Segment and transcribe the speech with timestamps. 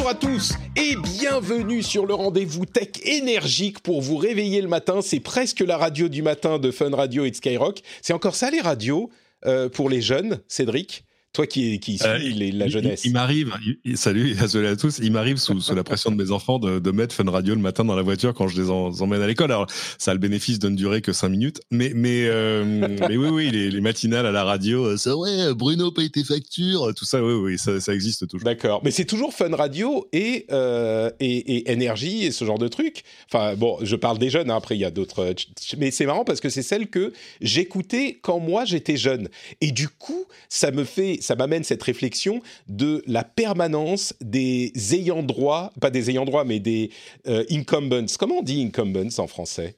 [0.00, 5.02] Bonjour à tous et bienvenue sur le rendez-vous tech énergique pour vous réveiller le matin.
[5.02, 7.82] C'est presque la radio du matin de Fun Radio et de Skyrock.
[8.00, 9.10] C'est encore ça les radios
[9.44, 11.04] euh, pour les jeunes, Cédric?
[11.32, 13.04] Toi qui, qui suis Euh, la jeunesse.
[13.04, 13.52] Il, il m'arrive,
[13.94, 16.90] salut, désolé à tous, il m'arrive sous, sous la pression de mes enfants de, de
[16.90, 19.52] mettre Fun Radio le matin dans la voiture quand je les en- emmène à l'école.
[19.52, 19.66] Alors,
[19.98, 22.64] ça a le bénéfice de ne durer que 5 minutes, mais, mais, euh,
[23.08, 26.24] mais oui, oui, les, les matinales à la radio, euh, c'est vrai, Bruno paye tes
[26.24, 28.44] factures, tout ça, oui, oui, ça, ça existe toujours.
[28.44, 32.68] D'accord, mais c'est toujours Fun Radio et, euh, et, et énergie et ce genre de
[32.68, 33.02] trucs.
[33.32, 34.50] Enfin bon, je parle des jeunes.
[34.50, 35.20] hein, après, il y a d'autres.
[35.20, 35.34] euh,
[35.78, 39.28] Mais c'est marrant parce que c'est celle que j'écoutais quand moi j'étais jeune.
[39.60, 45.22] Et du coup, ça me fait, ça m'amène cette réflexion de la permanence des ayants
[45.22, 46.90] droit, pas des ayants droit, mais des
[47.28, 48.06] euh, incumbents.
[48.18, 49.76] Comment on dit incumbents en français?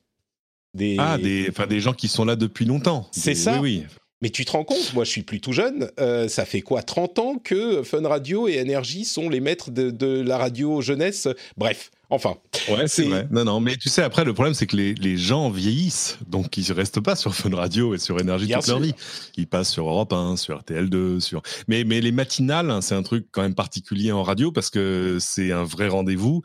[0.74, 0.96] Des...
[0.98, 3.08] Ah, des, enfin, des gens qui sont là depuis longtemps.
[3.12, 3.60] C'est ça.
[3.60, 3.86] Oui, oui.
[4.22, 6.84] Mais tu te rends compte, moi je suis plus tout jeune, euh, ça fait quoi
[6.84, 11.26] 30 ans que Fun Radio et Énergie sont les maîtres de, de la radio jeunesse?
[11.56, 12.36] Bref, enfin.
[12.68, 13.26] Ouais, C'est- vrai.
[13.30, 16.56] Non, non, mais tu sais, après, le problème, c'est que les, les gens vieillissent, donc
[16.56, 18.94] ils ne restent pas sur Fun Radio et sur Énergie Bien toute leur vie.
[19.36, 21.42] Ils passent sur Europe 1, sur RTL2, sur...
[21.68, 25.18] Mais, mais les matinales, hein, c'est un truc quand même particulier en radio parce que
[25.20, 26.42] c'est un vrai rendez-vous.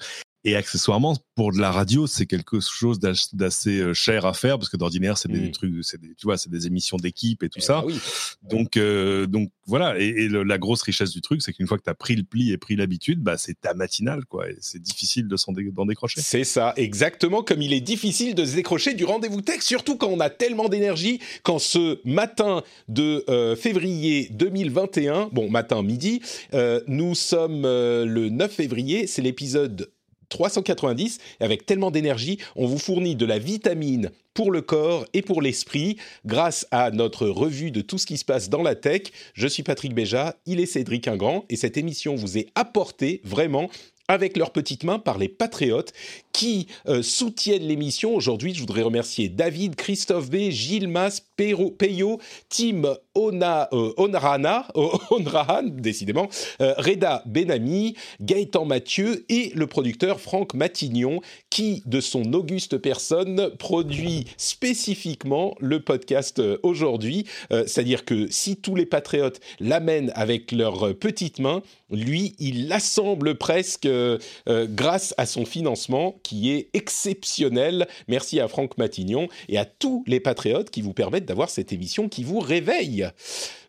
[0.50, 3.00] Et accessoirement, pour de la radio, c'est quelque chose
[3.34, 5.52] d'assez euh, cher à faire parce que d'ordinaire, c'est des Mm.
[5.52, 7.82] trucs, c'est des, tu vois, c'est des émissions d'équipe et tout Eh ça.
[7.82, 8.00] bah oui.
[8.44, 10.00] Donc, euh, donc voilà.
[10.00, 12.16] Et, et le- la grosse richesse du truc, c'est qu'une fois que tu as pris
[12.16, 14.50] le pli et pris l'habitude, bah, c'est ta matinale, quoi.
[14.50, 16.22] Et c'est difficile de s'en dé- d'en décrocher.
[16.22, 20.08] C'est ça, exactement comme il est difficile de se décrocher du rendez-vous tech, surtout quand
[20.08, 26.22] on a tellement d'énergie, quand ce matin de euh, février 2021, bon matin midi,
[26.54, 29.92] euh, nous sommes le 9 février, c'est l'épisode
[30.30, 35.24] 390, et avec tellement d'énergie, on vous fournit de la vitamine pour le corps et
[35.24, 39.02] pour l'esprit grâce à notre revue de tout ce qui se passe dans la tech.
[39.34, 43.68] Je suis Patrick Béja, il est Cédric Ingrand, et cette émission vous est apportée vraiment
[44.08, 45.94] avec leurs petites mains par les patriotes
[46.32, 48.16] qui euh, soutiennent l'émission.
[48.16, 52.20] Aujourd'hui, je voudrais remercier David, Christophe B, Gilles Mas, Peyo,
[52.50, 54.68] Tim Ona, euh, Onrana,
[55.64, 56.30] décidément,
[56.62, 63.50] euh, Reda Benami, Gaëtan Mathieu et le producteur Franck Matignon qui, de son auguste personne,
[63.58, 67.26] produit spécifiquement le podcast euh, aujourd'hui.
[67.52, 72.68] Euh, C'est-à-dire que si tous les patriotes l'amènent avec leurs euh, petites mains, lui, il
[72.68, 74.18] l'assemble presque euh,
[74.50, 77.88] euh, grâce à son financement qui est exceptionnel.
[78.08, 82.10] Merci à Franck Matignon et à tous les patriotes qui vous permettent d'avoir cette émission
[82.10, 83.08] qui vous réveille.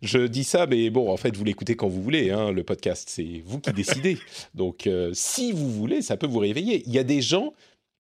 [0.03, 3.09] Je dis ça, mais bon, en fait, vous l'écoutez quand vous voulez, hein, le podcast,
[3.11, 4.19] c'est vous qui décidez.
[4.55, 6.83] Donc, si vous voulez, ça peut vous réveiller.
[6.87, 7.53] Il y a des gens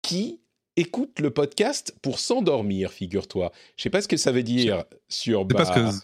[0.03, 0.41] qui
[0.77, 3.53] écoutent le podcast pour s'endormir, figure-toi.
[3.77, 5.47] Je sais pas ce que ça veut dire sur...
[5.49, 5.97] C'est parce bah, que,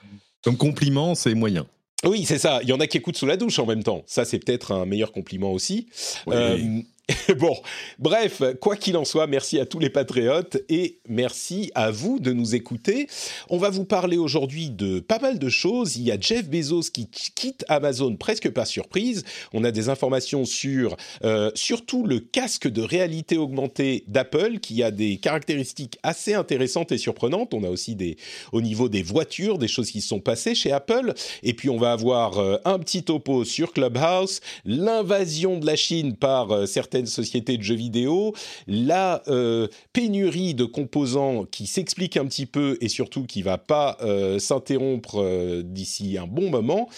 [0.42, 1.66] comme compliment, c'est moyen.
[2.04, 2.60] oui, c'est ça.
[2.62, 4.02] Il y en a qui écoutent sous la douche en même temps.
[4.06, 5.88] Ça, c'est peut-être un meilleur compliment aussi.
[6.28, 6.82] Euh,
[7.38, 7.56] bon,
[7.98, 12.32] bref, quoi qu'il en soit, merci à tous les patriotes et merci à vous de
[12.32, 13.08] nous écouter.
[13.48, 15.96] On va vous parler aujourd'hui de pas mal de choses.
[15.96, 19.24] Il y a Jeff Bezos qui quitte Amazon presque par surprise.
[19.52, 24.90] On a des informations sur euh, surtout le casque de réalité augmentée d'Apple qui a
[24.90, 27.54] des caractéristiques assez intéressantes et surprenantes.
[27.54, 28.16] On a aussi des
[28.52, 31.14] au niveau des voitures, des choses qui sont passées chez Apple.
[31.42, 36.16] Et puis on va avoir euh, un petit topo sur Clubhouse, l'invasion de la Chine
[36.16, 38.34] par euh, certaines sociétés de jeux vidéo,
[38.66, 43.96] la euh, pénurie de composants qui s'explique un petit peu et surtout qui va pas
[44.02, 46.88] euh, s'interrompre euh, d'ici un bon moment.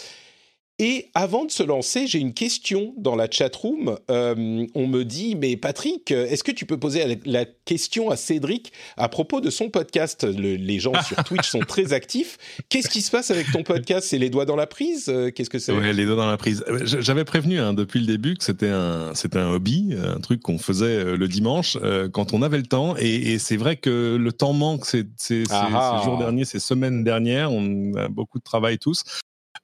[0.85, 3.97] Et avant de se lancer, j'ai une question dans la chat room.
[4.11, 8.73] Euh, on me dit, mais Patrick, est-ce que tu peux poser la question à Cédric
[8.97, 10.25] à propos de son podcast?
[10.25, 12.37] Les gens sur Twitch sont très actifs.
[12.69, 14.09] Qu'est-ce qui se passe avec ton podcast?
[14.11, 15.05] C'est les doigts dans la prise?
[15.37, 15.71] Qu'est-ce que c'est?
[15.71, 16.65] Ouais, les doigts dans la prise.
[16.83, 20.59] J'avais prévenu hein, depuis le début que c'était un, c'était un hobby, un truc qu'on
[20.59, 21.79] faisait le dimanche
[22.13, 22.97] quand on avait le temps.
[22.99, 26.25] Et, et c'est vrai que le temps manque ces, ces, ces, ah jours ah.
[26.25, 27.53] derniers, ces semaines dernières.
[27.53, 29.05] On a beaucoup de travail tous.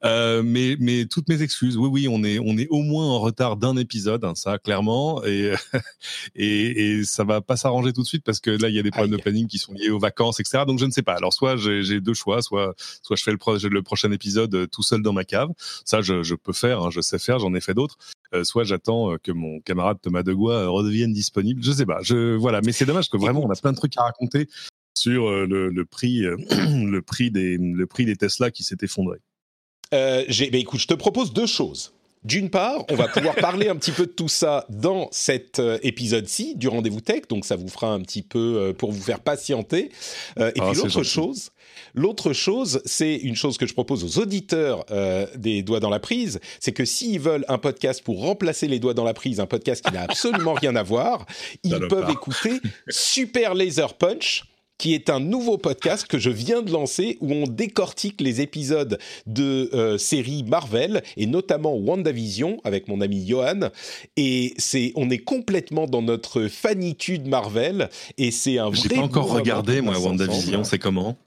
[0.05, 1.77] Euh, mais, mais toutes mes excuses.
[1.77, 5.23] Oui, oui, on est, on est au moins en retard d'un épisode, hein, ça clairement,
[5.25, 5.53] et,
[6.35, 8.83] et, et ça va pas s'arranger tout de suite parce que là, il y a
[8.83, 10.63] des problèmes de planning qui sont liés aux vacances, etc.
[10.65, 11.15] Donc je ne sais pas.
[11.15, 14.83] Alors soit j'ai deux choix, soit, soit je fais le, le prochain épisode euh, tout
[14.83, 15.49] seul dans ma cave.
[15.83, 17.97] Ça, je, je peux faire, hein, je sais faire, j'en ai fait d'autres.
[18.33, 21.61] Euh, soit j'attends que mon camarade Thomas Degois redevienne disponible.
[21.63, 21.99] Je sais pas.
[22.03, 24.47] Je voilà, mais c'est dommage que vraiment on a plein de trucs à raconter
[24.97, 26.19] sur le, le prix,
[26.49, 29.19] le prix des, le prix des Tesla qui s'est effondré.
[29.93, 31.93] Euh, bah, écoute, je te propose deux choses.
[32.25, 35.79] D'une part, on va pouvoir parler un petit peu de tout ça dans cet euh,
[35.83, 39.21] épisode-ci du rendez-vous tech, donc ça vous fera un petit peu euh, pour vous faire
[39.21, 39.89] patienter.
[40.37, 41.51] et ah, puis l'autre chose,
[41.93, 44.85] l'autre chose, c'est une chose que je propose aux auditeurs
[45.35, 48.93] des doigts dans la prise, c'est que s'ils veulent un podcast pour remplacer les doigts
[48.93, 51.25] dans la prise, un podcast qui n'a absolument rien à voir,
[51.63, 52.59] ils peuvent écouter
[52.89, 54.43] Super Laser Punch
[54.79, 58.97] qui est un nouveau podcast que je viens de lancer où on décortique les épisodes
[59.27, 63.69] de euh, séries Marvel et notamment WandaVision avec mon ami Johan.
[64.17, 68.79] Et c'est, on est complètement dans notre fanitude Marvel et c'est un vrai.
[68.81, 71.17] J'ai pas encore regardé moi WandaVision, c'est comment?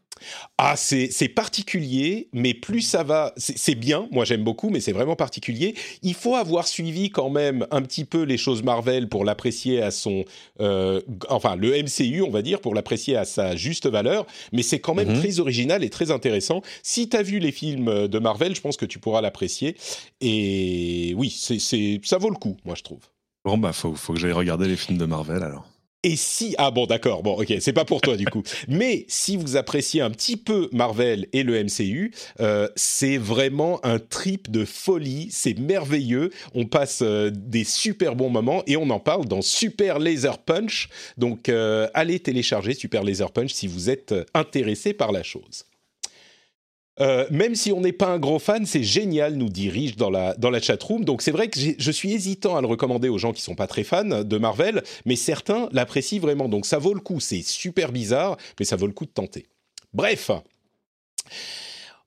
[0.58, 4.08] Ah, c'est particulier, mais plus ça va, c'est bien.
[4.10, 5.74] Moi, j'aime beaucoup, mais c'est vraiment particulier.
[6.02, 9.90] Il faut avoir suivi quand même un petit peu les choses Marvel pour l'apprécier à
[9.90, 10.24] son,
[10.60, 14.26] euh, enfin, le MCU, on va dire, pour l'apprécier à sa juste valeur.
[14.52, 15.19] Mais c'est quand même mhm.
[15.20, 16.62] très original et très intéressant.
[16.82, 19.76] Si tu as vu les films de Marvel, je pense que tu pourras l'apprécier.
[20.20, 21.58] Et oui, c'est
[22.04, 23.00] ça vaut le coup, moi, je trouve.
[23.44, 25.66] Bon, bah, faut, faut que j'aille regarder les films de Marvel alors.
[26.04, 28.43] Et si ah bon d'accord bon ok c'est pas pour toi du coup.
[28.69, 34.00] Mais si vous appréciez un petit peu Marvel et le MCU euh, c'est vraiment un
[34.00, 36.31] trip de folie c'est merveilleux.
[36.54, 40.88] On passe euh, des super bons moments et on en parle dans Super Laser Punch.
[41.19, 45.66] Donc euh, allez télécharger Super Laser Punch si vous êtes intéressé par la chose.
[47.00, 50.10] Euh, même si on n'est pas un gros fan, c'est génial, nous dit Rich dans
[50.10, 51.04] la, dans la chatroom.
[51.04, 53.66] Donc c'est vrai que je suis hésitant à le recommander aux gens qui sont pas
[53.66, 56.48] très fans de Marvel, mais certains l'apprécient vraiment.
[56.48, 57.20] Donc ça vaut le coup.
[57.20, 59.46] C'est super bizarre, mais ça vaut le coup de tenter.
[59.94, 60.30] Bref,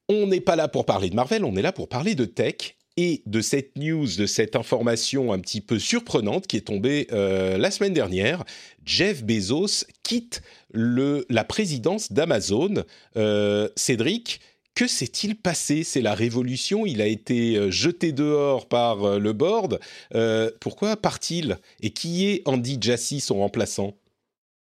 [0.08, 2.76] on n'est pas là pour parler de Marvel, on est là pour parler de tech
[2.98, 7.58] et de cette news, de cette information un petit peu surprenante qui est tombée euh,
[7.58, 8.44] la semaine dernière.
[8.86, 10.42] Jeff Bezos quitte
[10.72, 12.84] le, la présidence d'Amazon.
[13.18, 14.40] Euh, Cédric,
[14.76, 15.84] que s'est-il passé?
[15.84, 19.80] C'est la révolution, il a été euh, jeté dehors par euh, le board.
[20.14, 21.58] Euh, pourquoi part-il?
[21.82, 23.96] Et qui est Andy Jassy, son remplaçant?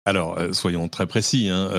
[0.05, 1.71] Alors, soyons très précis, hein,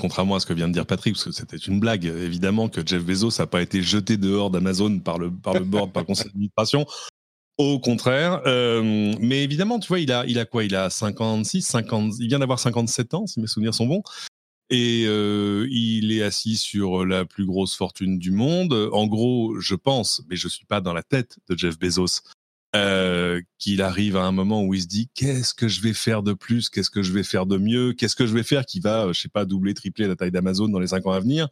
[0.00, 2.80] contrairement à ce que vient de dire Patrick, parce que c'était une blague, évidemment que
[2.86, 6.06] Jeff Bezos n'a pas été jeté dehors d'Amazon par le, par le board, par le
[6.06, 6.86] conseil d'administration.
[7.58, 10.64] Au contraire, mais évidemment, tu vois, il a, il a quoi?
[10.64, 14.02] Il a 56, 50, il vient d'avoir 57 ans, si mes souvenirs sont bons.
[14.68, 18.72] Et euh, il est assis sur la plus grosse fortune du monde.
[18.92, 22.22] En gros, je pense, mais je suis pas dans la tête de Jeff Bezos,
[22.74, 26.22] euh, qu'il arrive à un moment où il se dit qu'est-ce que je vais faire
[26.22, 28.80] de plus, qu'est-ce que je vais faire de mieux, qu'est-ce que je vais faire qui
[28.80, 31.48] va, je sais pas, doubler, tripler la taille d'Amazon dans les cinq ans à venir?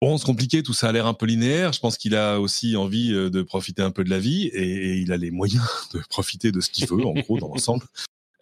[0.00, 1.74] Bon, c'est compliqué, tout ça a l'air un peu linéaire.
[1.74, 4.62] Je pense qu'il a aussi envie euh, de profiter un peu de la vie et,
[4.62, 7.84] et il a les moyens de profiter de ce qu'il veut, en gros, dans l'ensemble.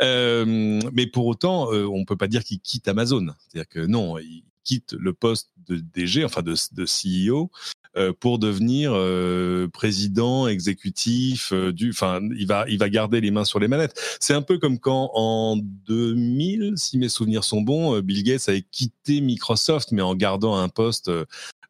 [0.01, 3.29] Euh, mais pour autant, euh, on peut pas dire qu'il quitte Amazon.
[3.39, 7.51] C'est-à-dire que non, il quitte le poste de DG, enfin de, de CEO,
[7.97, 11.91] euh, pour devenir euh, président exécutif euh, du.
[11.91, 13.99] Enfin, il va, il va garder les mains sur les manettes.
[14.21, 18.63] C'est un peu comme quand en 2000, si mes souvenirs sont bons, Bill Gates avait
[18.63, 21.11] quitté Microsoft, mais en gardant un poste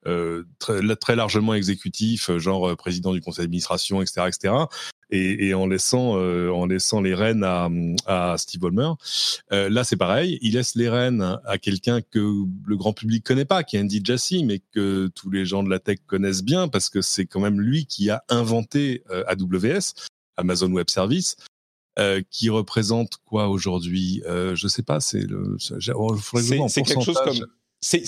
[0.07, 4.55] euh, très, très, largement exécutif, genre président du conseil d'administration, etc., etc
[5.11, 7.69] et, et en laissant euh, en laissant les rênes à,
[8.07, 8.93] à Steve Ballmer.
[9.53, 10.39] Euh, là, c'est pareil.
[10.43, 12.19] Il laisse les rênes à quelqu'un que
[12.67, 15.71] le grand public connaît pas, qui est Andy Jassy, mais que tous les gens de
[15.71, 19.95] la tech connaissent bien parce que c'est quand même lui qui a inventé euh, AWS,
[20.37, 21.37] Amazon Web Service.
[21.99, 24.23] Euh, qui représente quoi aujourd'hui?
[24.25, 25.01] Euh, Je sais pas.
[25.01, 25.57] C'est le.
[25.59, 27.45] C'est quelque chose comme
[27.81, 28.05] c'est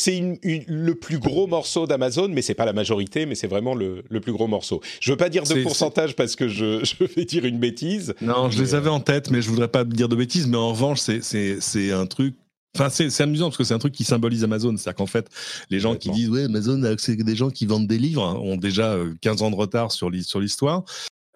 [0.69, 4.21] le plus gros morceau d'Amazon, mais c'est pas la majorité, mais c'est vraiment le, le,
[4.21, 4.81] plus gros morceau.
[5.01, 8.15] Je veux pas dire de pourcentage parce que je, je, vais dire une bêtise.
[8.21, 10.47] Non, je les avais en tête, mais je voudrais pas dire de bêtises.
[10.47, 12.35] Mais en revanche, c'est un truc
[12.77, 14.77] Enfin, c'est amusant parce que c'est un truc qui symbolise Amazon.
[14.77, 15.29] C'est-à-dire qu'en fait,
[15.71, 18.57] les gens qui disent ouais, Amazon, c'est des gens qui vendent des livres, hein, ont
[18.57, 20.85] déjà 15 ans de retard sur l'histoire.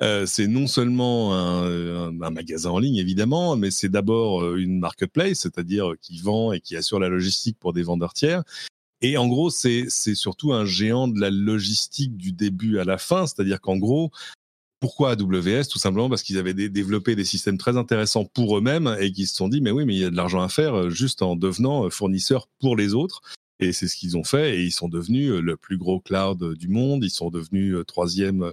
[0.03, 5.41] Euh, c'est non seulement un, magasin en ligne, évidemment, mais c'est d'abord euh, une marketplace,
[5.41, 8.43] c'est-à-dire qui vend et qui assure la logistique pour des vendeurs tiers.
[9.03, 13.27] Et en gros, c'est surtout un géant de la logistique du début à la fin,
[13.27, 14.11] c'est-à-dire qu'en gros,
[14.81, 19.13] pourquoi AWS Tout simplement parce qu'ils avaient développé des systèmes très intéressants pour eux-mêmes et
[19.13, 20.91] qu'ils se sont dit, mais oui, mais il y a de l'argent à faire euh,
[20.91, 23.21] juste en devenant fournisseur pour les autres.
[23.61, 26.55] Et c'est ce qu'ils ont fait et ils sont devenus euh, le plus gros cloud
[26.55, 27.05] du monde.
[27.05, 28.53] Ils sont devenus euh, troisième,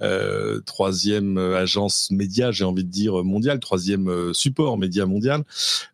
[0.00, 5.44] euh, troisième agence média, j'ai envie de dire mondiale, troisième support média mondial.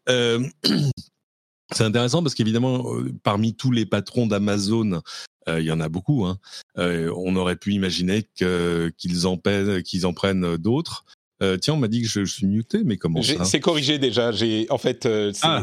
[0.09, 0.43] Euh,
[1.73, 2.85] c'est intéressant parce qu'évidemment,
[3.23, 5.03] parmi tous les patrons d'Amazon,
[5.49, 6.25] il y en a beaucoup.
[6.25, 6.39] Hein,
[6.77, 11.05] on aurait pu imaginer qu'ils qu'ils en prennent d'autres.
[11.43, 13.45] Euh, tiens, on m'a dit que je, suis muté, mais comment ça?
[13.45, 14.33] C'est corrigé déjà.
[14.33, 15.63] J'ai en fait, euh, ah,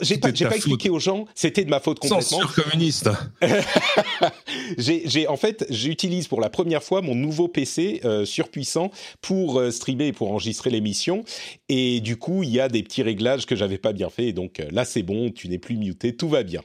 [0.00, 1.26] j'ai pas, pas expliqué aux gens.
[1.34, 2.22] C'était de ma faute complètement.
[2.22, 3.10] Censure communiste.
[4.78, 10.08] j'ai en fait, j'utilise pour la première fois mon nouveau PC euh, surpuissant pour streamer
[10.08, 11.24] et pour enregistrer l'émission.
[11.68, 14.32] Et du coup, il y a des petits réglages que j'avais pas bien fait.
[14.32, 15.30] donc euh, là, c'est bon.
[15.30, 16.16] Tu n'es plus muté.
[16.16, 16.62] Tout va bien.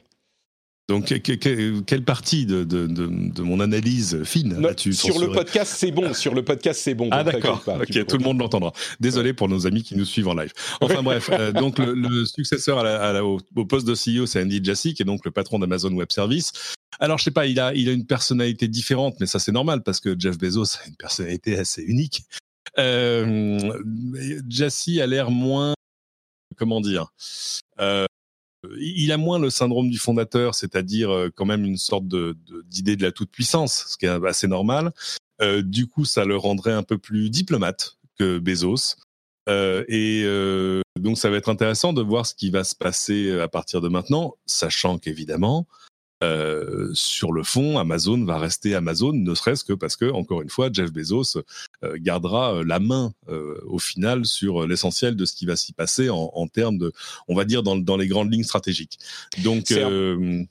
[0.88, 6.14] Donc, quelle partie de, de, de, mon analyse fine as-tu Sur le podcast, c'est bon.
[6.14, 7.08] Sur le podcast, c'est bon.
[7.10, 7.64] Ah d'accord.
[7.66, 8.72] Ok, tout le monde l'entendra.
[9.00, 10.52] Désolé pour nos amis qui nous suivent en live.
[10.80, 15.02] Enfin bref, euh, donc le, successeur à au, poste de CEO, c'est Andy Jassy, qui
[15.02, 16.52] est donc le patron d'Amazon Web Services.
[17.00, 19.82] Alors, je sais pas, il a, il a une personnalité différente, mais ça c'est normal
[19.82, 22.22] parce que Jeff Bezos a une personnalité assez unique.
[22.78, 23.72] Euh,
[24.48, 25.74] Jassy a l'air moins,
[26.56, 27.12] comment dire,
[27.80, 28.06] euh,
[28.78, 33.02] il a moins le syndrome du fondateur, c'est-à-dire euh, quand même une sorte d'idée de,
[33.02, 34.92] la toute-puissance, ce qui est assez normal.
[35.42, 38.96] Euh, du coup, ça le rendrait un peu plus diplomate que Bezos.
[39.48, 40.24] Euh, et
[40.98, 43.88] donc, ça va être intéressant de voir ce qui va se passer à partir de
[43.88, 45.66] maintenant, sachant qu'évidemment,
[46.22, 50.48] euh, sur le fond, Amazon va rester Amazon, ne serait-ce que parce que, encore une
[50.48, 51.38] fois, Jeff Bezos
[51.84, 53.12] euh, gardera euh, la main
[53.66, 56.92] au final sur l'essentiel de ce qui va s'y passer en, termes de,
[57.28, 58.98] on va dire, dans, dans les grandes lignes stratégiques.
[59.42, 59.72] Donc,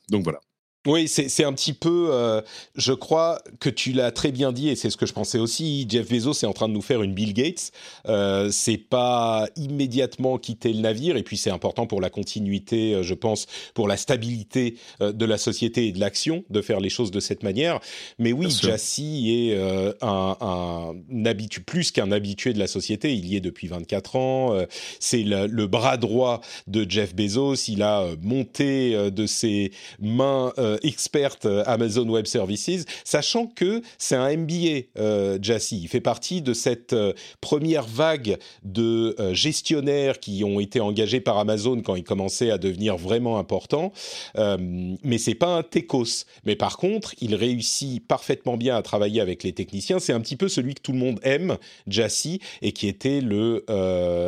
[0.09, 0.39] donc voilà.
[0.85, 2.41] Oui, c'est un petit peu, euh,
[2.75, 5.87] je crois que tu l'as très bien dit et c'est ce que je pensais aussi.
[5.89, 7.71] Jeff Bezos est en train de nous faire une Bill Gates.
[8.07, 13.03] Euh, c'est pas immédiatement quitter le navire et puis c'est important pour la continuité, euh,
[13.03, 16.89] je pense, pour la stabilité euh, de la société et de l'action de faire les
[16.89, 17.79] choses de cette manière.
[18.19, 19.57] Mais oui, Jassy est
[20.01, 23.13] un, un habitué plus qu'un habitué de la société.
[23.13, 24.65] Il y est depuis 24 ans.
[24.99, 27.55] c'est le, le, bras droit de Jeff Bezos.
[27.67, 34.15] Il a monté de ses mains euh, experte euh, Amazon Web Services, sachant que c'est
[34.15, 35.79] un MBA, euh, Jassy.
[35.81, 36.95] Il fait partie de cette
[37.41, 42.97] première vague de gestionnaires qui ont été engagés par Amazon quand il commençait à devenir
[42.97, 43.91] vraiment important.
[44.37, 46.25] mais c'est pas un techos.
[46.45, 49.99] Mais par contre, il réussit parfaitement bien à travailler avec les techniciens.
[49.99, 53.63] C'est un petit peu celui que tout le monde aime, Jassy, et qui était le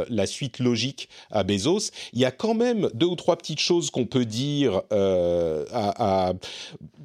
[0.09, 1.91] la suite logique à Bezos.
[2.13, 6.33] Il y a quand même deux ou trois petites choses qu'on peut dire à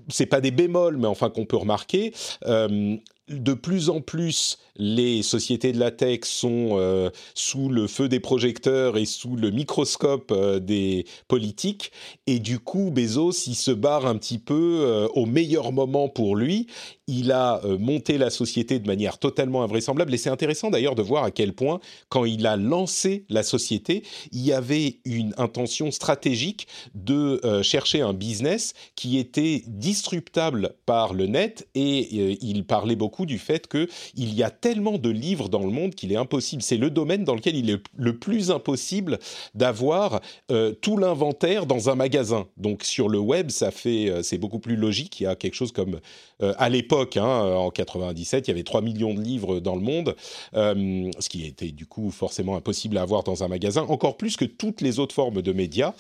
[0.09, 2.13] c'est pas des bémols, mais enfin qu'on peut remarquer.
[2.47, 2.97] Euh,
[3.29, 8.21] de plus en plus, les sociétés de la tech sont euh, sous le feu des
[8.21, 11.93] projecteurs et sous le microscope euh, des politiques.
[12.27, 16.67] Et du coup, Bezos, il se barre un petit peu au meilleur moment pour lui.
[17.07, 20.15] Il a monté la société de manière totalement invraisemblable.
[20.15, 24.03] Et c'est intéressant d'ailleurs de voir à quel point, quand il a lancé la société,
[24.31, 31.27] il y avait une intention stratégique de chercher un business qui était disruptable par le
[31.27, 31.69] net.
[31.75, 35.95] Et il parlait beaucoup du fait qu'il y a tellement de livres dans le monde
[35.95, 36.63] qu'il est impossible.
[36.63, 39.19] C'est le domaine dans lequel il est le plus impossible
[39.55, 42.47] d'avoir euh, tout l'inventaire dans un magasin.
[42.57, 45.21] Donc sur le web, ça fait, euh, c'est beaucoup plus logique.
[45.21, 45.99] Il y a quelque chose comme
[46.43, 49.83] euh, à l'époque, hein, en 97, il y avait 3 millions de livres dans le
[49.83, 50.15] monde,
[50.55, 54.45] ce qui était du coup forcément impossible à avoir dans un magasin, encore plus que
[54.45, 55.93] toutes les autres formes de médias.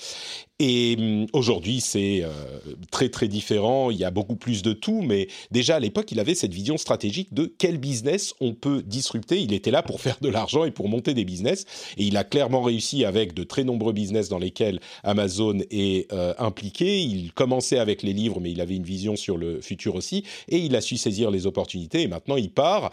[0.61, 2.25] Et aujourd'hui, c'est
[2.93, 3.91] très très différent.
[3.91, 6.77] Il y a beaucoup plus de tout, mais déjà à l'époque, il avait cette vision
[6.77, 9.41] stratégique de quel business on peut disrupter.
[9.41, 11.65] Il était là pour faire de l'argent et pour monter des business.
[11.97, 16.35] Et il a clairement réussi avec de très nombreux business dans lesquels Amazon est euh,
[16.39, 17.01] impliqué.
[17.01, 20.25] Il commençait avec les livres, mais il avait une vision sur le futur aussi.
[20.49, 22.03] Et il a su saisir les opportunités.
[22.03, 22.91] Et maintenant, il part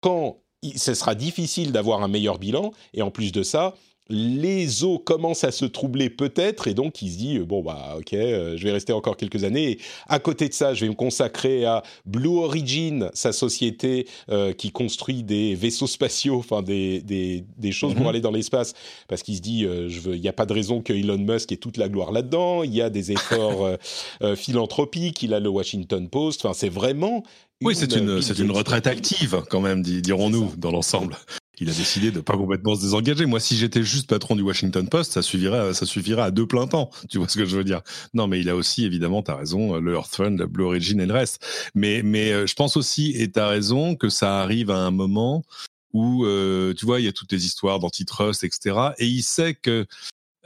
[0.00, 0.38] quand
[0.76, 2.72] ce sera difficile d'avoir un meilleur bilan.
[2.94, 3.74] Et en plus de ça,
[4.08, 8.12] les eaux commencent à se troubler peut-être et donc il se dit bon bah ok
[8.14, 9.78] euh, je vais rester encore quelques années et
[10.08, 14.70] à côté de ça je vais me consacrer à Blue Origin sa société euh, qui
[14.72, 18.08] construit des vaisseaux spatiaux enfin des, des, des choses pour mhm.
[18.08, 18.74] aller dans l'espace
[19.08, 21.18] parce qu'il se dit euh, je veux il n'y a pas de raison que Elon
[21.18, 23.76] Musk ait toute la gloire là-dedans il y a des efforts
[24.36, 27.22] philanthropiques il a le Washington Post enfin c'est vraiment
[27.64, 31.16] oui, c'est une, c'est une retraite active quand même, dirons-nous, dans l'ensemble
[31.60, 33.26] il a décidé de pas complètement se désengager.
[33.26, 36.66] Moi, si j'étais juste patron du Washington Post, ça suffirait, ça suffirait à deux plein
[36.66, 36.90] temps.
[37.08, 37.82] Tu vois ce que je veux dire?
[38.14, 41.06] Non, mais il a aussi, évidemment, tu as raison, le Earthfund, la Blue Origin et
[41.06, 41.44] le reste.
[41.74, 44.90] Mais, mais euh, je pense aussi, et tu as raison, que ça arrive à un
[44.90, 45.44] moment
[45.92, 48.92] où, euh, tu vois, il y a toutes les histoires d'antitrust, etc.
[48.98, 49.86] Et il sait que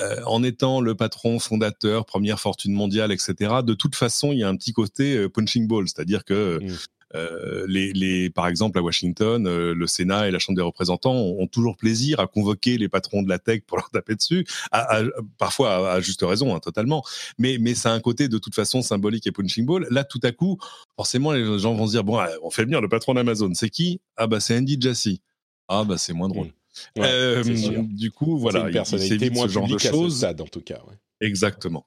[0.01, 3.61] euh, en étant le patron fondateur, première fortune mondiale, etc.
[3.65, 6.77] De toute façon, il y a un petit côté punching ball, c'est-à-dire que mmh.
[7.17, 11.15] Euh, les, les, par exemple, à Washington, euh, le Sénat et la Chambre des représentants
[11.15, 15.03] ont, toujours plaisir à convoquer les patrons de la tech pour leur taper dessus, à,
[15.39, 17.05] parfois à, juste raison, hein, totalement.
[17.39, 19.87] Mais, mais ça a un côté de toute façon symbolique et punching ball.
[19.91, 20.59] Là, tout à coup,
[20.97, 23.53] forcément, les gens vont se dire bon, on fait venir le patron d'Amazon.
[23.55, 24.01] C'est qui?
[24.17, 25.23] Ah bah c'est Andy Jassy.
[25.69, 26.49] Ah bah c'est moins drôle.
[26.97, 27.01] Mmh.
[27.01, 27.43] euh,
[27.89, 30.25] du coup, voilà, une personnalité moins ce genre de choses.
[30.25, 30.81] en tout cas.
[30.89, 30.97] Ouais.
[31.21, 31.87] Exactement.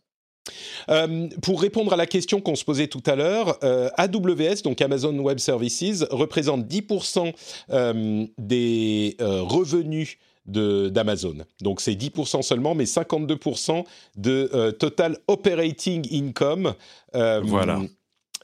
[0.90, 4.82] Euh, pour répondre à la question qu'on se posait tout à l'heure, euh, AWS, donc
[4.82, 7.34] Amazon Web Services, représente 10%
[7.72, 11.38] euh, des revenus d'Amazon.
[11.62, 13.84] Donc c'est 10% seulement, mais 52%
[14.18, 16.74] de total operating income.
[17.14, 17.82] voilà.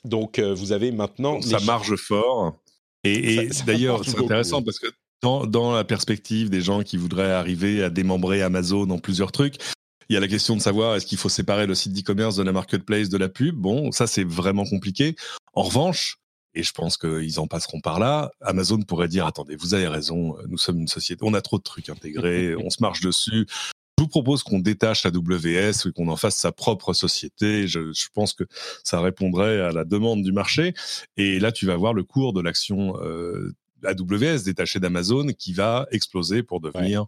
[0.04, 1.42] Donc vous avez maintenant...
[1.42, 2.54] ça marche fort.
[3.04, 4.88] Et, d'ailleurs, c'est intéressant parce que
[5.22, 9.56] dans, dans, la perspective des gens qui voudraient arriver à démembrer Amazon en plusieurs trucs,
[10.10, 12.44] il y a la question de savoir est-ce qu'il faut séparer le site d'e-commerce de
[12.44, 13.56] la marketplace de la pub?
[13.56, 15.16] Bon, ça c'est vraiment compliqué.
[15.54, 16.20] En revanche,
[16.54, 20.38] et je pense qu'ils en passeront par là, Amazon pourrait dire attendez, vous avez raison,
[20.48, 23.46] nous sommes une société, on a trop de trucs intégrés, on se marche dessus.
[23.98, 27.66] Je vous propose qu'on détache AWS et qu'on en fasse sa propre société.
[27.66, 28.44] Je, je, pense que
[28.84, 30.74] ça répondrait à la demande du marché.
[31.16, 35.88] Et là, tu vas voir le cours de l'action euh, AWS détachée d'Amazon qui va
[35.92, 37.06] exploser pour devenir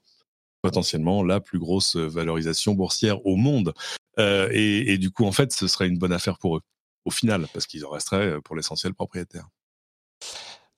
[0.62, 3.74] potentiellement la plus grosse euh, valorisation boursière au monde.
[4.20, 6.62] Euh, et, et, du coup, en fait, ce serait une bonne affaire pour eux,
[7.06, 9.48] au final, parce qu'ils en resteraient euh, pour l'essentiel propriétaires.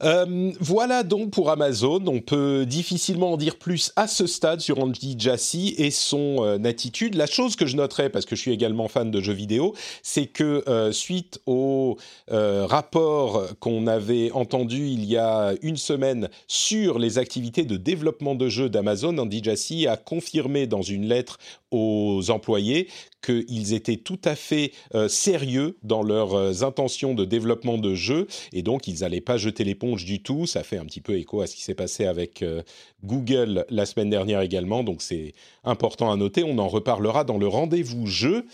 [0.01, 2.01] Euh, voilà donc pour Amazon.
[2.08, 6.58] On peut difficilement en dire plus à ce stade sur Andy Jassy et son euh,
[6.63, 7.15] attitude.
[7.15, 10.27] La chose que je noterais, parce que je suis également fan de jeux vidéo, c'est
[10.27, 11.98] que euh, suite au
[12.29, 18.48] rapport qu'on avait entendu il y a une semaine sur les activités de développement de
[18.50, 21.38] jeux d'Amazon, Andy Jassy a confirmé dans une lettre
[21.72, 22.88] aux employés
[23.22, 28.27] qu'ils étaient tout à fait euh, sérieux dans leurs euh, intentions de développement de jeux
[28.53, 30.46] et donc ils n'allaient pas jeter l'éponge du tout.
[30.46, 32.64] Ça fait un petit peu écho à ce qui s'est passé avec euh,
[33.03, 36.44] Google la semaine dernière également, donc c'est important à noter.
[36.44, 38.46] On en reparlera dans le rendez-vous jeu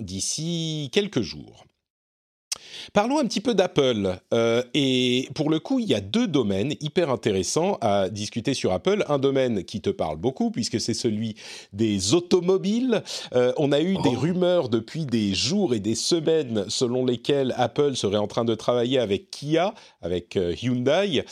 [0.00, 1.64] d'ici quelques jours.
[2.92, 4.18] Parlons un petit peu d'Apple.
[4.32, 8.72] Euh, et pour le coup, il y a deux domaines hyper intéressants à discuter sur
[8.72, 9.04] Apple.
[9.08, 11.36] Un domaine qui te parle beaucoup, puisque c'est celui
[11.72, 13.02] des automobiles.
[13.34, 14.20] Euh, on a eu des oh.
[14.20, 18.98] rumeurs depuis des jours et des semaines selon lesquelles Apple serait en train de travailler
[18.98, 21.24] avec Kia, avec euh, Hyundai.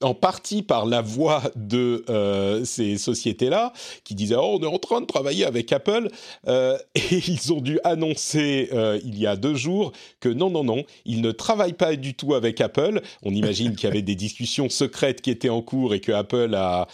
[0.00, 3.72] En partie par la voix de euh, ces sociétés-là,
[4.04, 6.08] qui disaient oh, on est en train de travailler avec Apple,
[6.46, 10.64] euh, et ils ont dû annoncer euh, il y a deux jours que non, non,
[10.64, 13.00] non, ils ne travaillent pas du tout avec Apple.
[13.22, 16.54] On imagine qu'il y avait des discussions secrètes qui étaient en cours et que Apple
[16.54, 16.86] a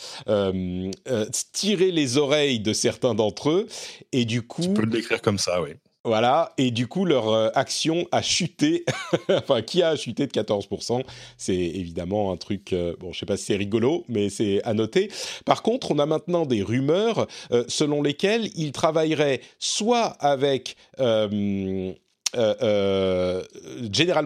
[1.53, 3.67] tiré les oreilles de certains d'entre eux,
[4.13, 4.63] et du coup...
[4.63, 5.71] Tu peux le décrire comme ça, oui.
[6.07, 8.85] Voilà, et du coup, leur euh, action a chuté,
[9.31, 11.03] enfin, qui a chuté de 14%.
[11.39, 14.75] C'est évidemment un truc, euh, bon, je sais pas si c'est rigolo, mais c'est à
[14.75, 15.11] noter.
[15.47, 21.97] Par contre, on a maintenant des rumeurs euh, selon lesquelles ils travailleraient soit avec General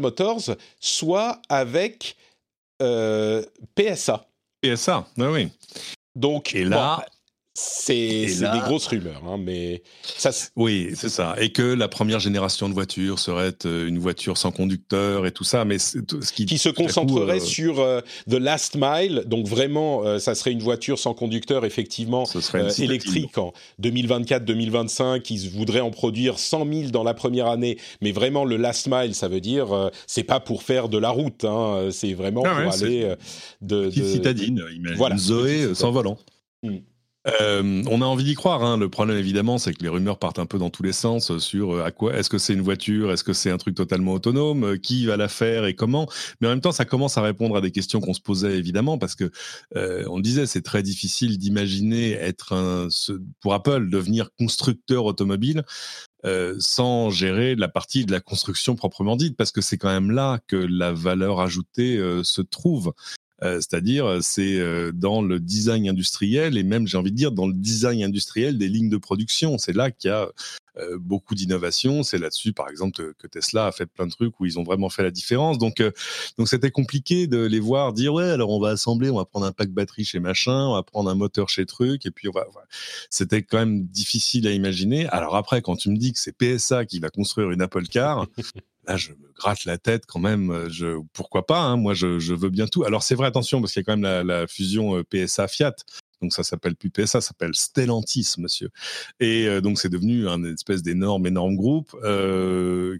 [0.00, 2.16] Motors, soit avec
[2.80, 4.26] PSA.
[4.62, 5.48] PSA, oui, oui.
[6.16, 7.06] Donc, et là,
[7.58, 10.30] c'est des grosses rumeurs, hein, mais ça.
[10.54, 11.34] Oui, c'est ça.
[11.40, 15.44] Et que la première génération de voitures serait euh, une voiture sans conducteur et tout
[15.44, 15.98] ça, mais ce
[16.32, 19.24] qui, qui se concentrerait euh, sur euh, the last mile.
[19.26, 22.24] Donc vraiment, ça serait une voiture sans conducteur, effectivement,
[22.78, 25.26] électrique en 2024-2025.
[25.30, 29.14] Ils voudraient en produire 100 000 dans la première année, mais vraiment le last mile,
[29.14, 32.72] ça veut dire c'est pas pour faire de la route, hein, c'est vraiment ah pour
[32.72, 33.14] aller
[33.62, 33.90] de, de...
[33.90, 34.62] citadine.
[34.96, 35.16] Voilà.
[35.16, 36.18] Zoé sans volant.
[36.62, 36.78] Hmm.
[37.26, 38.62] Euh, on a envie d'y croire.
[38.62, 38.78] Hein.
[38.78, 41.74] Le problème, évidemment, c'est que les rumeurs partent un peu dans tous les sens sur
[41.74, 42.14] euh, à quoi.
[42.16, 45.16] Est-ce que c'est une voiture Est-ce que c'est un truc totalement autonome euh, Qui va
[45.16, 46.08] la faire et comment
[46.40, 48.98] Mais en même temps, ça commence à répondre à des questions qu'on se posait évidemment
[48.98, 49.30] parce que
[49.74, 52.88] on le disait, c'est très difficile d'imaginer être
[53.40, 55.64] pour Apple devenir constructeur automobile.
[56.58, 60.40] sans gérer la partie de la construction proprement dite, parce que c'est quand même là
[60.46, 62.92] que la valeur ajoutée se trouve.
[63.42, 67.30] Euh, c'est-à-dire euh, c'est euh, dans le design industriel et même j'ai envie de dire
[67.30, 69.58] dans le design industriel des lignes de production.
[69.58, 70.28] C'est là qu'il y a
[71.00, 72.04] beaucoup d'innovation.
[72.04, 74.88] C'est là-dessus, par exemple, que Tesla a fait plein de trucs où ils ont vraiment
[74.88, 75.58] fait la différence.
[75.58, 75.82] Donc,
[76.38, 79.46] donc c'était compliqué de les voir dire ouais, alors on va assembler, on va prendre
[79.46, 82.30] un pack batterie chez machin, on va prendre un moteur chez truc, et puis on
[82.30, 82.46] va.
[83.10, 85.08] C'était quand même difficile à imaginer.
[85.08, 88.28] Alors après, quand tu me dis que c'est PSA qui va construire une Apple Car,
[88.88, 90.50] là, je me gratte la tête quand même.
[90.50, 92.84] Euh, je, pourquoi pas hein, Moi, je, veux bien tout.
[92.84, 95.74] Alors, c'est vrai, attention, parce qu'il y a quand même la, fusion euh, PSA-Fiat.
[96.20, 98.70] Donc ça s'appelle plus PSA, ça s'appelle Stellantis, monsieur.
[99.20, 101.94] Et euh, donc c'est devenu un espèce d'énorme, énorme groupe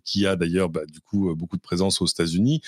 [0.04, 2.60] qui a d'ailleurs bah, du coup beaucoup de présence aux États-Unis.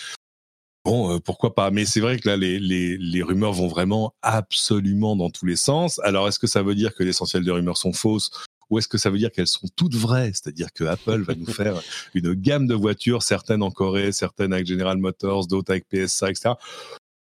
[0.84, 5.30] Bon, pourquoi pas Mais c'est vrai que là, les, les, rumeurs vont vraiment absolument dans
[5.30, 6.00] tous les sens.
[6.00, 8.32] Alors, est-ce que ça veut dire que l'essentiel des rumeurs sont fausses?
[8.70, 10.30] Ou est-ce que ça veut dire qu'elles sont toutes vraies?
[10.32, 11.80] C'est-à-dire que Apple va nous faire
[12.14, 16.54] une gamme de voitures, certaines en Corée, certaines avec General Motors, d'autres avec PSA, etc.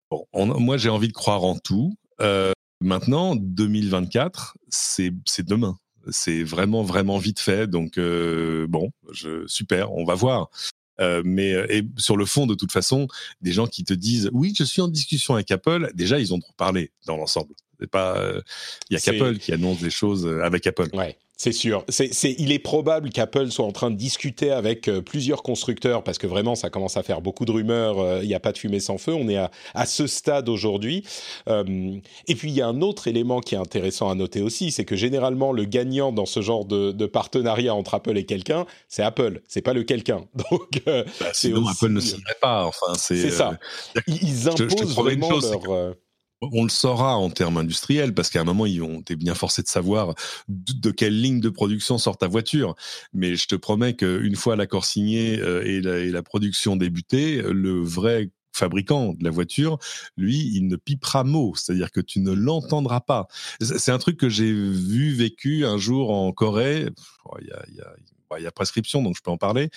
[0.09, 0.25] Bon,
[0.59, 1.95] moi, j'ai envie de croire en tout.
[2.19, 5.77] Euh, maintenant, 2024, c'est demain.
[6.09, 7.67] C'est vraiment, vraiment vite fait.
[7.67, 10.49] Donc, euh, bon, je, super, on va voir.
[10.99, 13.07] Euh, mais et sur le fond, de toute façon,
[13.41, 16.39] des gens qui te disent oui, je suis en discussion avec Apple, déjà ils ont
[16.39, 17.53] trop parlé dans l'ensemble.
[17.81, 18.23] C'est pas,
[18.89, 20.89] il y a qu'Apple qui annonce des choses avec Apple.
[20.93, 21.17] Ouais.
[21.41, 21.83] C'est sûr.
[21.89, 26.19] C'est, il est probable qu'Apple soit en train de discuter avec euh, plusieurs constructeurs parce
[26.19, 27.97] que vraiment, ça commence à faire beaucoup de rumeurs.
[27.97, 29.15] Euh, il n'y a pas de fumée sans feu.
[29.15, 31.03] On est à, à ce stade aujourd'hui.
[31.49, 34.71] Euh, et puis, il y a un autre élément qui est intéressant à noter aussi,
[34.71, 38.67] c'est que généralement, le gagnant dans ce genre de, de partenariat entre Apple et quelqu'un,
[38.87, 39.41] c'est Apple.
[39.47, 40.25] C'est pas le quelqu'un.
[40.51, 42.65] Donc, bah, sinon, Apple ne signerait pas.
[42.65, 43.57] Enfin, c'est, ça.
[44.05, 45.95] Ils, imposent vraiment leur
[46.41, 49.61] on le saura en termes industriels parce qu'à un moment ils ont été bien forcés
[49.61, 50.15] de savoir
[50.47, 52.75] de, quelle ligne de production sort ta voiture.
[53.13, 58.29] Mais je te promets qu'une fois l'accord signé euh, et, la, production débutée, le vrai
[58.53, 59.77] fabricant de la voiture,
[60.17, 63.27] lui, il ne pipera mot, c'est-à-dire que tu ne l'entendras pas.
[63.59, 66.89] C'est un truc que j'ai vu, vécu un jour en Corée,
[67.25, 67.39] bah,
[68.39, 69.69] il y a prescription, donc je peux en parler,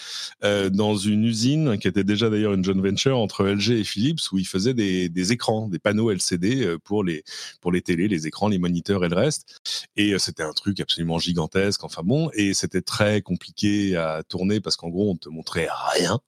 [0.45, 4.21] euh, dans une usine qui était déjà d'ailleurs une joint venture entre LG et Philips,
[4.33, 7.25] où ils faisaient des, écrans, des panneaux LCD euh, pour les,
[7.61, 9.61] pour les télés, les écrans, les moniteurs et le reste.
[9.97, 14.61] Et euh, c'était un truc absolument gigantesque, enfin bon, et c'était très compliqué à tourner
[14.61, 16.21] parce qu'en gros, on te montrait rien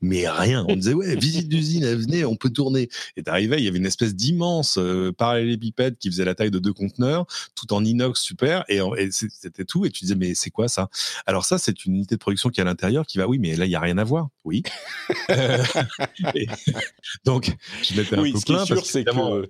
[0.00, 0.64] mais rien.
[0.68, 2.88] On disait, ouais, visite d'usine, venez, on peut tourner.
[3.16, 6.58] Et t'arrivais, il y avait une espèce d'immense euh, parallélépipède qui faisait la taille de
[6.58, 9.84] deux conteneurs, tout en inox super, et, c'était tout.
[9.86, 10.88] Et tu disais, mais c'est quoi ça?
[11.26, 13.56] Alors ça, c'est une unité de production qui est à l'intérieur, qui va, oui, mais
[13.56, 14.28] là, il y a rien à voir.
[14.44, 14.62] Oui.
[17.24, 19.48] donc, je m'étais un peu ce qui est sûr, c'est que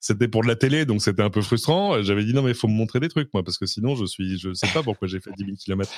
[0.00, 2.02] c'était pour de la télé, donc c'était un peu frustrant.
[2.02, 4.04] J'avais dit non, mais il faut me montrer des trucs, moi, parce que sinon, je
[4.04, 5.90] suis, je sais pas pourquoi j'ai fait 10 000 km.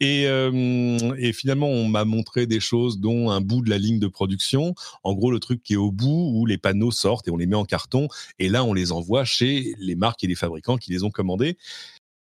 [0.00, 3.98] Et, euh, et finalement, on m'a montré des choses, dont un bout de la ligne
[3.98, 4.74] de production.
[5.04, 7.46] En gros, le truc qui est au bout où les panneaux sortent et on les
[7.46, 8.08] met en carton.
[8.38, 11.56] Et là, on les envoie chez les marques et les fabricants qui les ont commandés.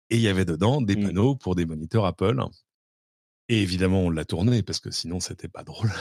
[0.09, 1.03] Et il y avait dedans des mmh.
[1.03, 2.39] panneaux pour des moniteurs Apple.
[3.49, 5.91] Et évidemment, on l'a tourné parce que sinon, c'était pas drôle.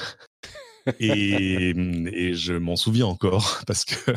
[0.99, 4.12] Et, mmh, et, je m'en souviens encore parce que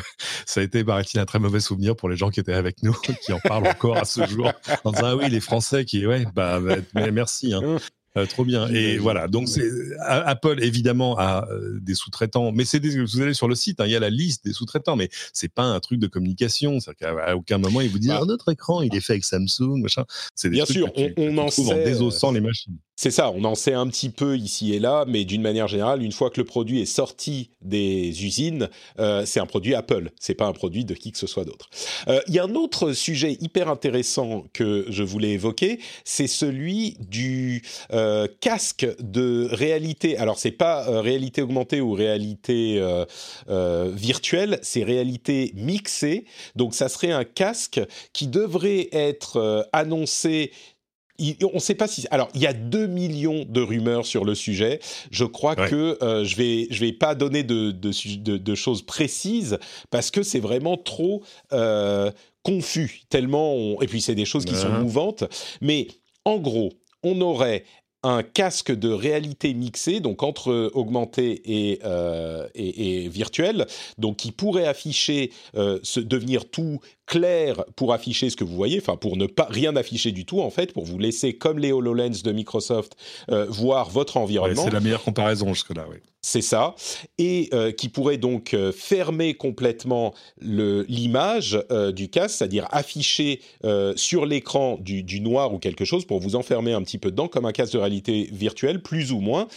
[0.45, 2.93] ça a été, paraît-il, un très mauvais souvenir pour les gens qui étaient avec nous,
[3.25, 4.51] qui en parlent encore à ce jour,
[4.83, 7.53] en disant ah oui les Français qui ouais bah, bah merci.
[7.53, 7.77] Hein.
[8.17, 8.67] Euh, trop bien.
[8.69, 9.27] Et voilà.
[9.27, 13.81] Donc, c'est Apple évidemment a euh, des sous-traitants, mais c'est vous allez sur le site,
[13.81, 16.79] hein, il y a la liste des sous-traitants, mais c'est pas un truc de communication.
[16.79, 19.25] C'est-à-dire qu'à aucun moment ils vous disent bah, ah, notre écran il est fait avec
[19.25, 20.05] Samsung, machin.
[20.33, 21.73] C'est bien sûr, on, on en sait.
[21.73, 22.77] En désossant les machines.
[22.97, 26.01] C'est ça, on en sait un petit peu ici et là, mais d'une manière générale,
[26.01, 30.33] une fois que le produit est sorti des usines, euh, c'est un produit Apple, c'est
[30.33, 31.69] pas un produit de qui que ce soit d'autre.
[32.07, 36.95] Euh, il y a un autre sujet hyper intéressant que je voulais évoquer, c'est celui
[37.01, 40.17] du euh, casque de réalité.
[40.17, 42.81] Alors c'est pas réalité augmentée ou réalité
[43.47, 46.25] virtuelle, c'est réalité mixée.
[46.55, 47.81] Donc ça serait un casque
[48.13, 50.51] qui devrait être annoncé
[51.19, 52.05] on ne sait pas si.
[52.11, 54.79] Alors, il y a 2 millions de rumeurs sur le sujet.
[55.11, 59.57] Je crois que euh, je vais je vais pas donner de, de, choses précises
[59.89, 61.23] parce que c'est vraiment trop
[61.53, 62.11] euh,
[62.43, 63.03] confus.
[63.09, 63.81] Tellement.
[63.81, 65.23] Et puis, c'est des choses qui sont mouvantes.
[65.61, 65.87] Mais
[66.25, 66.73] en gros,
[67.03, 67.63] on aurait
[68.03, 73.65] un casque de réalité mixée, donc entre augmenté et, euh, et, virtuel,
[73.97, 79.17] donc qui pourrait afficher, devenir tout clair pour afficher ce que vous voyez, enfin pour
[79.17, 82.31] ne pas rien afficher du tout en fait, pour vous laisser comme les HoloLens de
[82.31, 82.95] Microsoft
[83.29, 84.63] euh, voir votre environnement.
[84.63, 85.97] c'est la meilleure comparaison jusque-là, oui.
[86.21, 86.73] C'est ça,
[87.19, 91.59] et euh, qui pourrait donc euh, fermer complètement l'image
[91.93, 93.41] du casque, c'est-à-dire afficher
[93.95, 97.27] sur l'écran du, du, noir ou quelque chose pour vous enfermer un petit peu dedans,
[97.27, 99.47] comme un casque de réalité virtuelle, plus ou moins.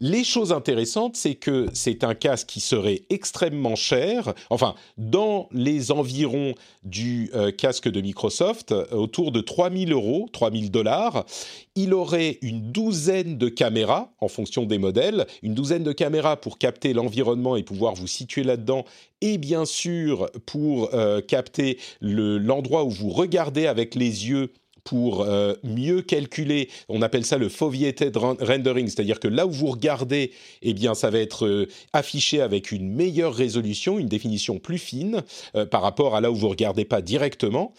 [0.00, 5.90] Les choses intéressantes, c'est que c'est un casque qui serait extrêmement cher, enfin, dans les
[5.90, 11.26] environs du euh, casque de Microsoft, euh, autour de 3000 euros, 3000 dollars.
[11.74, 16.58] Il aurait une douzaine de caméras, en fonction des modèles, une douzaine de caméras pour
[16.58, 18.84] capter l'environnement et pouvoir vous situer là-dedans,
[19.20, 24.52] et bien sûr pour euh, capter l'endroit où vous regardez avec les yeux
[24.88, 29.66] pour euh, mieux calculer, on appelle ça le foveated rendering, c'est-à-dire que là où vous
[29.66, 30.30] regardez,
[30.62, 35.22] eh bien, ça va être euh, affiché avec une meilleure résolution, une définition plus fine
[35.56, 37.74] euh, par rapport à là où vous regardez pas directement.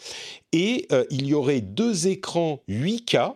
[0.53, 3.33] Et il y aurait deux écrans 8K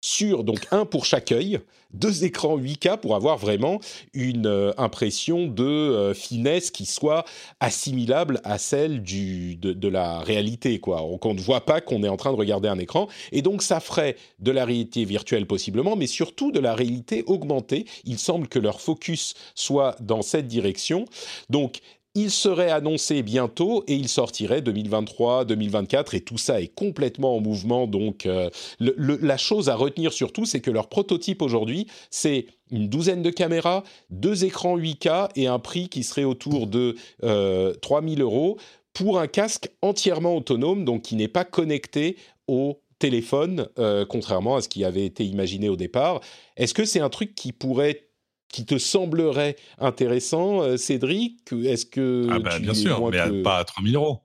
[0.00, 1.60] sur donc un pour chaque œil,
[1.92, 3.80] deux écrans 8K pour avoir vraiment
[4.14, 7.24] une euh, impression de euh, finesse qui soit
[7.58, 11.04] assimilable à celle du, de, la réalité quoi.
[11.20, 13.80] Qu'on ne voit pas qu'on est en train de regarder un écran et donc ça
[13.80, 17.86] ferait de la réalité virtuelle possiblement, mais surtout de la réalité augmentée.
[18.04, 21.04] Il semble que leur focus soit dans cette direction.
[21.48, 21.80] Donc
[22.14, 27.40] il serait annoncé bientôt et il sortirait 2023, 2024 et tout ça est complètement en
[27.40, 27.86] mouvement.
[27.86, 33.22] Donc euh, la chose à retenir surtout, c'est que leur prototype aujourd'hui, c'est une douzaine
[33.22, 38.58] de caméras, deux écrans 8K et un prix qui serait autour de euh, 3000 euros
[38.92, 42.16] pour un casque entièrement autonome, donc qui n'est pas connecté
[42.48, 46.20] au téléphone, euh, contrairement à ce qui avait été imaginé au départ.
[46.56, 48.09] Est-ce que c'est un truc qui pourrait
[48.52, 53.64] qui te semblerait intéressant, euh, Cédric Est-ce que ah bah, bien sûr, mais pas à
[53.64, 54.22] 3000 euros.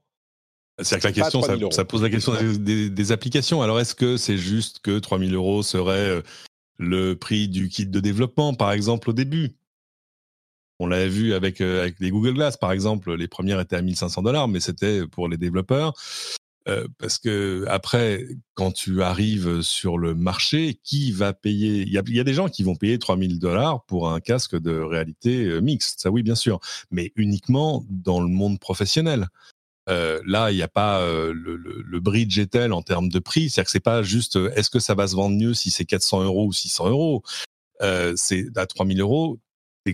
[0.82, 3.62] C'est que la question, ça, pose la question des, applications.
[3.62, 6.22] Alors, est-ce que c'est juste que 3000 euros serait euh,
[6.76, 9.56] le prix du kit de développement, par exemple, au début?
[10.78, 13.14] On l'avait vu avec, euh, avec les Google Glass, par exemple.
[13.14, 15.94] Les premières étaient à 1500 dollars, mais c'était pour les développeurs.
[16.68, 21.82] Euh, parce que après, quand tu arrives sur le marché, qui va payer?
[21.82, 25.44] Il y, a, des gens qui vont payer 3000 dollars pour un casque de réalité
[25.44, 26.58] euh, mixte, ça oui, bien sûr,
[26.90, 29.28] mais uniquement dans le monde professionnel.
[29.88, 33.20] Euh, là, il n'y a pas le, le, le, bridge est tel en termes de
[33.20, 35.84] prix, c'est-à-dire que c'est pas juste est-ce que ça va se vendre mieux si c'est
[35.84, 37.22] 400 euros ou 600 euros?
[38.16, 39.38] C'est à 3000 euros,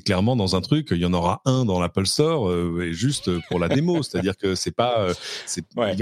[0.00, 3.31] clairement dans un truc, il y en aura un dans l'Apple Store euh, et juste
[3.48, 5.14] pour la démo, c'est-à-dire que c'est pas, euh,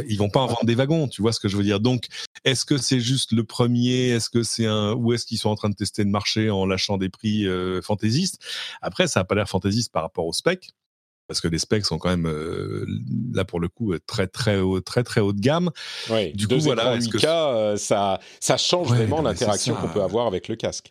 [0.09, 1.81] ils vont pas en vendre des wagons, tu vois ce que je veux dire.
[1.81, 2.07] Donc,
[2.45, 5.57] est-ce que c'est juste le premier, est-ce que c'est un, ou est-ce qu'ils sont en
[5.57, 8.41] train de tester le marché en lâchant des prix euh, fantaisistes?
[8.81, 10.71] Après, ça a pas l'air fantaisiste par rapport aux specs.
[11.27, 12.29] Parce que les specs sont quand même
[13.33, 15.71] là pour le coup très très haut très très haut de gamme.
[16.35, 20.91] du coup voilà, 8K, ça ça change vraiment l'interaction qu'on peut avoir avec le casque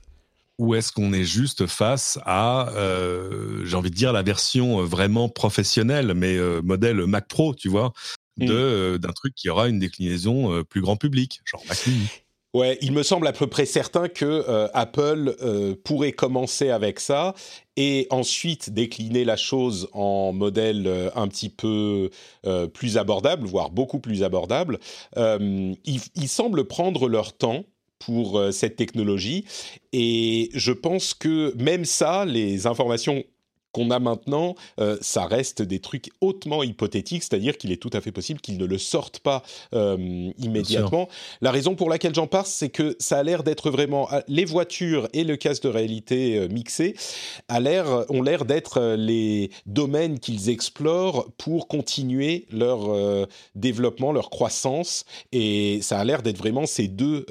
[0.59, 4.83] ou est-ce qu'on est juste face à, euh, j'ai envie de dire, la version euh,
[4.83, 7.93] vraiment professionnelle, mais euh, modèle Mac Pro, tu vois,
[8.37, 8.45] mm.
[8.45, 12.07] de d'un truc qui aura une déclinaison plus grand public, genre Mac Mini.
[12.55, 14.43] Ouais, il me semble à peu près certain que
[14.73, 15.35] Apple
[15.83, 17.35] pourrait commencer avec ça
[17.77, 22.09] et ensuite décliner la chose en modèle un petit peu
[22.73, 24.79] plus abordable, voire beaucoup plus abordable.
[25.15, 25.77] ils,
[26.15, 27.65] ils semblent prendre leur temps
[27.99, 29.45] pour euh, cette technologie.
[29.93, 33.23] Et je pense que même ça, les informations
[33.79, 38.01] qu'on a maintenant, euh, ça reste des trucs hautement hypothétiques, c'est-à-dire qu'il est tout à
[38.01, 39.41] fait possible qu'ils ne le sortent pas
[39.73, 41.07] euh, immédiatement.
[41.39, 44.43] La raison pour laquelle j'en parle, c'est que ça a l'air d'être vraiment euh, les
[44.43, 46.95] voitures et le casque de réalité mixé
[47.47, 55.05] a l'air ont l'air d'être les domaines qu'ils explorent pour continuer leur développement, leur croissance,
[55.31, 57.25] et ça a l'air d'être vraiment ces deux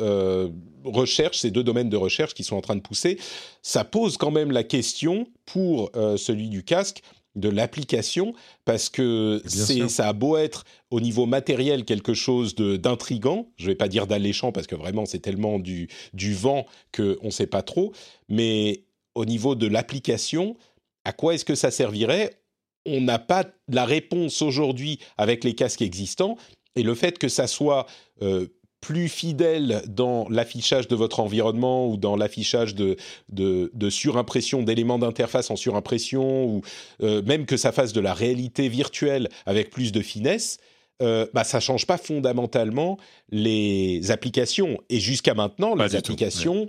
[0.84, 3.18] recherches, ces deux domaines de recherche qui sont en train de pousser,
[3.62, 7.02] ça pose quand même la question pour euh, celui du casque
[7.38, 13.48] de l'application parce que c'est ça a beau être au niveau matériel quelque chose d'intrigant,
[13.56, 17.30] je vais pas dire d'alléchant parce que vraiment c'est tellement du, du vent qu'on ne
[17.30, 17.92] sait pas trop,
[18.28, 20.56] mais au niveau de l'application,
[21.04, 22.40] à quoi est-ce que ça servirait?
[22.86, 26.36] On n'a pas la réponse aujourd'hui avec les casques existants
[26.76, 27.86] et le fait que ça soit
[28.22, 28.46] euh,
[28.80, 32.96] plus fidèle dans l'affichage de votre environnement ou dans l'affichage de,
[33.28, 36.62] de, surimpression d'éléments d'interface en surimpression ou
[37.02, 40.58] euh, même que ça fasse de la réalité virtuelle avec plus de finesse,
[41.02, 42.98] euh, bah, ça change pas fondamentalement
[43.30, 44.78] les applications.
[44.88, 46.68] Et jusqu'à maintenant, les applications,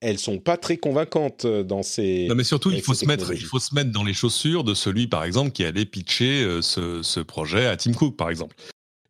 [0.00, 2.26] elles sont pas très convaincantes dans ces.
[2.28, 4.74] Non, mais surtout, il faut se mettre, il faut se mettre dans les chaussures de
[4.74, 8.56] celui, par exemple, qui allait pitcher euh, ce, ce projet à Tim Cook, par exemple.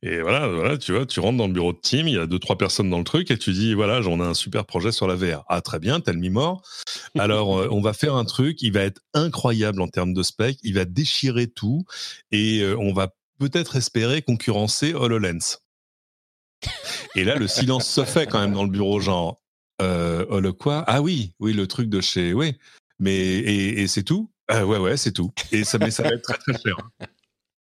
[0.04, 2.26] Et voilà, voilà, tu vois, tu rentres dans le bureau de team, il y a
[2.26, 4.90] deux, trois personnes dans le truc et tu dis, voilà, j'en ai un super projet
[4.90, 5.44] sur la VR.
[5.48, 6.62] Ah, très bien, tel mi-mort.
[7.18, 10.58] Alors, euh, on va faire un truc, il va être incroyable en termes de spec,
[10.64, 11.84] il va déchirer tout
[12.32, 15.58] et euh, on va peut-être espérer concurrencer HoloLens.
[17.14, 19.40] Et là, le silence se fait quand même dans le bureau, genre,
[19.80, 20.84] euh, Holo quoi?
[20.86, 22.56] Ah oui, oui, le truc de chez, oui.
[22.98, 24.30] Mais, et, et c'est tout?
[24.50, 25.32] Euh, Ouais, ouais, c'est tout.
[25.50, 26.76] Et ça, mais ça va être très, très cher.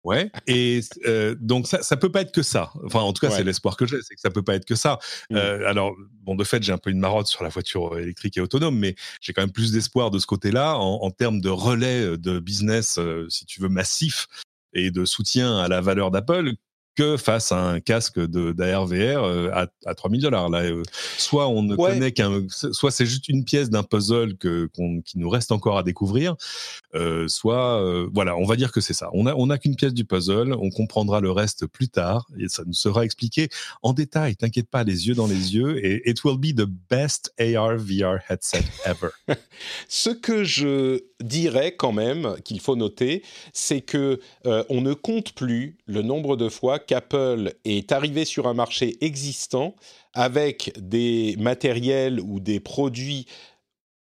[0.04, 0.32] Ouais.
[0.48, 2.72] Et euh, donc ça, ça peut pas être que ça.
[2.86, 4.76] Enfin, en tout cas, c'est l'espoir que j'ai, c'est que ça peut pas être que
[4.76, 5.00] ça.
[5.30, 5.36] Mmh.
[5.36, 8.42] Euh, alors, bon, de fait, j'ai un peu une marotte sur la voiture électrique et
[8.42, 12.18] autonome, mais j'ai quand même plus d'espoir de ce côté-là en, en, termes de relais
[12.18, 14.28] de business, euh, si tu veux, massif
[14.74, 16.54] et de soutien à la valeur d'Apple
[17.00, 20.50] que face à un casque d'ARVR euh, à, à 3000 dollars.
[20.50, 20.84] Là, euh,
[21.18, 24.70] soit on ne connaît qu'un, soit c'est juste une pièce d'un puzzle que,
[25.06, 26.36] qui nous reste encore à découvrir,
[26.96, 27.82] euh, soit
[28.14, 29.10] voilà, on va dire que c'est ça.
[29.14, 32.50] On a on a qu'une pièce du puzzle, on comprendra le reste plus tard et
[32.50, 33.48] ça nous sera expliqué
[33.82, 34.36] en détail.
[34.36, 38.18] T'inquiète pas, les yeux dans les yeux et it will be the best AR VR
[38.30, 39.12] headset ever.
[39.88, 45.78] Ce que je dirais quand même qu'il faut noter, c'est que on ne compte plus
[45.86, 49.76] le nombre de fois qu'Apple est arrivé sur un marché existant
[50.16, 53.28] avec des matériels ou des produits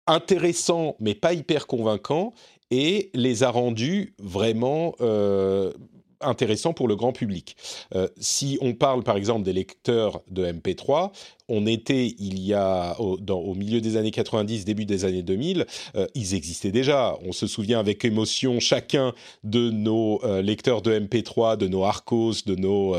[0.06, 2.32] intéressants mais pas hyper convaincants
[2.70, 5.74] et les a rendus vraiment euh,
[6.22, 7.56] intéressant pour le grand public.
[7.96, 11.12] Euh, si on parle par exemple des lecteurs de MP3,
[11.48, 15.24] on était il y a au, dans, au milieu des années 90, début des années
[15.24, 17.18] 2000, euh, ils existaient déjà.
[17.24, 22.44] On se souvient avec émotion chacun de nos euh, lecteurs de MP3, de nos Arcos,
[22.46, 22.96] de nos,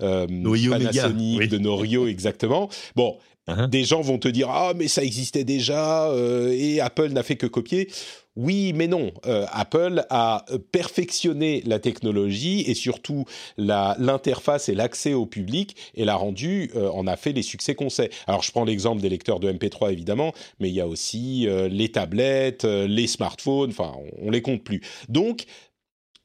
[0.00, 1.48] nos Panasonic, oui.
[1.48, 2.68] de nos Rio exactement.
[2.94, 3.16] Bon,
[3.48, 3.68] Uh-huh.
[3.68, 6.12] Des gens vont te dire ah mais ça existait déjà
[6.50, 7.88] et Apple n'a fait que copier.
[8.36, 9.12] Oui, mais non.
[9.26, 13.24] Euh, Apple a perfectionné la technologie et surtout
[13.56, 17.88] l'interface et l'accès au public et l'a rendu, euh, en a fait les succès qu'on
[17.88, 18.10] sait.
[18.26, 21.68] Alors je prends l'exemple des lecteurs de MP3 évidemment, mais il y a aussi euh,
[21.68, 24.82] les tablettes, euh, les smartphones, enfin on, on les compte plus.
[25.08, 25.46] Donc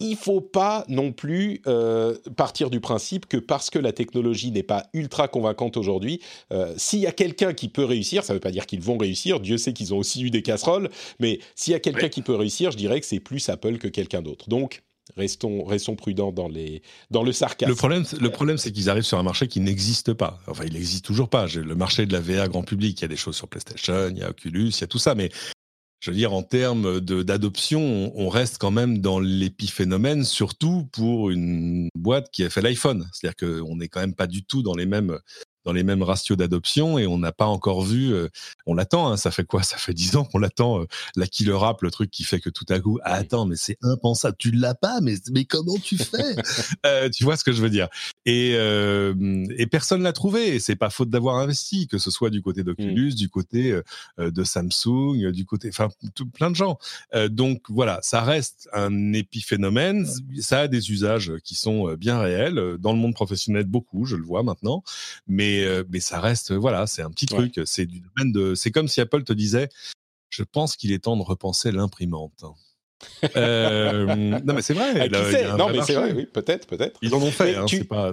[0.02, 4.64] il faut pas non plus euh, partir du principe que parce que la technologie n'est
[4.64, 8.42] pas ultra convaincante aujourd'hui, euh, s'il y a quelqu'un qui peut réussir, ça ne veut
[8.42, 11.72] pas dire qu'ils vont réussir, Dieu sait qu'ils ont aussi eu des casseroles, mais s'il
[11.72, 12.10] y a quelqu'un oui.
[12.10, 14.50] qui peut réussir, je dirais que c'est plus Apple que quelqu'un d'autre.
[14.50, 14.82] Donc,
[15.16, 17.70] restons, restons prudents dans, les, dans le sarcasme.
[17.70, 20.40] Le problème, le problème c'est qu'ils arrivent sur un marché qui n'existe pas.
[20.48, 21.48] Enfin, il n'existe toujours pas.
[21.48, 24.18] Le marché de la VR grand public, il y a des choses sur PlayStation, il
[24.18, 25.30] y a Oculus, il y a tout ça, mais
[26.02, 31.90] je veux dire, en termes d'adoption, on reste quand même dans l'épiphénomène, surtout pour une
[31.96, 33.08] boîte qui a fait l'iPhone.
[33.14, 35.20] C'est-à-dire qu'on n'est quand même pas du tout dans les mêmes
[35.64, 38.30] dans les mêmes ratios d'adoption et on n'a pas encore vu, euh,
[38.66, 39.64] on l'attend, hein, ça fait quoi?
[39.64, 42.50] Ça fait dix ans qu'on l'attend, euh, la killer app, le truc qui fait que
[42.50, 45.98] tout à coup, ah, attends, mais c'est impensable, tu l'as pas, mais, mais comment tu
[45.98, 46.36] fais?
[46.86, 47.90] Euh, Tu vois ce que je veux dire.
[48.26, 52.42] Et, et personne l'a trouvé, et c'est pas faute d'avoir investi, que ce soit du
[52.42, 53.16] côté d'Oculus, mmh.
[53.16, 53.80] du côté
[54.18, 55.90] de Samsung, du côté, enfin,
[56.34, 56.78] plein de gens.
[57.30, 60.08] Donc voilà, ça reste un épiphénomène,
[60.40, 64.24] ça a des usages qui sont bien réels, dans le monde professionnel beaucoup, je le
[64.24, 64.84] vois maintenant,
[65.28, 67.50] mais mais, euh, mais ça reste, voilà, c'est un petit ouais.
[67.50, 67.62] truc.
[67.66, 68.56] C'est du domaine de.
[68.56, 69.70] C'est comme si Apple te disait,
[70.30, 72.44] je pense qu'il est temps de repenser l'imprimante.
[73.36, 74.06] euh,
[74.46, 75.10] non mais c'est vrai.
[75.10, 77.00] Là, non mais c'est vrai, oui, peut-être, peut-être.
[77.02, 77.56] Ils en ont fait.
[77.56, 77.84] Hein, tu...
[77.86, 78.12] pas,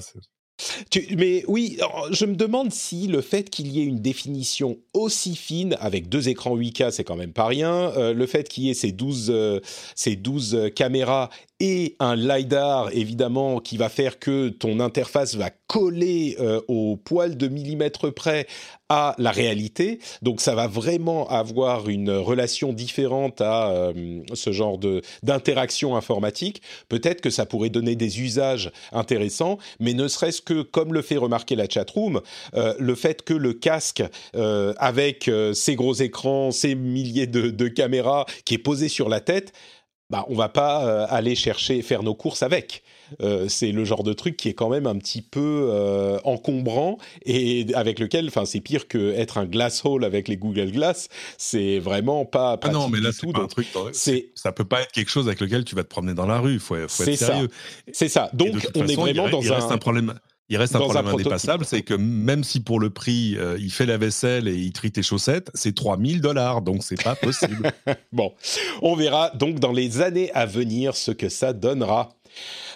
[0.90, 1.78] tu, mais oui,
[2.10, 6.28] je me demande si le fait qu'il y ait une définition aussi fine, avec deux
[6.28, 9.30] écrans 8K, c'est quand même pas rien, euh, le fait qu'il y ait ces 12,
[9.30, 9.60] euh,
[9.94, 16.36] ces 12 caméras et un LiDAR, évidemment, qui va faire que ton interface va coller
[16.38, 18.46] euh, au poil de millimètre près
[18.88, 19.98] à la réalité.
[20.22, 26.62] Donc ça va vraiment avoir une relation différente à euh, ce genre de d'interaction informatique.
[26.88, 31.16] Peut-être que ça pourrait donner des usages intéressants, mais ne serait-ce que, comme le fait
[31.16, 32.20] remarquer la chatroom,
[32.54, 34.02] euh, le fait que le casque
[34.36, 39.20] euh, avec ces gros écrans, ces milliers de, de caméras qui est posé sur la
[39.20, 39.52] tête,
[40.10, 42.82] bah, on va pas euh, aller chercher faire nos courses avec.
[43.20, 46.98] Euh, c'est le genre de truc qui est quand même un petit peu euh, encombrant
[47.24, 51.08] et avec lequel, enfin, c'est pire que être un glass hole avec les Google Glass.
[51.36, 52.58] C'est vraiment pas.
[52.62, 53.66] Ah non, mais là, c'est un truc.
[53.92, 56.38] C'est ça peut pas être quelque chose avec lequel tu vas te promener dans la
[56.38, 56.58] rue.
[56.58, 57.48] Faut, faut être sérieux.
[57.92, 58.30] C'est ça.
[58.32, 59.56] Donc, on façon, est vraiment il, dans il un.
[59.56, 60.14] Reste un problème.
[60.50, 63.70] Il reste un problème un indépassable, c'est que même si pour le prix, euh, il
[63.70, 67.70] fait la vaisselle et il trie tes chaussettes, c'est 3000 dollars, donc c'est pas possible.
[68.12, 68.32] bon,
[68.80, 72.10] on verra donc dans les années à venir ce que ça donnera.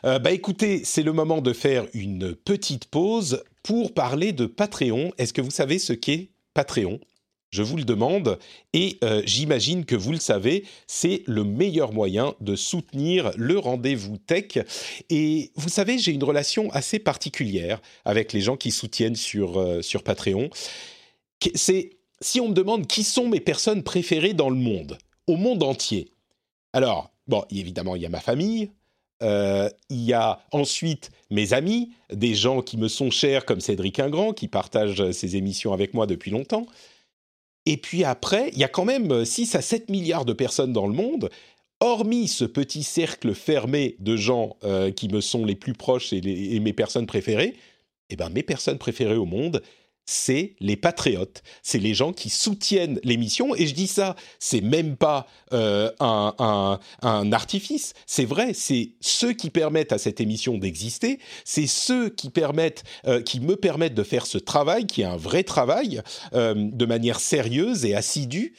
[0.05, 5.13] Euh, bah écoutez, c'est le moment de faire une petite pause pour parler de Patreon.
[5.17, 7.01] Est-ce que vous savez ce qu'est Patreon?
[7.53, 8.39] Je vous le demande,
[8.73, 14.17] et euh, j'imagine que vous le savez, c'est le meilleur moyen de soutenir le rendez-vous
[14.17, 14.59] tech.
[15.11, 19.83] Et vous savez, j'ai une relation assez particulière avec les gens qui soutiennent sur, euh,
[19.83, 20.49] sur Patreon.
[21.55, 21.91] C'est
[22.23, 24.97] si on me demande qui sont mes personnes préférées dans le monde,
[25.27, 26.11] au monde entier.
[26.73, 28.71] Alors, bon, évidemment, il y a ma famille,
[29.23, 33.99] euh, il y a ensuite mes amis, des gens qui me sont chers comme Cédric
[33.99, 36.67] Ingrand, qui partagent ces émissions avec moi depuis longtemps.
[37.67, 40.87] Et puis après, il y a quand même 6 à 7 milliards de personnes dans
[40.87, 41.31] le monde.
[41.81, 46.55] Hormis ce petit cercle fermé de gens euh, qui me sont les plus proches et,
[46.55, 47.55] et mes personnes préférées,
[48.09, 49.63] eh ben mes personnes préférées au monde,
[50.05, 53.55] c'est les patriotes, c'est les gens qui soutiennent l'émission.
[53.55, 56.79] Et je dis ça, c'est même pas euh, un,
[57.33, 63.23] artifice, c'est vrai, c'est ceux qui permettent à cette émission d'exister, c'est ceux qui euh,
[63.41, 66.03] me permettent de faire ce travail, qui est un vrai travail,
[66.35, 68.55] euh, de manière sérieuse et assidue.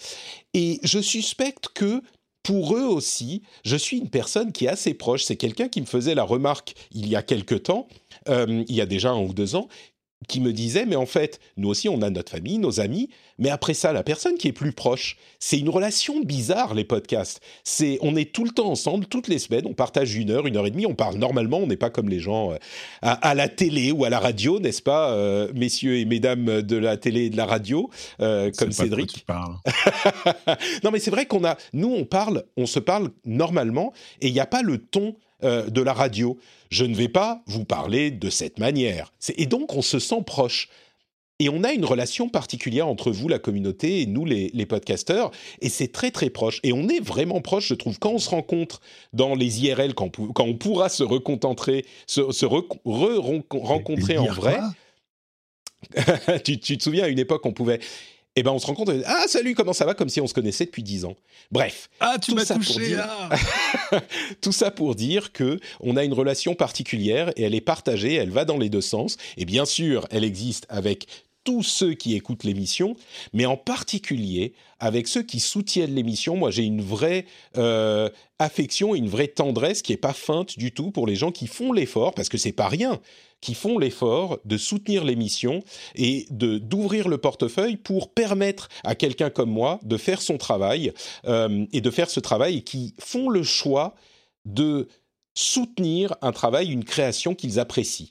[0.53, 2.01] Et je suspecte que
[2.41, 5.23] pour eux aussi, je suis une personne qui est assez proche.
[5.23, 7.87] C'est quelqu'un qui me faisait la remarque il y a quelque temps,
[8.27, 9.69] il y a déjà un ou deux ans,
[10.27, 13.09] qui me disait, mais en fait, nous aussi, on a notre famille, nos amis,
[13.39, 17.41] mais après ça, la personne qui est plus proche, c'est une relation bizarre, les podcasts.
[17.63, 20.57] C'est, on est tout le temps ensemble, toutes les semaines, on partage une heure, une
[20.57, 22.57] heure et demie, on parle normalement, on n'est pas comme les gens euh,
[23.01, 26.97] à, la télé ou à la radio, n'est-ce pas, euh, messieurs et mesdames de la
[26.97, 27.89] télé et de la radio,
[28.21, 29.25] euh, comme Cédric.
[30.83, 34.33] non, mais c'est vrai qu'on a, nous, on parle, on se parle normalement, et il
[34.33, 36.37] n'y a pas le ton de la radio
[36.73, 39.13] je ne vais pas vous parler de cette manière.
[39.37, 40.69] Et donc, on se sent proche.
[41.39, 45.31] Et on a une relation particulière entre vous, la communauté, et nous, les, podcasteurs,
[45.61, 46.59] et c'est très très proche.
[46.63, 48.81] Et on est vraiment proche, je trouve, quand on se rencontre
[49.13, 54.59] dans les IRL, quand, on pourra se recontenter, se, se rencontrer en vrai.
[56.43, 57.79] tu, tu, te souviens, à une époque, on pouvait
[58.35, 59.93] eh ben on se rend compte, ah salut, comment ça va?
[59.93, 61.15] Comme si on se connaissait depuis dix ans.
[61.51, 61.89] Bref.
[61.99, 62.97] Ah, tu m'as touché
[64.41, 68.31] tout ça pour dire que on a une relation particulière et elle est partagée, elle
[68.31, 69.17] va dans les deux sens.
[69.37, 71.07] Et bien sûr, elle existe avec
[71.43, 72.95] tous ceux qui écoutent l'émission,
[73.33, 76.35] mais en particulier avec ceux qui soutiennent l'émission.
[76.35, 77.25] Moi, j'ai une vraie
[77.57, 81.47] euh, affection, une vraie tendresse qui est pas feinte du tout pour les gens qui
[81.47, 82.99] font l'effort, parce que c'est pas rien
[83.43, 85.63] qui font l'effort de soutenir l'émission
[85.95, 90.93] et de d'ouvrir le portefeuille pour permettre à quelqu'un comme moi de faire son travail
[91.25, 93.95] euh, et de faire ce travail et qui font le choix
[94.45, 94.87] de
[95.33, 98.07] soutenir un travail, une création qu'ils apprécient.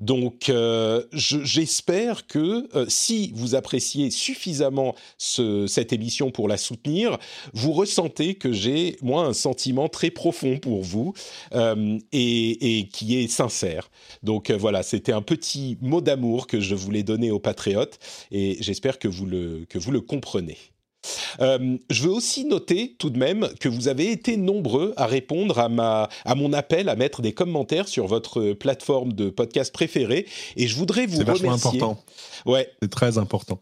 [0.00, 7.18] Donc, euh, j'espère que euh, si vous appréciez suffisamment cette émission pour la soutenir,
[7.52, 11.14] vous ressentez que j'ai, moi, un sentiment très profond pour vous
[11.54, 13.90] euh, et, qui est sincère.
[14.22, 17.98] Donc voilà, c'était un petit mot d'amour que je voulais donner aux patriotes
[18.30, 20.58] et j'espère que que vous le comprenez.
[21.40, 25.58] Euh, je veux aussi noter tout de même que vous avez été nombreux à répondre
[25.58, 30.26] à, ma, à mon appel à mettre des commentaires sur votre plateforme de podcast préférée
[30.56, 31.48] et je voudrais vous remercier.
[31.48, 32.04] C'est important.
[32.46, 32.70] Ouais.
[32.82, 33.60] C'est très important.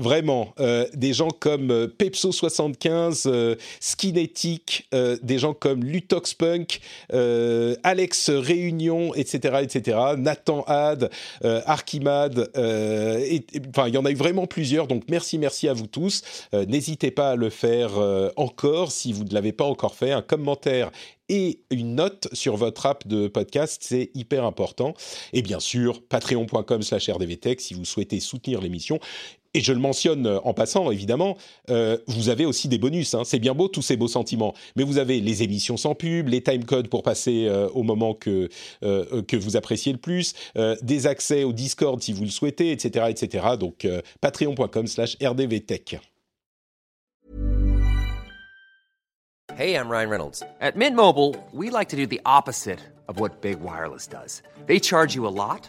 [0.00, 4.88] Vraiment, euh, des gens comme euh, Pepso75, euh, Skinetic,
[5.22, 6.80] des gens comme Lutoxpunk,
[7.10, 11.10] Alex Réunion, etc., etc., Nathan Had,
[11.42, 16.22] Archimad, enfin, il y en a eu vraiment plusieurs, donc merci, merci à vous tous.
[16.52, 17.92] N'hésitez pas à le faire
[18.36, 20.12] encore si vous ne l'avez pas encore fait.
[20.12, 20.90] Un commentaire
[21.30, 24.94] et une note sur votre app de podcast, c'est hyper important.
[25.32, 28.98] Et bien sûr, patreon.com slash rdvtech si vous souhaitez soutenir l'émission.
[29.52, 31.36] Et je le mentionne euh, en passant, évidemment,
[31.70, 33.14] euh, vous avez aussi des bonus.
[33.14, 33.22] Hein.
[33.24, 36.40] C'est bien beau tous ces beaux sentiments, mais vous avez les émissions sans pub, les
[36.40, 38.48] timecodes pour passer euh, au moment que,
[38.80, 40.34] que vous appréciez le plus,
[40.82, 43.06] des accès au Discord si vous le souhaitez, etc.
[43.08, 43.46] etc.
[43.58, 43.86] Donc
[44.20, 45.98] patreon.com slash rdvtech.
[49.56, 50.42] Hey, I'm Ryan Reynolds.
[50.60, 54.42] At Mint Mobile, we like to do the opposite of what Big Wireless does.
[54.66, 55.68] They charge you a lot.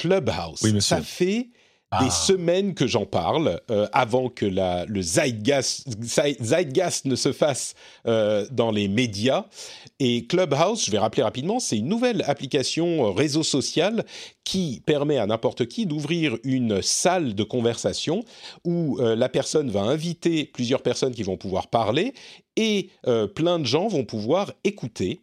[0.00, 0.60] Clubhouse.
[0.62, 1.50] Oui, ça fait
[2.00, 2.10] des ah.
[2.10, 5.88] semaines que j'en parle, euh, avant que la, le zeitgeist,
[6.40, 7.74] zeitgeist, ne se fasse
[8.06, 9.44] euh, dans les médias.
[9.98, 14.04] Et Clubhouse, je vais rappeler rapidement, c'est une nouvelle application euh, réseau social
[14.44, 18.24] qui permet à n'importe qui d'ouvrir une salle de conversation
[18.64, 22.14] où la personne va inviter plusieurs personnes qui vont pouvoir parler
[22.56, 22.90] et
[23.36, 25.20] plein de gens vont pouvoir écouter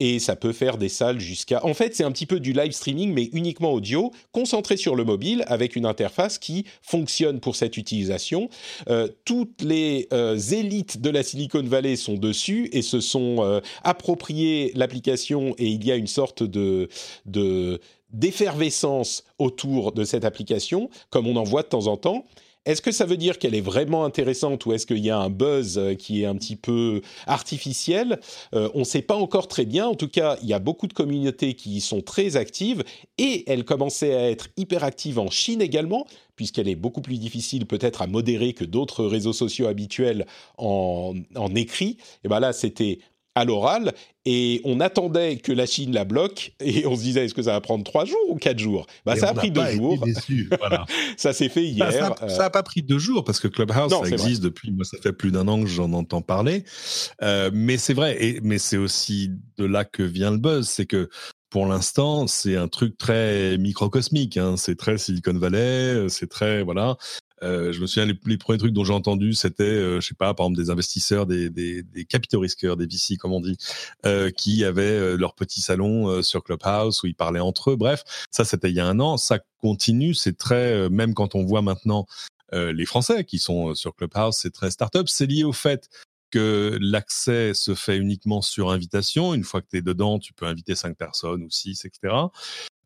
[0.00, 1.64] et ça peut faire des salles jusqu'à...
[1.64, 5.04] En fait, c'est un petit peu du live streaming, mais uniquement audio, concentré sur le
[5.04, 8.48] mobile, avec une interface qui fonctionne pour cette utilisation.
[8.88, 13.60] Euh, toutes les euh, élites de la Silicon Valley sont dessus et se sont euh,
[13.84, 16.88] appropriées l'application et il y a une sorte de...
[17.26, 17.80] de
[18.14, 22.24] d'effervescence autour de cette application, comme on en voit de temps en temps.
[22.66, 25.28] Est-ce que ça veut dire qu'elle est vraiment intéressante ou est-ce qu'il y a un
[25.28, 28.20] buzz euh, qui est un petit peu artificiel?
[28.54, 29.86] Euh, On ne sait pas encore très bien.
[29.86, 32.82] En tout cas, il y a beaucoup de communautés qui sont très actives
[33.18, 36.06] et elle commençait à être hyper active en Chine également,
[36.36, 41.54] puisqu'elle est beaucoup plus difficile peut-être à modérer que d'autres réseaux sociaux habituels en, en
[41.54, 41.98] écrit.
[42.24, 42.98] Et ben là, c'était
[43.34, 43.92] à l'oral
[44.24, 47.52] et on attendait que la Chine la bloque et on se disait est-ce que ça
[47.52, 48.86] va prendre trois jours ou quatre jours?
[49.04, 50.02] Bah, ça a pris deux jours
[51.16, 54.42] ça s'est fait hier ça n'a pas pris deux jours parce que Clubhouse ça existe
[54.42, 56.64] depuis moi ça fait plus d'un an que j'en entends parler
[57.22, 60.86] euh, mais c'est vrai et, mais c'est aussi de là que vient le buzz c'est
[60.86, 61.10] que
[61.50, 64.36] pour l'instant, c'est un truc très microcosmique.
[64.38, 64.56] Hein.
[64.56, 66.96] C'est très Silicon Valley, c'est très voilà.
[67.42, 70.34] Euh, je me souviens les, premiers trucs dont j'ai entendu, c'était, euh, je sais pas,
[70.34, 73.56] par exemple des investisseurs, des, capitaux risqueurs, des VC comme on dit,
[74.06, 77.76] euh, qui avaient euh, leur petit salon sur Clubhouse où ils parlaient entre eux.
[77.76, 81.44] Bref, ça c'était il y a un an, ça continue, c'est très, même quand on
[81.44, 82.06] voit maintenant
[82.52, 85.88] les Français qui sont sur Clubhouse, c'est très start-up, c'est lié au fait
[86.30, 89.34] que l'accès se fait uniquement sur invitation.
[89.34, 92.14] Une fois que tu es dedans, tu peux inviter cinq personnes ou six, etc.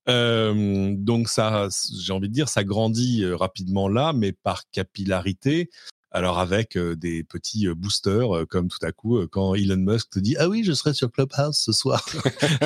[0.08, 1.68] Euh, donc ça,
[2.00, 5.70] j'ai envie de dire, ça grandit euh, rapidement là, mais par capillarité.
[6.10, 10.36] Alors avec euh, des petits boosters, comme tout à coup quand Elon Musk te dit
[10.38, 12.04] ah oui je serai sur Clubhouse ce soir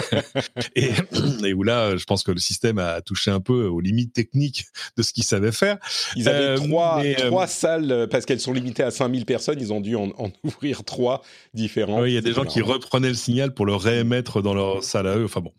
[0.76, 0.90] et,
[1.44, 4.66] et, où là je pense que le système a touché un peu aux limites techniques
[4.96, 5.78] de ce qu'il savait faire.
[6.14, 9.96] Ils avaient trois, trois salles parce qu'elles sont limitées à 5000 personnes, ils ont dû
[9.96, 10.12] en,
[10.44, 11.22] ouvrir trois
[11.52, 12.02] différents.
[12.02, 14.84] Oui, il y a des gens qui reprenaient le signal pour le réémettre dans leur
[14.84, 15.24] salle à eux.
[15.24, 15.52] Enfin bon.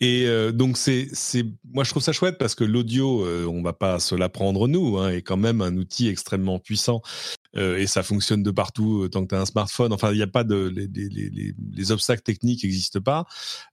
[0.00, 4.00] Et donc c'est c'est moi je trouve ça chouette parce que l'audio, on va pas
[4.00, 8.42] se l'apprendre nous, hein, est quand même un outil extrêmement puissant euh, et ça fonctionne
[8.42, 9.92] de partout euh, tant que tu as un smartphone.
[9.92, 13.26] Enfin, il n'y a pas de les, les, les, les obstacles techniques n'existent pas.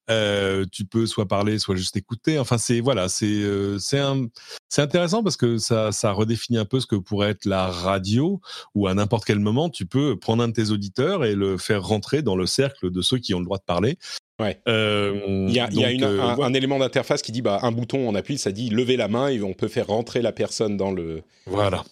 [0.09, 2.39] Euh, tu peux soit parler, soit juste écouter.
[2.39, 6.85] Enfin, c'est voilà, c'est euh, c'est intéressant parce que ça ça redéfinit un peu ce
[6.85, 8.39] que pourrait être la radio
[8.75, 11.83] où à n'importe quel moment tu peux prendre un de tes auditeurs et le faire
[11.83, 13.97] rentrer dans le cercle de ceux qui ont le droit de parler.
[14.39, 14.59] Ouais.
[14.67, 17.59] Euh, il y a, il y a une, un, un, élément d'interface qui dit bah
[17.61, 20.31] un bouton on appuie, ça dit lever la main et on peut faire rentrer la
[20.31, 21.23] personne dans le.
[21.45, 21.83] Voilà.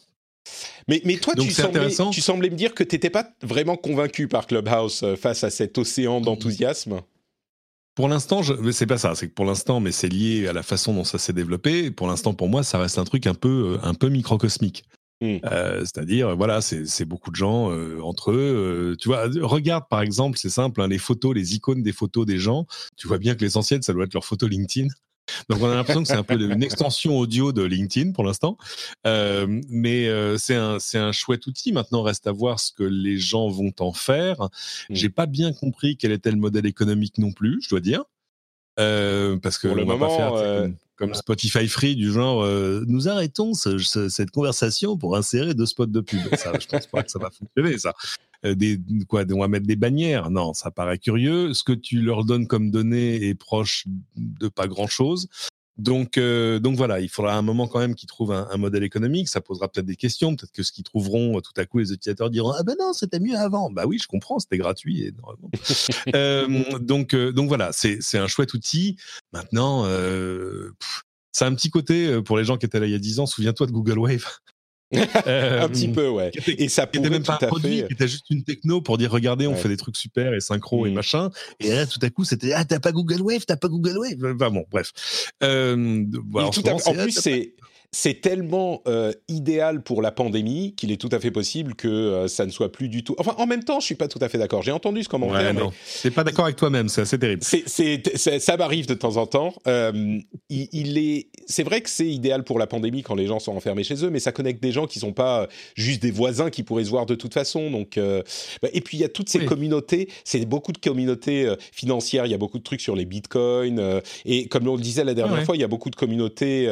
[0.88, 4.28] Mais, mais toi, tu semblais, tu semblais, me dire que tu n'étais pas vraiment convaincu
[4.28, 7.02] par Clubhouse euh, face à cet océan d'enthousiasme.
[7.96, 8.72] Pour l'instant, je...
[8.72, 9.16] c'est pas ça.
[9.16, 11.92] C'est que pour l'instant, mais c'est lié à la façon dont ça s'est développé.
[11.92, 14.84] Pour l'instant, pour moi, ça reste un truc un peu, euh, un peu microcosmique.
[15.24, 15.38] Hmm.
[15.46, 18.36] Euh, c'est-à-dire, voilà, c'est beaucoup de gens euh, entre eux.
[18.36, 22.26] Euh, tu vois, regarde par exemple, c'est simple, hein, les photos, les icônes des photos
[22.26, 22.66] des gens.
[22.98, 24.90] Tu vois bien que l'essentiel, ça doit être leur photo LinkedIn.
[25.50, 28.58] Donc on a l'impression que c'est un peu une extension audio de LinkedIn pour l'instant,
[29.08, 31.72] euh, mais euh, c'est un c'est un chouette outil.
[31.72, 34.42] Maintenant reste à voir ce que les gens vont en faire.
[34.44, 34.48] Mm.
[34.96, 38.04] J'ai pas bien compris quel était le modèle économique non plus, je dois dire,
[38.80, 42.46] euh, parce que pour le moment, faire, comme, comme, Spotify Free du genre
[42.88, 46.22] nous arrêtons ce, ce, cette conversation pour insérer deux spots de pub.
[46.36, 47.94] Ça, je pense pas que ça va fonctionner ça.
[48.46, 50.30] Euh, des, quoi, on va mettre des bannières.
[50.30, 51.54] Non, ça paraît curieux.
[51.54, 53.86] Ce que tu leur donnes comme données est proche
[54.16, 55.28] de pas grand chose.
[55.78, 58.84] Donc, euh, donc voilà, il faudra un moment quand même qu'ils trouvent un, un, modèle
[58.84, 59.28] économique.
[59.28, 60.36] Ça posera peut-être des questions.
[60.36, 63.20] Peut-être que ce qu'ils trouveront, tout à coup, les utilisateurs diront ah ben non, c'était
[63.20, 63.72] mieux avant.
[63.72, 65.02] Bah oui, je comprends, c'était gratuit.
[65.02, 65.14] Et
[66.16, 68.98] euh, donc, euh, donc voilà, c'est c'est un chouette outil.
[69.32, 70.72] Maintenant, euh,
[71.32, 73.26] c'est un petit côté pour les gens qui étaient là il y a 10 ans.
[73.26, 74.26] Souviens-toi de Google Wave.
[75.26, 76.32] un petit peu, ouais.
[76.48, 77.88] Et ça pourrait même pas un produit, fait...
[77.88, 79.58] qui était juste une techno pour dire regardez, on ouais.
[79.58, 80.88] fait des trucs super et synchro mmh.
[80.88, 81.30] et machin.
[81.60, 84.34] Et là, tout à coup, c'était ah t'as pas Google Wave, t'as pas Google Wave.
[84.36, 84.92] Enfin bon, bref.
[85.44, 86.50] Euh, en,
[86.94, 87.54] plus, c'est
[87.94, 92.28] c'est tellement euh, idéal pour la pandémie qu'il est tout à fait possible que euh,
[92.28, 93.16] ça ne soit plus du tout.
[93.20, 94.64] Enfin, en même temps, je suis pas tout à fait d'accord.
[94.64, 95.54] J'ai entendu ce commentaire.
[95.54, 96.90] Ouais, non, c'est pas d'accord avec toi-même.
[96.90, 97.44] C'est assez terrible.
[97.44, 99.54] Ça m'arrive de temps en temps.
[99.68, 100.18] Euh,
[100.50, 103.56] il, il, est, c'est vrai que c'est idéal pour la pandémie quand les gens sont
[103.56, 106.64] enfermés chez eux, mais ça connecte des gens qui sont pas juste des voisins qui
[106.64, 107.70] pourraient se voir de toute façon.
[107.70, 109.46] Donc, bah, et puis il y a toutes ces oui.
[109.46, 110.10] communautés.
[110.24, 112.26] C'est beaucoup de communautés financières.
[112.26, 114.02] Il y a beaucoup de trucs sur les bitcoins.
[114.26, 115.46] et comme on le disait la dernière ouais.
[115.46, 116.66] fois, il y a beaucoup de communautés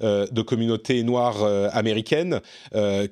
[0.00, 2.40] de communautés communauté noire américaine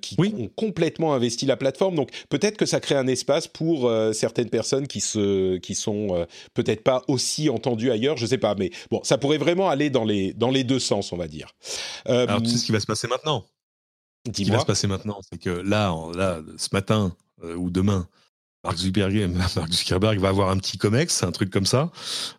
[0.00, 1.94] qui ont complètement investi la plateforme.
[1.94, 6.82] Donc peut-être que ça crée un espace pour certaines personnes qui se, qui sont peut-être
[6.82, 8.16] pas aussi entendues ailleurs.
[8.16, 11.12] Je sais pas, mais bon, ça pourrait vraiment aller dans les dans les deux sens,
[11.12, 11.54] on va dire.
[12.06, 13.44] Alors tu sais ce qui va se passer maintenant?
[14.26, 18.08] Ce qui va se passer maintenant, c'est que là, là, ce matin ou demain,
[19.56, 21.90] Mark Zuckerberg, va avoir un petit comex, un truc comme ça,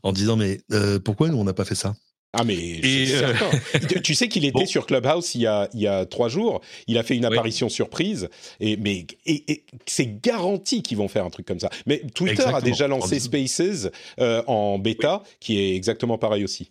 [0.03, 1.93] en disant mais euh, pourquoi nous on n'a pas fait ça?
[2.38, 3.33] Ah mais euh,
[4.03, 6.61] tu sais qu'il était sur Clubhouse il y, a, il y a trois jours.
[6.88, 8.29] Il a fait une apparition surprise.
[8.59, 11.69] Et mais et, c'est garanti qu'ils vont faire un truc comme ça.
[11.86, 16.69] Mais Twitter a déjà lancé Spaces euh, en bêta, qui est exactement pareil aussi.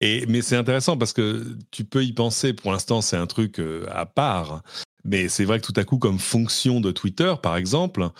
[0.00, 2.52] Et mais c'est intéressant parce que tu peux y penser.
[2.52, 3.60] Pour l'instant, c'est un truc
[3.90, 4.62] à part.
[5.04, 8.10] Mais c'est vrai que tout à coup, comme fonction de Twitter, par exemple,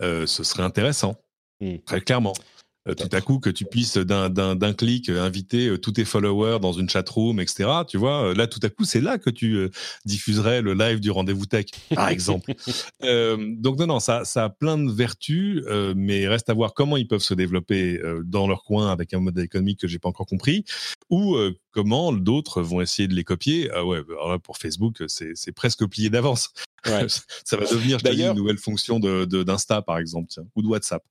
[0.00, 1.16] euh, ce serait intéressant,
[1.60, 1.78] mmh.
[1.84, 2.34] très clairement.
[2.88, 6.72] Euh, tout à coup, que tu puisses d'un clic euh, inviter tous tes followers dans
[6.72, 7.68] une chatroom, etc.
[7.86, 9.68] Tu vois, là, tout à coup, c'est là que tu
[10.04, 12.54] diffuserais le live du rendez-vous tech, par exemple.
[13.00, 15.64] donc, non, non, ça, ça a plein de vertus,
[15.96, 19.44] mais reste à voir comment ils peuvent se développer dans leur coin avec un modèle
[19.44, 20.64] économique que j'ai pas encore compris,
[21.10, 21.36] ou
[21.72, 23.70] comment d'autres vont essayer de les copier.
[23.74, 26.52] Ah ouais, alors pour Facebook, c'est presque plié d'avance.
[26.84, 31.02] ça va devenir, je une nouvelle fonction d'Insta, de, par exemple, ou de WhatsApp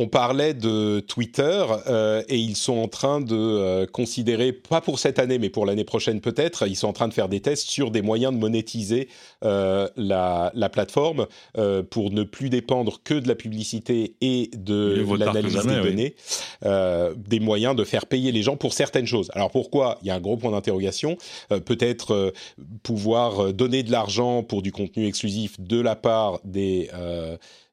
[0.00, 4.98] on parlait de Twitter euh, et ils sont en train de euh, considérer, pas pour
[4.98, 7.68] cette année, mais pour l'année prochaine peut-être, ils sont en train de faire des tests
[7.68, 9.08] sur des moyens de monétiser
[9.44, 11.26] euh, la, plateforme
[11.90, 16.14] pour ne plus dépendre que de la publicité et de l'analyse des données,
[17.16, 19.30] des moyens de faire payer les gens pour certaines choses.
[19.34, 19.98] Alors pourquoi?
[20.02, 21.18] Il y a un gros point d'interrogation.
[21.48, 22.32] peut-être
[22.84, 26.88] pouvoir donner de l'argent pour du contenu exclusif de la part des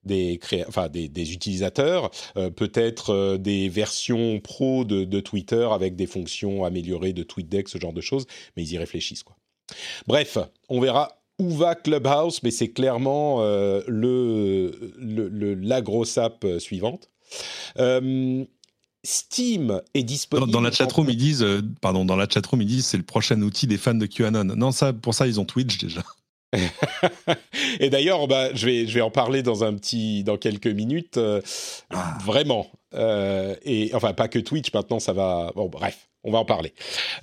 [0.08, 6.64] des, enfin, des, utilisateurs, euh, peut-être euh, des versions pro de, Twitter avec des fonctions
[6.64, 9.24] améliorées de TweetDeck, ce genre de choses, mais ils y réfléchissent.
[9.24, 9.36] Quoi.
[10.08, 10.38] Bref,
[10.70, 17.10] on verra où va Clubhouse, mais c'est clairement euh, le, le, la grosse app suivante.
[19.04, 20.52] Steam est disponible.
[20.52, 21.46] Dans, la chatroom, ils disent,
[21.82, 24.44] pardon, dans la chatroom, ils disent c'est le prochain outil des fans de QAnon.
[24.44, 26.04] Non, ça, pour ça, ils ont Twitch déjà.
[27.80, 31.18] et d'ailleurs, bah, je, vais, je vais en parler dans un petit, dans quelques minutes.
[31.18, 31.42] Euh,
[31.92, 32.18] ah.
[32.24, 32.68] Vraiment.
[32.94, 34.74] Euh, et enfin, pas que Twitch.
[34.74, 35.52] Maintenant, ça va.
[35.56, 36.74] Bon, bref, on va en parler.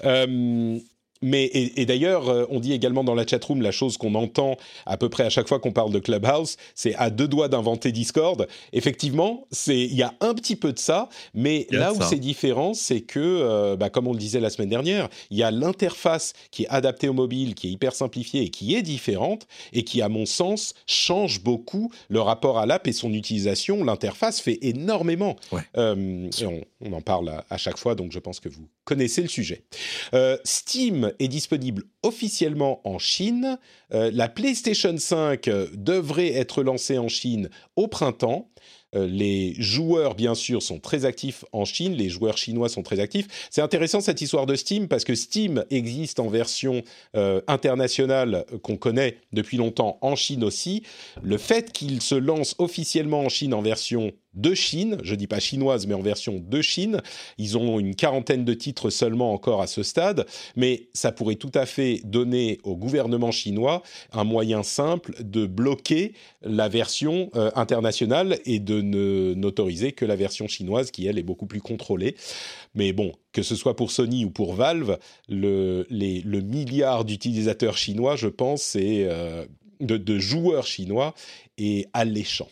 [0.05, 0.79] Euh,
[1.25, 4.99] mais et, d'ailleurs, euh, on dit également dans la chatroom la chose qu'on entend à
[4.99, 8.47] peu près à chaque fois qu'on parle de Clubhouse, c'est à deux doigts d'inventer Discord.
[8.75, 12.75] Effectivement, c'est il y a un petit peu de ça, mais là où c'est différent,
[12.75, 16.35] c'est que, euh, bah, comme on le disait la semaine dernière, il y a l'interface
[16.51, 20.03] qui est adaptée au mobile, qui est hyper simplifiée et qui est différente et qui,
[20.03, 23.83] à mon sens, change beaucoup le rapport à l'app et son utilisation.
[23.83, 25.37] L'interface fait énormément.
[25.79, 26.29] Euh,
[26.83, 29.65] on, en parle à, à, chaque fois, donc je pense que vous connaissez le sujet.
[30.45, 33.59] Steam est disponible officiellement en Chine.
[33.93, 38.51] Euh, la PlayStation 5 devrait être lancée en Chine au printemps.
[38.95, 41.95] Euh, les joueurs, bien sûr, sont très actifs en Chine.
[41.95, 43.49] Les joueurs chinois sont très actifs.
[43.51, 46.83] C'est intéressant cette histoire de Steam parce que Steam existe en version
[47.17, 50.83] euh, internationale qu'on connaît depuis longtemps en Chine aussi.
[51.23, 55.41] Le fait qu'il se lance officiellement en Chine en version de Chine, je dis pas
[55.41, 57.01] chinoise, mais en version de Chine.
[57.39, 60.27] Ils ont une quarantaine de titres seulement encore à ce stade,
[60.57, 63.83] mais ça pourrait tout à fait donner au gouvernement chinois
[64.13, 68.81] un moyen simple de bloquer la version euh, internationale et de
[69.35, 72.17] n'autoriser que la version chinoise qui, elle, est beaucoup plus contrôlée.
[72.75, 78.17] Mais bon, que ce soit pour Sony ou pour Valve, le, le milliard d'utilisateurs chinois,
[78.17, 79.45] je pense, et euh,
[79.81, 81.15] de, de joueurs chinois
[81.59, 82.49] est alléchant.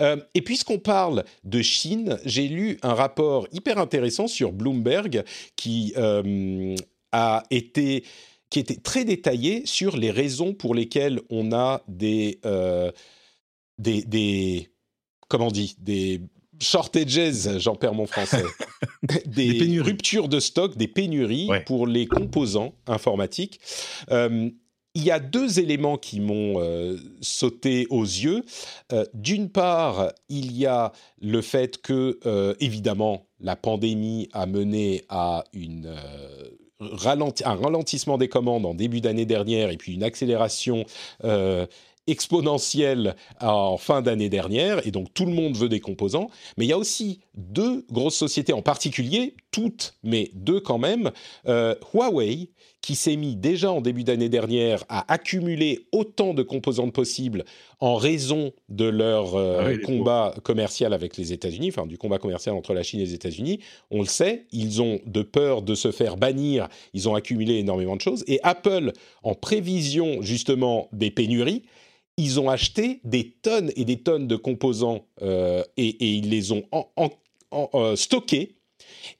[0.00, 5.24] Euh, et puisqu'on parle de Chine, j'ai lu un rapport hyper intéressant sur Bloomberg
[5.56, 6.74] qui euh,
[7.12, 8.04] a été
[8.50, 12.90] qui était très détaillé sur les raisons pour lesquelles on a des euh,
[13.78, 14.68] des, des
[15.28, 16.20] comment on dit des
[16.60, 18.44] shortages, j'en perds mon français,
[19.26, 23.60] des, ruptures de stock, des pénuries pour les composants informatiques
[24.94, 28.44] il y a deux éléments qui m'ont euh, sauté aux yeux.
[28.92, 35.04] Euh, d'une part, il y a le fait que, euh, évidemment, la pandémie a mené
[35.08, 35.94] à un
[36.80, 40.84] ralentissement des commandes en début d'année dernière et puis une accélération
[42.06, 46.28] exponentielle en fin d'année dernière, et donc tout le monde veut des composants.
[46.56, 51.12] Mais il y a aussi deux grosses sociétés en particulier, toutes, mais deux quand même.
[51.46, 52.50] Huawei,
[52.82, 57.44] qui s'est mis déjà en début d'année dernière à accumuler autant de composantes possibles
[57.78, 62.54] en raison de leur euh, Ah combat commercial avec les États-Unis, enfin du combat commercial
[62.54, 63.60] entre la Chine et les États-Unis.
[63.90, 67.96] On le sait, ils ont de peur de se faire bannir, ils ont accumulé énormément
[67.96, 68.24] de choses.
[68.26, 71.62] Et Apple, en prévision justement des pénuries,
[72.16, 76.52] ils ont acheté des tonnes et des tonnes de composants euh, et, et, ils les
[76.52, 77.10] ont en, en,
[77.50, 78.59] en, euh, stockés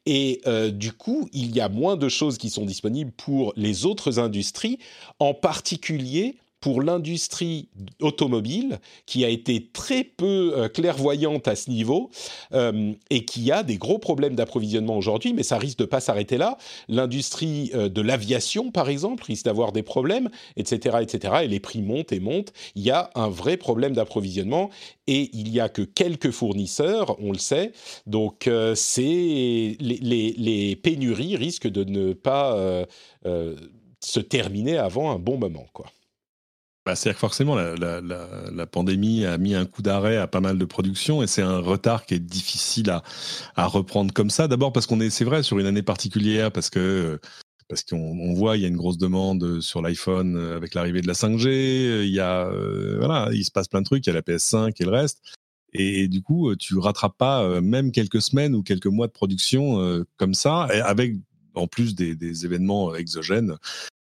[0.07, 3.87] et euh, du coup, il y a moins de choses qui sont disponibles pour les
[3.87, 4.79] autres industries,
[5.19, 7.69] en particulier pour l'industrie
[8.01, 12.11] automobile, qui a été très peu euh, clairvoyante à ce niveau
[12.53, 16.37] euh, et qui a des gros problèmes d'approvisionnement aujourd'hui, mais ça risque de pas s'arrêter
[16.37, 16.59] là.
[16.89, 21.35] L'industrie euh, de l'aviation, par exemple, risque d'avoir des problèmes, etc., etc.
[21.45, 22.53] Et les prix montent et montent.
[22.75, 24.69] Il y a un vrai problème d'approvisionnement
[25.07, 27.73] et il y a que quelques fournisseurs, on le sait.
[28.07, 32.87] Donc, c'est les, les, pénuries risquent de ne pas
[34.01, 35.87] se terminer avant un bon moment, quoi.
[36.91, 40.65] Bah, C'est-à-dire que forcément, la, pandémie a mis un coup d'arrêt à pas mal de
[40.65, 42.91] productions et c'est un retard qui est difficile
[43.55, 44.49] à, reprendre comme ça.
[44.49, 47.21] D'abord parce qu'on est, c'est vrai, sur une année particulière, parce que
[47.69, 51.07] parce qu'on on voit il y a une grosse demande sur l'iPhone avec l'arrivée de
[51.07, 52.03] la 5G.
[52.03, 54.05] Il y a euh, voilà, il se passe plein de trucs.
[54.05, 55.23] Il y a la PS5 et le reste.
[55.73, 59.81] Et, du coup, tu rattrapes pas euh, même quelques semaines ou quelques mois de production
[59.81, 61.15] euh, comme ça, avec
[61.55, 63.57] en plus des événements exogènes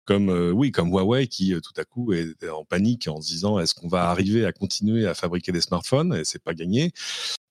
[0.04, 3.28] comme euh, oui comme Huawei qui euh, tout à coup est en panique en se
[3.28, 6.92] disant est-ce qu'on va arriver à continuer à fabriquer des smartphones et c'est pas gagné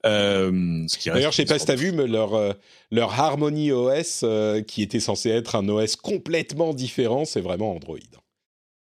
[0.06, 2.54] euh, D'ailleurs, je sais pas si tu as vu, mais leur, euh,
[2.92, 4.24] leur Harmony OS,
[4.66, 7.98] qui était censé être un OS complètement différent, c'est vraiment Android.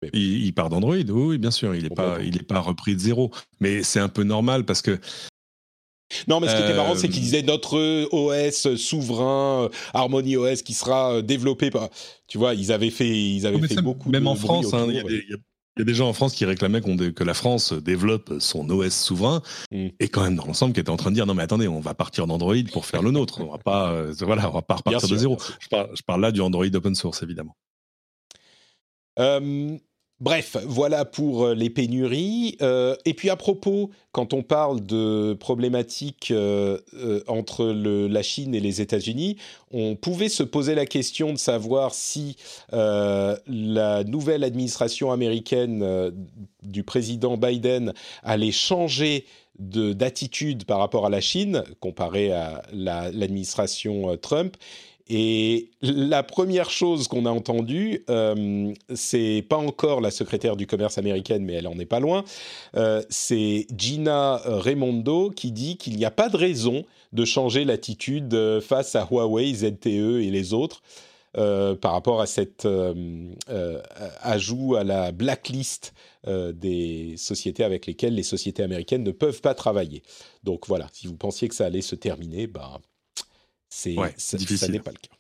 [0.01, 0.09] Mais...
[0.13, 1.75] Il, il, part d'Android, oui, oui, bien sûr.
[1.75, 3.31] Il n'est pas, il est pas repris de zéro.
[3.59, 4.99] Mais c'est un peu normal parce que
[6.27, 10.73] non, mais ce qui était marrant, c'est qu'ils disaient notre OS souverain, Harmony OS, qui
[10.73, 11.89] sera développé par.
[12.27, 14.09] Tu vois, ils avaient fait, ils avaient fait beaucoup.
[14.09, 17.23] Même en France, hein, il y, a des gens en France qui réclamaient qu que
[17.23, 19.41] la France développe son OS souverain,
[19.71, 19.87] mm.
[19.99, 21.79] et quand même dans l'ensemble qui était en train de dire non mais attendez, on
[21.79, 23.41] va partir d'Android pour faire le nôtre.
[23.41, 25.37] On va pas, euh, voilà, on va pas repartir de zéro.
[25.59, 27.55] Je parle, je parle, là du Android open source évidemment.
[29.19, 29.77] Euh,
[30.19, 32.57] Bref, voilà pour les pénuries.
[32.61, 38.53] Euh, et puis à propos, quand on parle de problématiques euh, euh, entre la Chine
[38.53, 39.37] et les États-Unis,
[39.71, 42.37] on pouvait se poser la question de savoir si
[42.73, 46.13] euh, la nouvelle administration américaine
[46.61, 49.25] du président Biden allait changer
[49.57, 54.57] d'attitude par rapport à la Chine comparé à l'administration la, Trump.
[55.09, 60.97] Et la première chose qu'on a entendue, euh, c'est pas encore la secrétaire du commerce
[60.97, 62.23] américaine, mais elle en est pas loin.
[62.75, 68.59] Euh, c'est Gina Raimondo qui dit qu'il n'y a pas de raison de changer l'attitude
[68.61, 70.81] face à Huawei, ZTE et les autres.
[71.35, 72.93] Euh, par rapport à cet euh,
[73.49, 73.81] euh,
[74.21, 75.93] ajout à la blacklist
[76.25, 80.03] des sociétés avec lesquelles les sociétés américaines ne peuvent pas travailler.
[80.43, 82.79] Donc voilà, si vous pensiez que ça allait se terminer, ben,
[83.73, 85.15] c'est ouais, ça, n'est pas le cas.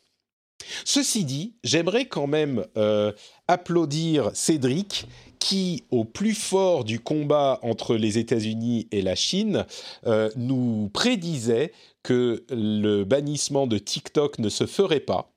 [0.85, 3.11] Ceci dit, j'aimerais quand même euh,
[3.47, 5.07] applaudir Cédric
[5.39, 9.65] qui, au plus fort du combat entre les États-Unis et la Chine,
[10.05, 11.73] euh, nous prédisait
[12.03, 15.31] que le bannissement de TikTok ne se ferait pas.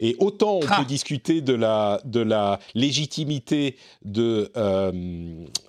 [0.00, 0.78] Et autant on ah.
[0.78, 4.92] peut discuter de la, de la légitimité de, euh,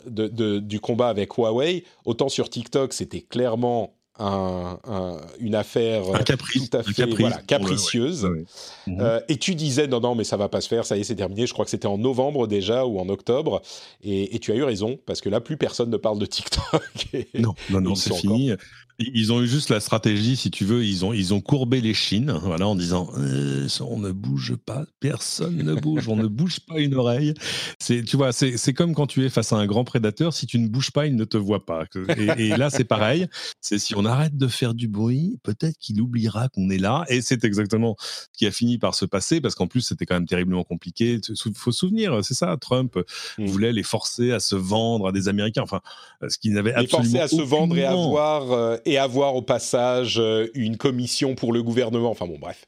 [0.05, 6.03] de, de, du combat avec Huawei, autant sur TikTok, c'était clairement un, un, une affaire
[6.13, 8.25] un caprice, tout à fait caprice, voilà, capricieuse.
[8.25, 8.45] Ouais, ouais.
[8.87, 9.01] Mmh.
[9.01, 11.03] Euh, et tu disais non, non, mais ça va pas se faire, ça y est,
[11.03, 11.47] c'est terminé.
[11.47, 13.61] Je crois que c'était en novembre déjà ou en octobre.
[14.03, 16.63] Et, et, tu as eu raison, parce que là, plus personne ne parle de TikTok.
[17.37, 18.53] Non, non, non, c'est fini.
[18.53, 18.65] Encore...
[18.99, 21.93] Ils ont eu juste la stratégie, si tu veux, ils ont, ils ont courbé les
[21.93, 26.61] chines, voilà, en disant euh, on ne bouge pas, personne ne bouge, on ne bouge
[26.61, 27.35] pas une oreille.
[27.79, 30.47] C'est, tu vois, c'est, c'est comme quand tu es face à un grand prédateur, si
[30.47, 31.85] tu ne bouges pas, il ne te voit pas.
[32.17, 33.27] Et, et là, c'est pareil.
[33.61, 37.05] C'est si on arrête de faire du bruit, peut-être qu'il oubliera qu'on est là.
[37.07, 40.15] Et c'est exactement ce qui a fini par se passer, parce qu'en plus, c'était quand
[40.15, 41.19] même terriblement compliqué.
[41.29, 42.97] Il faut se souvenir, c'est ça, Trump
[43.37, 43.45] mmh.
[43.45, 45.81] voulait les forcer à se vendre à des Américains, enfin,
[46.27, 48.51] ce qui n'avait absolument Les forcer à se vendre et avoir.
[48.51, 52.09] Euh, et avoir au passage euh, une commission pour le gouvernement.
[52.09, 52.65] Enfin bon, bref,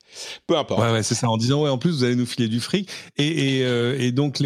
[0.47, 0.81] peu importe.
[0.81, 1.29] Ouais, c'est ça.
[1.29, 2.89] En disant ouais, en plus vous allez nous filer du fric.
[3.17, 4.43] Et, euh, donc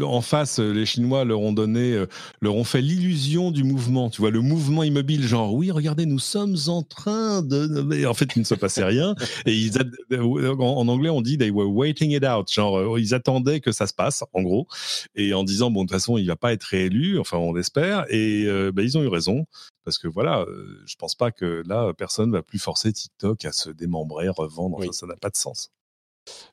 [0.00, 2.06] en face, les Chinois leur ont donné, euh,
[2.40, 4.10] leur ont fait l'illusion du mouvement.
[4.10, 7.82] Tu vois, le mouvement immobile, genre oui, regardez, nous sommes en train de.
[7.82, 9.16] Mais en fait, il ne se passait rien.
[9.44, 9.72] Et ils
[10.12, 12.50] en, anglais, on dit they were waiting it out.
[12.52, 14.68] Genre ils attendaient que ça se passe, en gros,
[15.16, 17.18] et en disant bon de toute façon il va pas être réélu.
[17.18, 18.04] Enfin on l'espère.
[18.08, 19.46] Et bah, ils ont eu raison
[19.88, 23.52] parce que voilà, euh, je pense pas que là, personne va plus forcer TikTok à
[23.52, 24.84] se démembrer, revendre.
[24.92, 25.70] ça n'a pas de sens.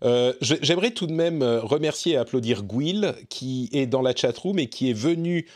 [0.05, 4.57] Euh, j'aimerais tout de même euh, remercier et applaudir Gwill, qui est dans la chatroom
[4.57, 5.49] et qui est venu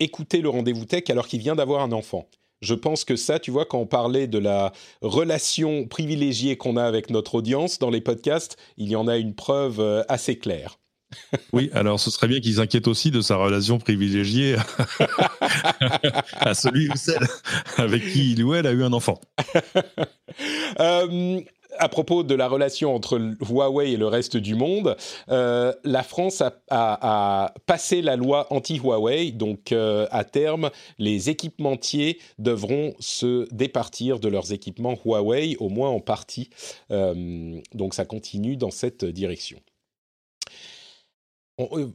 [0.00, 2.26] écouter le rendez-vous tech alors qu'il vient d'avoir un enfant.
[2.62, 4.72] Je pense que ça, tu vois, quand on parlait de la
[5.02, 9.34] relation privilégiée qu'on a avec notre audience dans les podcasts, il y en a une
[9.34, 10.78] preuve assez claire.
[11.52, 14.56] Oui, alors ce serait bien qu'ils s'inquiètent aussi de sa relation privilégiée
[16.32, 17.26] à celui ou celle
[17.76, 19.20] avec qui il ou elle a eu un enfant.
[20.80, 21.40] Euh,
[21.78, 24.96] à propos de la relation entre Huawei et le reste du monde,
[25.30, 32.94] euh, la France a, passé la loi anti-Huawei, donc euh, à terme, les équipementiers devront
[33.00, 36.50] se départir de leurs équipements Huawei, au moins en partie.
[36.90, 39.58] donc ça continue dans cette direction.
[41.58, 41.88] Euh,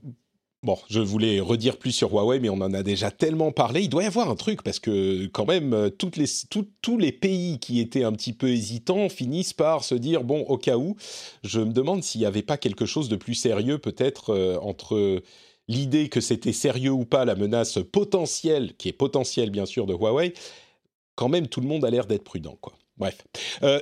[0.63, 3.81] bon, je voulais redire plus sur Huawei, mais on en a déjà tellement parlé.
[3.81, 6.27] Il doit y avoir un truc, parce que quand même, euh, les,
[6.81, 10.57] tous les pays qui étaient un petit peu hésitants finissent par se dire, bon, au
[10.57, 10.95] cas où,
[11.43, 15.21] je me demande s'il n'y avait pas quelque chose de plus sérieux peut-être euh, entre
[15.69, 19.93] l'idée que c'était sérieux ou pas la menace potentielle, qui est potentielle bien sûr de
[19.93, 20.33] Huawei.
[21.15, 22.73] Quand même, tout le monde a l'air d'être prudent, quoi.
[22.97, 23.17] Bref.
[23.63, 23.79] Euh,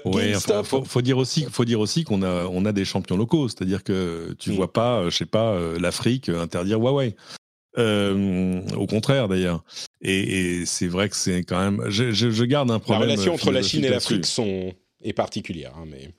[0.63, 4.33] faut, dire aussi, faut dire aussi qu'on a, on a des champions locaux, c'est-à-dire que
[4.39, 4.57] tu ne mm.
[4.57, 7.15] vois pas, euh, je sais pas, euh, l'Afrique interdire Huawei.
[7.77, 9.63] au contraire d'ailleurs.
[10.01, 11.89] Et, c'est vrai que c'est quand même.
[11.89, 13.09] Je, garde un problème.
[13.09, 16.09] La relation entre la Chine et l'Afrique sont est particulière, hein, mais.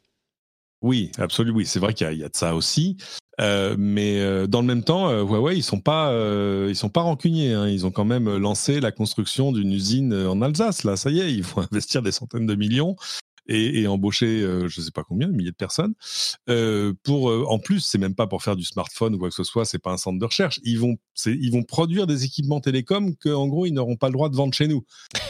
[0.83, 1.59] Oui, absolument.
[1.59, 2.97] Oui, c'est vrai qu'il y, a de ça aussi.
[3.41, 6.13] Euh, mais euh, dans le même temps, euh, Huawei, ils sont pas,
[6.69, 7.53] ils sont pas rancuniers.
[7.53, 7.69] Hein.
[7.69, 10.85] Ils ont quand même lancé la construction d'une usine en Alsace.
[10.85, 12.97] Là, ça y est, ils vont investir des centaines de millions
[13.49, 15.95] et, embaucher, je sais pas combien, milliers de personnes.
[17.03, 19.65] pour, en plus, c'est même pas pour faire du smartphone ou quoi que ce soit.
[19.65, 20.61] C'est pas un centre de recherche.
[20.63, 24.13] Ils vont, ils vont produire des équipements télécoms que, en gros, ils n'auront pas le
[24.13, 24.85] droit de vendre chez nous.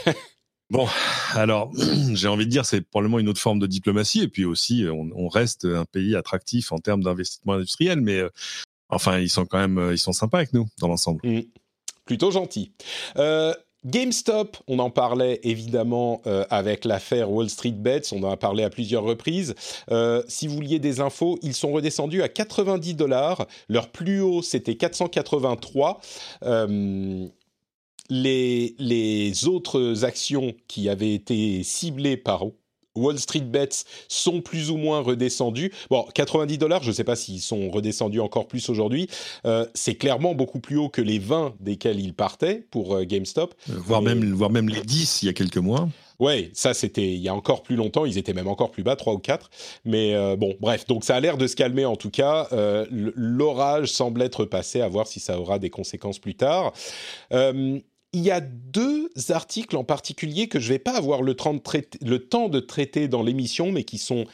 [0.69, 0.87] Bon,
[1.33, 1.71] alors
[2.13, 5.27] j'ai envie de dire c'est probablement une autre forme de diplomatie et puis aussi on,
[5.27, 8.29] reste un pays attractif en termes d'investissement industriel, mais euh,
[8.89, 11.21] enfin ils sont quand même euh, ils sont sympas avec nous dans l'ensemble.
[11.23, 11.41] Mmh.
[12.05, 12.71] Plutôt gentil.
[13.17, 13.53] Euh,
[13.85, 18.69] GameStop, on en parlait évidemment avec l'affaire Wall Street Bets, on en a parlé à
[18.69, 19.55] plusieurs reprises.
[20.29, 23.45] si vous vouliez des infos, ils sont redescendus à 90 dollars.
[23.67, 25.99] Leur plus haut, c'était 483
[28.09, 32.43] les, les autres actions qui avaient été ciblées par
[32.95, 35.71] Wall Street Bets sont plus ou moins redescendues.
[35.89, 39.07] Bon, 90 dollars, je ne sais pas s'ils sont redescendus encore plus aujourd'hui.
[39.45, 43.55] Euh, c'est clairement beaucoup plus haut que les 20 desquels ils partaient pour euh, GameStop.
[43.69, 45.89] Euh, voire, même, voire même les 10 il y a quelques mois.
[46.19, 48.95] Ouais, ça c'était il y a encore plus longtemps, ils étaient même encore plus bas,
[48.95, 49.49] 3 ou 4.
[49.83, 52.47] Mais bon, bref, donc ça a l'air de se calmer en tout cas.
[52.91, 56.71] L'orage semble être passé, à voir si ça aura des conséquences plus tard
[58.13, 62.49] il y a deux articles en particulier que je ne vais pas avoir le, temps
[62.49, 64.25] de traiter dans l'émission, mais qui sont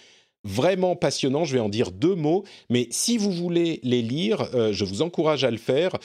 [0.43, 1.45] vraiment passionnants.
[1.45, 5.01] Je vais en dire deux mots, mais si vous voulez les lire, euh, je vous
[5.01, 5.95] encourage à le faire.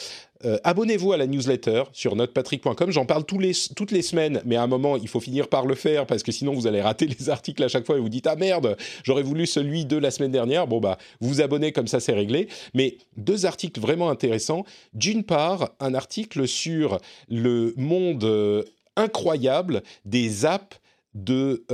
[0.45, 2.91] Euh, abonnez-vous à la newsletter sur notrepatrick.com.
[2.91, 5.65] J'en parle tous les, toutes les semaines, mais à un moment, il faut finir par
[5.65, 8.09] le faire parce que sinon, vous allez rater les articles à chaque fois et vous
[8.09, 10.67] dites Ah merde, j'aurais voulu celui de la semaine dernière.
[10.67, 12.49] Bon, bah, vous vous abonnez comme ça, c'est réglé.
[12.75, 14.65] Mais deux articles vraiment intéressants.
[14.93, 18.63] D'une part, un article sur le monde euh,
[18.97, 20.79] incroyable des apps
[21.15, 21.65] de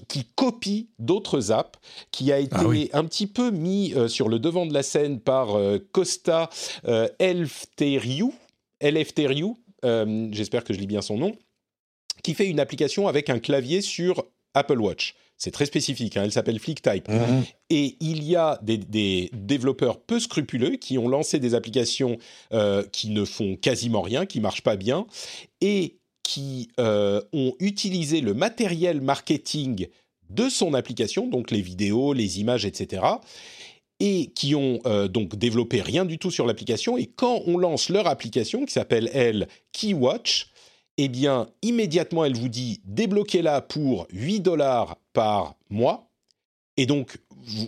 [0.00, 1.78] qui, copie d'autres apps,
[2.10, 2.56] qui a été
[2.92, 6.50] ah un petit peu mis euh, sur le devant de la scène par euh, Costa
[6.86, 8.34] euh, Elfteriou,
[10.32, 11.36] j'espère que je lis bien son nom,
[12.22, 14.24] qui fait une application avec un clavier sur
[14.54, 15.14] Apple Watch.
[15.36, 17.08] C'est très spécifique, hein, elle s'appelle FlickType.
[17.08, 17.44] Mhm.
[17.70, 22.18] Et il y a des, développeurs peu scrupuleux qui ont lancé des applications
[22.92, 25.06] qui ne font quasiment rien, qui marchent pas bien,
[25.60, 29.88] et qui euh, ont utilisé le matériel marketing
[30.30, 33.02] de son application, donc les vidéos, les images, etc.,
[34.00, 36.96] et qui ont euh, donc développé rien du tout sur l'application.
[36.96, 40.50] Et quand on lance leur application, qui s'appelle, elle, Keywatch,
[40.98, 46.08] eh bien, immédiatement, elle vous dit débloquez-la pour 8 dollars par mois.
[46.76, 47.18] Et donc,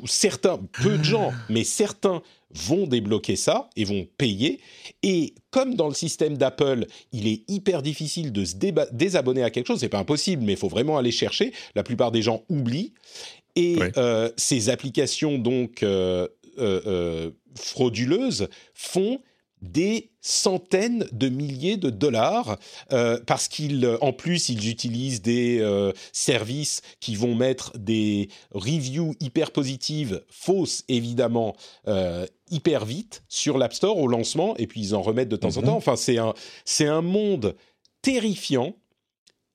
[0.06, 2.22] certains, peu de gens, mais certains
[2.54, 4.60] vont débloquer ça et vont payer.
[5.02, 8.54] Et comme dans le système d'Apple, il est hyper difficile de se
[8.92, 11.52] désabonner à quelque chose, c'est pas impossible, mais il faut vraiment aller chercher.
[11.74, 12.92] La plupart des gens oublient.
[13.56, 16.26] Et euh, ces applications donc euh,
[16.58, 19.20] euh, frauduleuses font
[19.64, 22.58] des centaines de milliers de dollars
[22.92, 29.50] euh, parce qu'en plus ils utilisent des euh, services qui vont mettre des reviews hyper
[29.50, 31.56] positives fausses évidemment
[31.88, 35.56] euh, hyper vite sur l'App Store au lancement et puis ils en remettent de temps
[35.56, 35.66] en mhm.
[35.66, 36.34] temps enfin c'est un
[36.64, 37.56] c'est un monde
[38.02, 38.76] terrifiant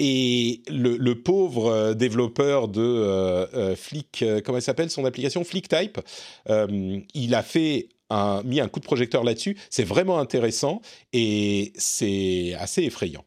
[0.02, 5.44] et le, pauvre développeur de Flick, comment elle s'appelle son application?
[5.44, 6.00] FlickType,
[6.48, 9.58] il a fait un, mis un coup de projecteur là-dessus.
[9.70, 10.82] C'est vraiment intéressant
[11.14, 13.26] et c'est assez effrayant.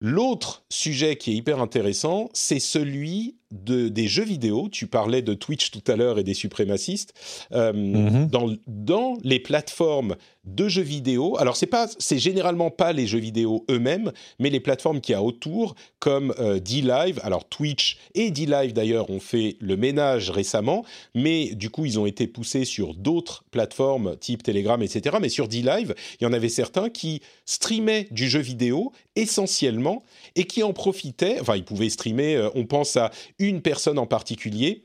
[0.00, 4.68] L'autre sujet qui est hyper intéressant, c'est celui de, des jeux vidéo.
[4.70, 7.14] Tu parlais de Twitch tout à l'heure et des suprémacistes.
[7.52, 8.28] Euh, mhm.
[8.28, 10.16] dans, dans, les plateformes
[10.46, 14.60] de jeux vidéo, alors c'est pas, c'est généralement pas les jeux vidéo eux-mêmes, mais les
[14.60, 17.20] plateformes qui y a autour, comme euh, D-Live.
[17.22, 20.84] Alors Twitch et D-Live d'ailleurs ont fait le ménage récemment,
[21.14, 25.16] mais du coup ils ont été poussés sur d'autres plateformes type Telegram, etc.
[25.20, 30.02] Mais sur D-Live, il y en avait certains qui streamaient du jeu vidéo essentiellement
[30.36, 31.38] et qui en profitaient.
[31.40, 32.36] Enfin, ils pouvaient streamer.
[32.36, 34.84] Euh, on pense à une personne en particulier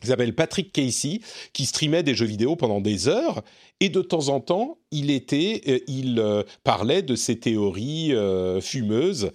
[0.00, 1.20] qui s'appelle Patrick Casey,
[1.52, 3.42] qui streamait des jeux vidéo pendant des heures,
[3.80, 8.60] et de temps en temps, il était, euh, il euh, parlait de ses théories euh,
[8.60, 9.30] fumeuses,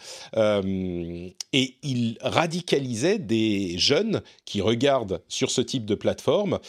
[1.53, 6.59] et il radicalisait des jeunes qui regardent sur ce type de plateforme.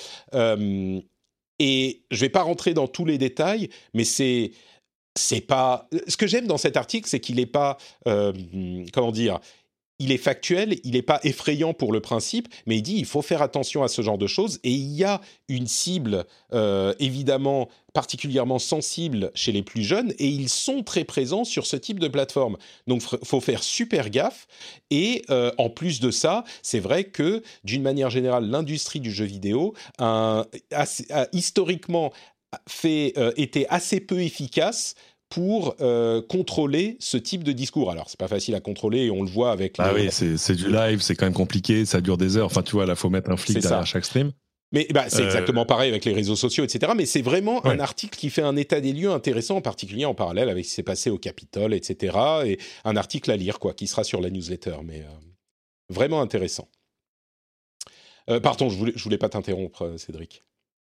[1.59, 4.53] et je vais pas rentrer dans tous les détails, mais c'est
[5.15, 5.89] c'est pas.
[6.09, 9.41] Ce que j'aime dans cet article, c'est qu'il n'est pas, comment dire,
[10.03, 13.23] il est factuel, il n'est pas effrayant pour le principe, mais il dit il faut
[13.23, 14.59] faire attention à ce genre de choses.
[14.65, 20.27] Et il y a une cible euh, évidemment particulièrement sensible chez les plus jeunes, et
[20.27, 22.57] ils sont très présents sur ce type de plateforme.
[22.89, 24.49] Donc faut faire super gaffe.
[24.91, 29.25] Et euh, en plus de ça, c'est vrai que d'une manière générale, l'industrie du jeu
[29.25, 30.47] vidéo a,
[31.33, 32.13] historiquement
[32.69, 34.95] fait, euh, été assez peu efficace
[35.33, 37.91] pour euh, contrôler ce type de discours.
[37.91, 39.77] Alors, c'est pas facile à contrôler et on le voit avec.
[39.79, 42.47] Ah oui, c'est du live, c'est quand même compliqué, ça dure des heures.
[42.47, 44.33] Enfin, tu vois, là, faut mettre un flic derrière chaque stream.
[44.73, 46.93] Mais bah, c'est euh, exactement pareil avec les réseaux sociaux, etc.
[46.95, 50.15] Mais c'est vraiment un article qui fait un état des lieux intéressant, en particulier en
[50.15, 52.17] parallèle avec ce qui s'est passé au Capitole, etc.
[52.45, 54.77] Et un article à lire, quoi, qui sera sur la newsletter.
[54.85, 55.09] Mais euh,
[55.89, 56.69] vraiment intéressant.
[58.43, 60.43] pardon, je voulais, je voulais pas t'interrompre, Cédric.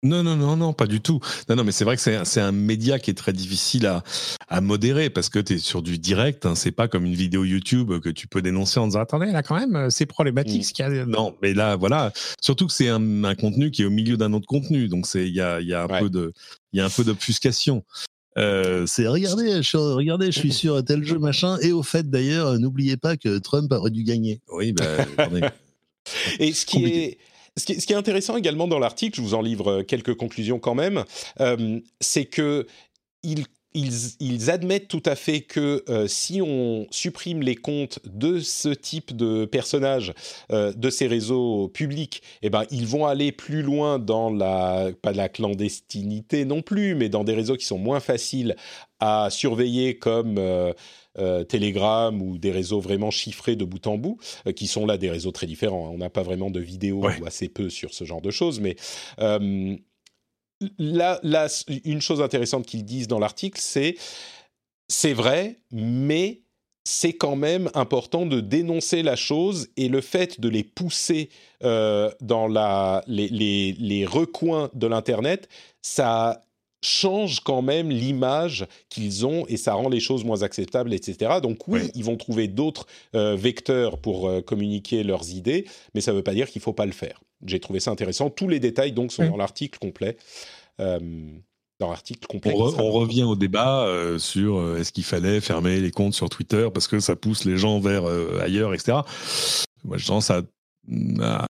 [0.03, 1.21] Non, non, non, non, pas du tout.
[1.49, 4.03] Non, non, mais c'est vrai que c'est un, média qui est très difficile à,
[4.49, 6.47] à modérer parce que tu es sur du direct.
[6.47, 9.43] Hein, c'est pas comme une vidéo YouTube que tu peux dénoncer en disant attendez, là
[9.43, 11.07] quand même, euh, c'est problématique ce qu'il y a.
[11.07, 12.13] Non, mais là, voilà.
[12.41, 15.29] Surtout que c'est un, un, contenu qui est au milieu d'un autre contenu, donc il
[15.29, 16.33] y a, y a un peu de
[16.73, 17.83] y a un peu d'obfuscation.
[18.39, 21.59] Euh, c'est regardez, je, regardez, je suis sur tel jeu machin.
[21.63, 24.41] Et au fait d'ailleurs, n'oubliez pas que Trump aurait dû gagner.
[24.53, 25.07] Oui, ben.
[26.39, 27.19] Et ce qui est
[27.57, 31.05] ce qui, est intéressant également dans l'article, je vous en livre quelques conclusions quand même,
[31.41, 32.67] euh, c'est que
[33.23, 39.15] ils, admettent tout à fait que euh, si on supprime les comptes de ce type
[39.15, 40.15] de personnages
[40.53, 45.13] euh, de ces réseaux publics, eh ben, ils vont aller plus loin dans la, pas
[45.13, 48.57] la clandestinité non plus, mais dans des réseaux qui sont moins faciles
[49.01, 50.39] à surveiller comme
[51.19, 54.99] euh, Telegram ou des réseaux vraiment chiffrés de bout en bout, euh, qui sont là
[54.99, 55.87] des réseaux très différents.
[55.87, 55.91] Hein.
[55.95, 58.77] On n'a pas vraiment de vidéos ou assez peu sur ce genre de choses, mais
[59.21, 59.77] euh,
[60.79, 61.49] là, là,
[61.85, 63.97] une chose intéressante qu'ils disent dans l'article, c'est
[64.89, 66.43] c'est vrai, mais
[66.85, 71.29] c'est quand même important de dénoncer la chose et le fait de les pousser
[71.61, 75.49] dans la, les, les, les recoins de l'Internet,
[75.83, 76.46] ça
[76.87, 81.41] change quand même l'image qu'ils ont et ça rend les choses moins acceptables, etc.
[81.43, 86.13] Donc oui, ils vont trouver d'autres euh, vecteurs pour euh, communiquer leurs idées, mais ça
[86.13, 87.21] ne veut pas dire qu'il ne faut pas le faire.
[87.45, 88.31] J'ai trouvé ça intéressant.
[88.31, 90.17] Tous les détails donc sont dans l'article complet.
[90.81, 90.99] Euh,
[91.79, 92.55] dans l'article complet.
[92.55, 97.01] On, revient au débat sur est-ce qu'il fallait fermer les comptes sur Twitter parce que
[97.01, 98.07] ça pousse les gens vers
[98.41, 99.01] ailleurs, etc.
[99.85, 100.41] Moi, je pense à
[101.21, 101.47] à,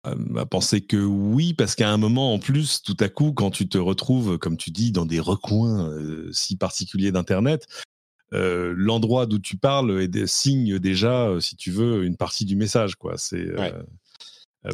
[0.46, 3.78] penser que oui, parce qu'à un moment, en plus, tout à coup, quand tu te
[3.78, 7.66] retrouves, comme tu dis, dans des recoins euh, si particuliers d'Internet,
[8.32, 12.96] euh, l'endroit d'où tu parles signe déjà, euh, si tu veux, une partie du message.
[12.96, 13.14] Quoi.
[13.16, 13.46] C'est,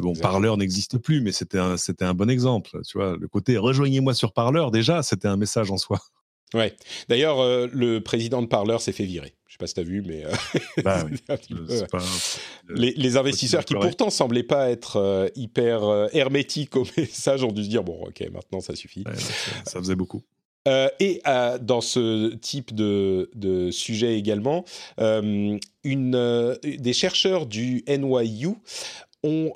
[0.01, 2.79] bon, Parleur n'existe plus, mais c'était un, c'était un bon exemple.
[2.85, 5.99] Tu vois, le côté rejoignez-moi sur Parleur, déjà, c'était un message en soi.
[6.53, 6.75] Ouais.
[7.07, 7.37] D'ailleurs,
[7.67, 9.35] le président de Parleur s'est fait virer.
[9.51, 10.31] Je sais pas si tu as vu, mais euh,
[10.81, 11.05] bah
[12.69, 17.65] les, investisseurs qui pourtant semblaient pas être euh, hyper euh, hermétiques au message ont dû
[17.65, 19.03] se dire bon, ok, maintenant ça suffit.
[19.65, 20.21] ça, faisait beaucoup.
[21.01, 21.21] et
[21.59, 24.63] dans ce type de, de sujet également,
[24.97, 28.55] une, des chercheurs du NYU
[29.23, 29.51] ont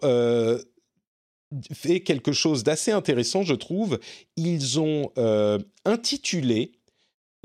[1.71, 3.97] fait quelque chose d'assez intéressant, je trouve.
[4.35, 5.13] Ils ont
[5.85, 6.73] intitulé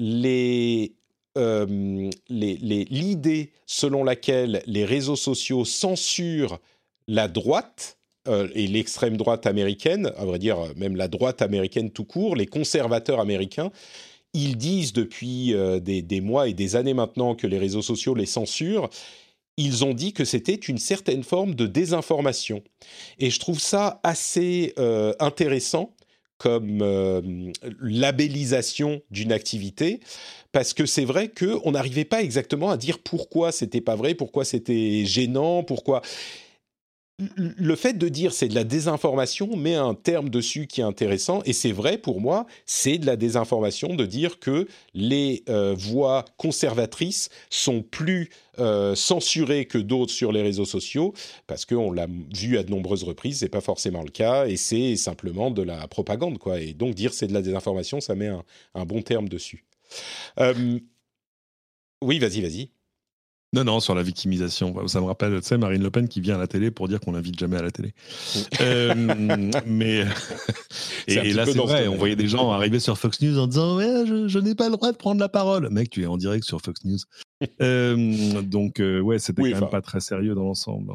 [0.01, 0.97] les
[1.39, 6.59] euh, l'idée selon laquelle les réseaux sociaux censurent
[7.07, 12.05] la droite euh, et l'extrême droite américaine, à vrai dire même la droite américaine tout
[12.05, 13.71] court, les conservateurs américains,
[14.35, 18.15] ils disent depuis euh, des, des, mois et des années maintenant que les réseaux sociaux
[18.15, 18.91] les censurent.
[19.57, 22.63] ils ont dit que c'était une certaine forme de désinformation.
[23.19, 25.95] Et je trouve ça assez euh, intéressant
[26.41, 27.21] comme euh,
[27.83, 30.01] labellisation d'une activité,
[30.53, 34.47] parce que c'est vrai qu'on n'arrivait pas exactement à dire pourquoi c'était pas vrai, pourquoi
[34.47, 36.01] c'était gênant, pourquoi
[37.37, 41.43] le fait de dire c'est de la désinformation met un terme dessus qui est intéressant
[41.45, 46.25] et c'est vrai pour moi, c'est de la désinformation de dire que les euh, voix
[46.37, 51.15] conservatrices sont plus euh, censurées que d'autres sur les réseaux sociaux
[51.47, 54.97] parce qu'on l'a vu à de nombreuses reprises, c'est pas forcément le cas et c'est
[54.97, 56.61] simplement de la propagande quoi.
[56.61, 58.29] Et donc dire c'est de la désinformation, ça met
[58.75, 59.65] un, bon terme dessus.
[60.39, 60.79] Euh,
[62.03, 62.71] oui, vas-y, vas-y.
[63.53, 64.87] Non, non, sur la victimisation.
[64.87, 67.01] Ça me rappelle, tu sais, Marine Le Pen qui vient à la télé pour dire
[67.01, 67.95] qu'on l'invite jamais à la télé.
[68.61, 68.95] euh,
[69.67, 70.05] mais
[71.09, 74.05] et, là, c'est vrai, on voyait des gens arriver sur Fox News en disant ouais,
[74.07, 75.69] je, n'ai pas le droit de prendre la parole.
[75.71, 76.99] Mec, tu es en direct sur Fox News.
[77.61, 80.93] euh, donc euh, ouais, c'était quand même pas très sérieux dans l'ensemble.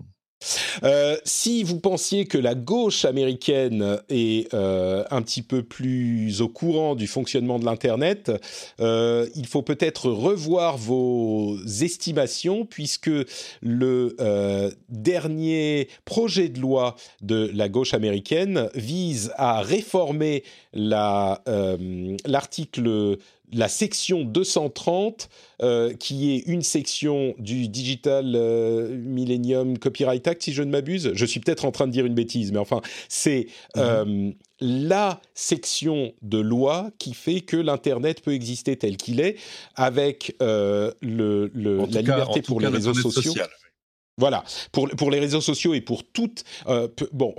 [0.84, 6.50] Euh, si vous pensiez que la gauche américaine est euh, un petit peu plus au
[6.50, 8.32] courant du fonctionnement de l'Internet,
[8.80, 13.12] euh, il faut peut-être revoir vos estimations puisque
[13.62, 14.16] le
[14.89, 20.43] dernier projet de loi de la gauche américaine vise à réformer
[20.74, 23.18] l'article la
[23.68, 25.30] section 230,
[25.62, 31.12] euh, qui est une section du Digital euh, Millennium Copyright Act, si je ne m'abuse.
[31.14, 33.82] Je suis peut-être en train de dire une bêtise, mais enfin, c'est mhm.
[33.82, 39.38] euh, la section de loi qui fait que l'Internet peut exister tel qu'il est,
[39.76, 43.34] avec le, la liberté pour les réseaux sociaux.
[44.18, 46.45] Voilà, pour, pour les réseaux sociaux et pour toutes...
[47.12, 47.34] bon,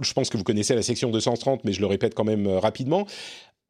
[0.00, 3.06] je pense que vous connaissez la section 230, mais je le répète quand même rapidement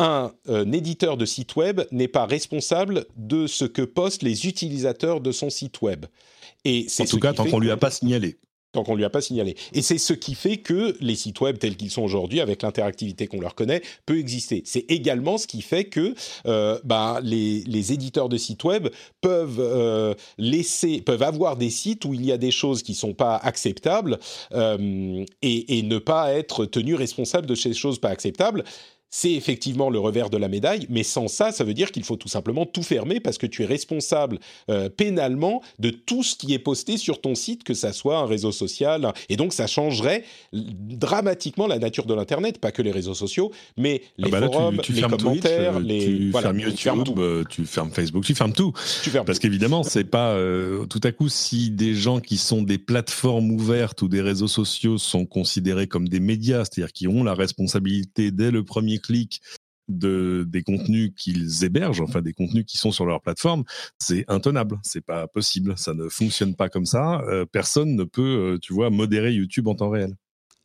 [0.02, 5.20] un, euh, éditeur de site web n'est pas responsable de ce que postent les utilisateurs
[5.20, 6.06] de son site web.
[6.64, 8.36] Et c'est en tout cas, tant qu'on lui a pas signalé
[8.72, 9.54] tant qu'on lui a pas signalé.
[9.74, 13.26] Et c'est ce qui fait que les sites web tels qu'ils sont aujourd'hui, avec l'interactivité
[13.26, 14.62] qu'on leur connaît, peut exister.
[14.64, 16.14] C'est également ce qui fait que
[16.46, 18.88] euh, bah, les, éditeurs de sites web
[19.20, 23.12] peuvent euh, laisser, peuvent avoir des sites où il y a des choses qui sont
[23.12, 24.18] pas acceptables
[24.54, 28.64] et, et, ne pas être tenus responsables de ces choses pas acceptables
[29.14, 32.16] c'est effectivement le revers de la médaille, mais sans ça, ça veut dire qu'il faut
[32.16, 34.38] tout simplement tout fermer parce que tu es responsable
[34.70, 38.26] euh, pénalement de tout ce qui est posté sur ton site, que ça soit un
[38.26, 39.12] réseau social.
[39.28, 44.02] Et donc, ça changerait dramatiquement la nature de l'Internet, pas que les réseaux sociaux, mais
[44.16, 46.06] les ah bah forums, tu, les commentaires, Twitch, les...
[46.06, 48.72] Tu fermes YouTube, tu fermes, euh, tu fermes Facebook, tu fermes tout.
[49.02, 50.30] Tu fermes parce qu'évidemment, c'est pas...
[50.30, 54.48] Euh, tout à coup, si des gens qui sont des plateformes ouvertes ou des réseaux
[54.48, 59.42] sociaux sont considérés comme des médias, c'est-à-dire qui ont la responsabilité dès le premier clic
[59.88, 63.64] de, des contenus qu'ils hébergent, enfin des contenus qui sont sur leur plateforme,
[63.98, 67.20] c'est intenable, c'est pas possible, ça ne fonctionne pas comme ça.
[67.22, 70.16] Euh, personne ne peut, euh, tu vois, modérer YouTube en temps réel.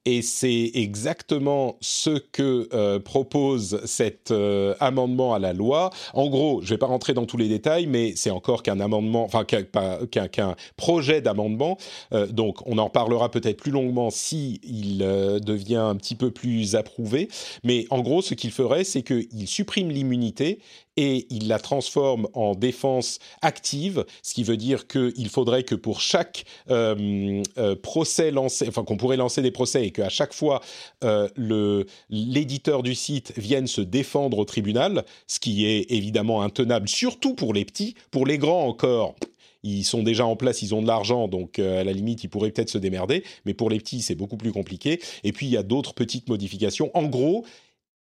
[0.09, 5.89] Et c'est exactement ce que euh, propose cet euh, amendement à la loi.
[6.13, 8.79] En gros, je ne vais pas rentrer dans tous les détails, mais c'est encore qu'un
[8.79, 11.77] amendement, enfin qu'un projet d'amendement.
[12.13, 16.77] Euh, donc, on en parlera peut-être plus longuement si il devient un petit peu plus
[16.77, 17.27] approuvé.
[17.65, 20.59] Mais en gros, ce qu'il ferait, c'est qu'il supprime l'immunité
[20.97, 26.01] et il la transforme en défense active, ce qui veut dire qu'il faudrait que pour
[26.01, 30.61] chaque euh, euh, procès lancé, enfin qu'on pourrait lancer des procès et qu'à chaque fois
[31.03, 37.35] euh, l'éditeur du site vienne se défendre au tribunal, ce qui est évidemment intenable, surtout
[37.35, 39.15] pour les petits, pour les grands encore
[39.63, 42.51] ils sont déjà en place, ils ont de l'argent, donc à la limite, ils pourraient
[42.51, 43.23] peut-être se démerder.
[43.45, 45.01] Mais pour les petits, c'est beaucoup plus compliqué.
[45.23, 46.91] Et puis, il y a d'autres petites modifications.
[46.93, 47.43] En gros,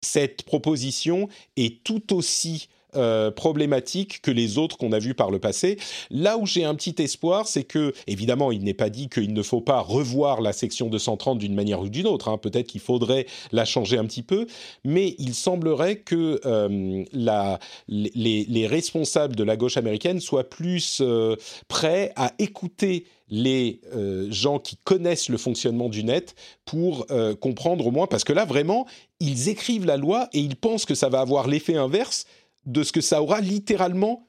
[0.03, 5.39] cette proposition est tout aussi euh, problématique que les autres qu'on a vus par le
[5.39, 5.79] passé.
[6.11, 9.43] Là où j'ai un petit espoir, c'est que, évidemment, il n'est pas dit qu'il ne
[9.43, 12.29] faut pas revoir la section 230 d'une manière ou d'une autre.
[12.29, 12.37] Hein.
[12.37, 14.47] Peut-être qu'il faudrait la changer un petit peu,
[14.85, 17.03] mais il semblerait que euh,
[17.89, 21.37] les, responsables de la gauche américaine soient plus euh,
[21.69, 23.81] prêts à écouter les
[24.29, 26.35] gens qui connaissent le fonctionnement du net
[26.67, 27.07] pour
[27.41, 28.87] comprendre au moins, parce que là, vraiment,
[29.21, 32.27] ils écrivent la loi et ils pensent que ça va avoir l'effet inverse
[32.67, 34.27] de ce que ça aura littéralement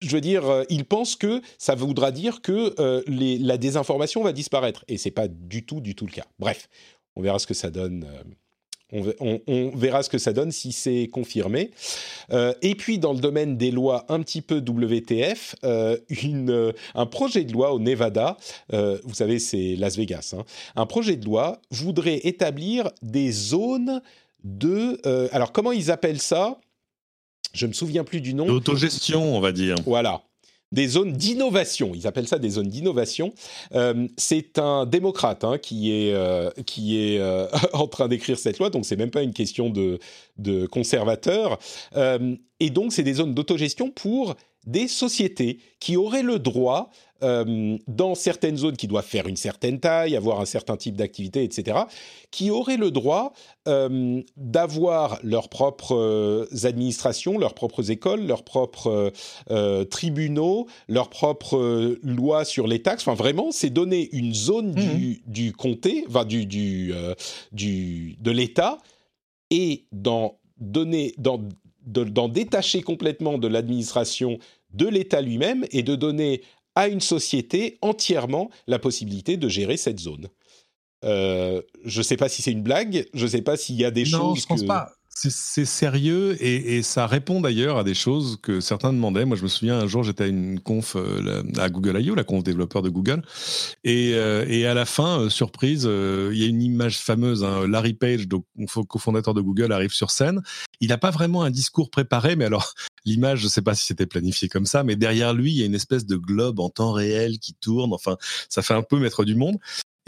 [0.00, 4.32] je veux dire, euh, ils pensent que ça voudra dire que euh, la désinformation va
[4.32, 4.84] disparaître.
[4.88, 6.24] Et c'est pas du tout, du tout le cas.
[6.38, 6.68] Bref,
[7.14, 8.04] on verra ce que ça donne.
[8.04, 8.22] Euh,
[9.48, 11.72] on, verra ce que ça donne si c'est confirmé.
[12.30, 17.72] et puis, dans le domaine des lois un petit peu WTF, un projet de loi
[17.72, 18.36] au Nevada,
[18.70, 20.44] vous savez, c'est Las Vegas, hein,
[20.76, 24.02] un projet de loi voudrait établir des zones
[24.44, 25.00] de...
[25.34, 26.60] alors, comment ils appellent ça?
[27.56, 28.46] Je me souviens plus du nom.
[28.46, 29.76] L'autogestion, on va dire.
[29.86, 30.22] Voilà.
[30.72, 31.92] des zones d'innovation.
[31.94, 33.32] Ils appellent ça des zones d'innovation.
[33.74, 38.58] Euh, c'est un démocrate hein, qui est, euh, qui est euh, en train d'écrire cette
[38.58, 39.98] loi, donc c'est même pas une question de,
[40.38, 41.58] de conservateur.
[42.60, 44.36] et donc, c'est des zones d'autogestion pour
[44.66, 46.90] des sociétés qui auraient le droit
[47.22, 51.44] euh, dans certaines zones qui doivent faire une certaine taille, avoir un certain type d'activité,
[51.44, 51.78] etc.,
[52.30, 53.32] qui auraient le droit
[53.68, 59.12] euh, d'avoir leurs propres euh, administrations, leurs propres écoles, leurs propres
[59.90, 63.06] tribunaux, leurs propres lois sur les taxes.
[63.06, 65.30] Enfin, vraiment, c'est donner une zone du, mmh.
[65.30, 66.92] du, comté, enfin, du, du,
[67.52, 68.78] du de l'État,
[69.50, 69.86] et
[70.60, 74.38] donner, d'en détacher complètement de l'administration
[74.72, 76.42] de l'État lui-même et de donner
[76.74, 80.28] à une société entièrement la possibilité de gérer cette zone.
[81.04, 83.84] Euh, je ne sais pas si c'est une blague, je ne sais pas s'il y
[83.84, 84.42] a des non, choses.
[84.42, 84.92] Je pense pas.
[85.18, 89.24] C'est sérieux et, ça répond d'ailleurs à des choses que certains demandaient.
[89.24, 92.22] Moi, je me souviens un jour, j'étais à une conf euh, à Google I.O., la
[92.22, 93.22] conf développeur de Google,
[93.82, 97.44] et, euh, et à la fin, surprise, il y a une image fameuse.
[97.44, 98.44] Hein, Larry Page, donc
[98.88, 100.42] cofondateur de Google, arrive sur scène.
[100.80, 102.74] Il n'a pas vraiment un discours préparé, mais alors
[103.06, 105.62] l'image, je ne sais pas si c'était planifié comme ça, mais derrière lui, il y
[105.62, 107.94] a une espèce de globe en temps réel qui tourne.
[107.94, 108.18] Enfin,
[108.50, 109.56] ça fait un peu maître du monde.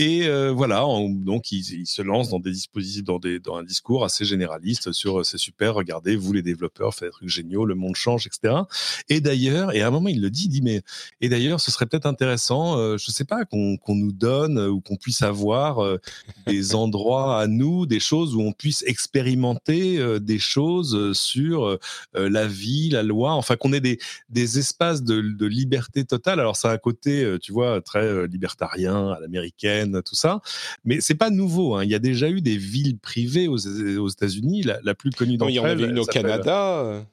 [0.00, 4.04] Et euh, voilà, donc il, se lance dans des dispositifs, dans, des, dans un discours
[4.04, 7.74] assez généraliste sur euh, c'est super, regardez, vous les développeurs faites des trucs géniaux, le
[7.74, 8.62] monde change, etc.
[9.08, 10.82] Et d'ailleurs, et à un moment il le dit, il dit mais
[11.20, 14.94] et d'ailleurs ce serait peut-être intéressant, euh, je sais pas, qu'on nous donne ou qu'on
[14.94, 15.98] puisse avoir
[16.46, 21.76] des endroits à nous, des choses où on puisse expérimenter des choses sur
[22.14, 23.98] la vie, la loi, enfin qu'on ait des,
[24.28, 26.38] des espaces de, de liberté totale.
[26.38, 30.40] Alors ça a un côté, tu vois, très libertarien à l'américaine tout ça.
[30.84, 31.74] Mais c'est pas nouveau.
[31.74, 31.84] Hein.
[31.84, 34.62] Il y a déjà eu des villes privées aux, États-Unis.
[34.82, 35.54] La, plus connue d'entre elles.
[35.54, 37.04] Il y en avait une au Canada.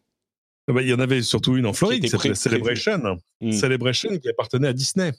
[0.68, 3.20] Ah bah, il y en avait surtout une en Floride qui s'appelait Celebration.
[3.42, 3.52] Hmm.
[3.52, 5.12] Celebration qui appartenait à Disney.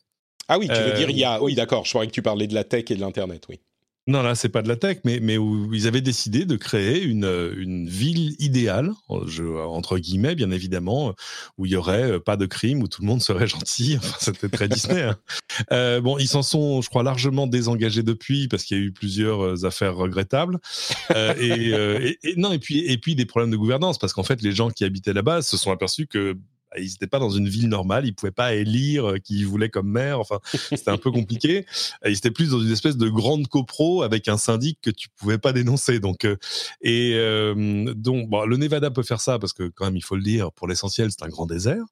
[0.49, 1.37] Ah oui, tu veux dire, il y a.
[1.37, 1.85] Euh, oui, d'accord.
[1.85, 3.61] Je croyais que tu parlais de la tech et de l'Internet, oui.
[4.09, 7.03] Non, là, c'est pas de la tech, mais, mais où ils avaient décidé de créer
[7.03, 7.25] une,
[7.57, 8.93] une ville idéale,
[9.27, 11.13] je, entre guillemets, bien évidemment,
[11.59, 13.97] où il y aurait euh, pas de crime, où tout le monde serait gentil.
[13.99, 15.03] Enfin, c'était très Disney.
[15.03, 15.17] Hein.
[15.73, 18.93] Euh, bon, ils s'en sont, je crois, largement désengagés depuis parce qu'il y a eu
[18.93, 20.59] plusieurs euh, affaires regrettables.
[21.13, 24.43] Euh, et, et, non, et puis, et puis des problèmes de gouvernance parce qu'en fait,
[24.43, 26.37] les gens qui habitaient là-bas se sont aperçus que
[26.79, 29.69] ils n'étaient pas dans une ville normale, ils pouvaient pas élire euh, qui ils voulaient
[29.69, 30.21] comme maire.
[30.21, 31.67] Enfin, c'était un peu compliqué.
[32.05, 35.39] Ils étaient plus dans une espèce de grande copro avec un syndic que tu pouvais
[35.39, 36.01] pas dénoncer.
[36.01, 36.37] Donc, euh,
[36.81, 40.17] et euh, donc, bon, le Nevada peut faire ça parce que quand même, il faut
[40.17, 41.85] le dire, pour l'essentiel, c'est un grand désert.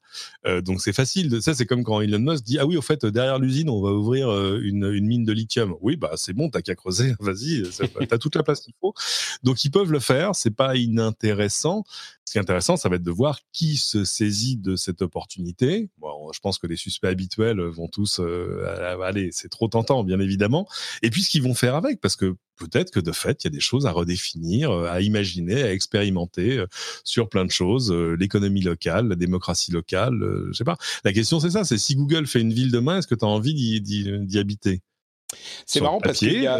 [0.62, 1.42] donc, c'est facile.
[1.42, 3.90] Ça, c'est comme quand Elon Musk dit ah oui, au fait, derrière l'usine, on va
[3.90, 4.28] ouvrir
[4.58, 5.74] une, une mine de lithium.
[5.80, 7.14] Oui, bah c'est bon, t'as qu'à creuser.
[7.20, 7.62] Vas-y,
[8.08, 8.94] t'as toute la place qu'il faut.
[9.42, 10.34] Donc, ils peuvent le faire.
[10.34, 11.84] C'est pas inintéressant.
[12.24, 15.90] Ce qui est intéressant, ça va être de voir qui se saisit de cette opportunité.
[15.98, 18.64] Bon, je pense que les suspects habituels vont tous euh,
[19.02, 20.66] aller, c'est trop tentant, bien évidemment.
[21.02, 23.48] Et puis ce qu'ils vont faire avec, parce que peut-être que de fait, il y
[23.48, 26.66] a des choses à redéfinir, euh, à imaginer, à expérimenter euh,
[27.04, 30.18] sur plein de choses, l'économie locale, la démocratie locale,
[30.48, 30.78] je sais pas.
[31.04, 33.28] La question c'est ça, c'est si Google fait une ville demain, est-ce que tu as
[33.28, 34.80] envie d'y habiter?
[35.66, 36.58] C'est marrant parce qu'il y a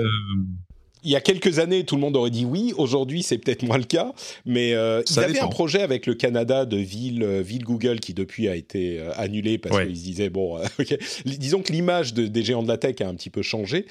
[1.05, 2.73] il y a quelques années, tout le monde aurait dit oui.
[2.77, 4.13] Aujourd'hui, c'est peut-être moins le cas.
[4.47, 8.15] Mais euh, ils avaient un projet avec le Canada de ville, euh, ville Google qui
[8.15, 10.59] depuis a été euh, annulé parce qu'ils se disaient bon,
[11.27, 13.87] disons que l'image de, des géants de la tech a un petit peu changé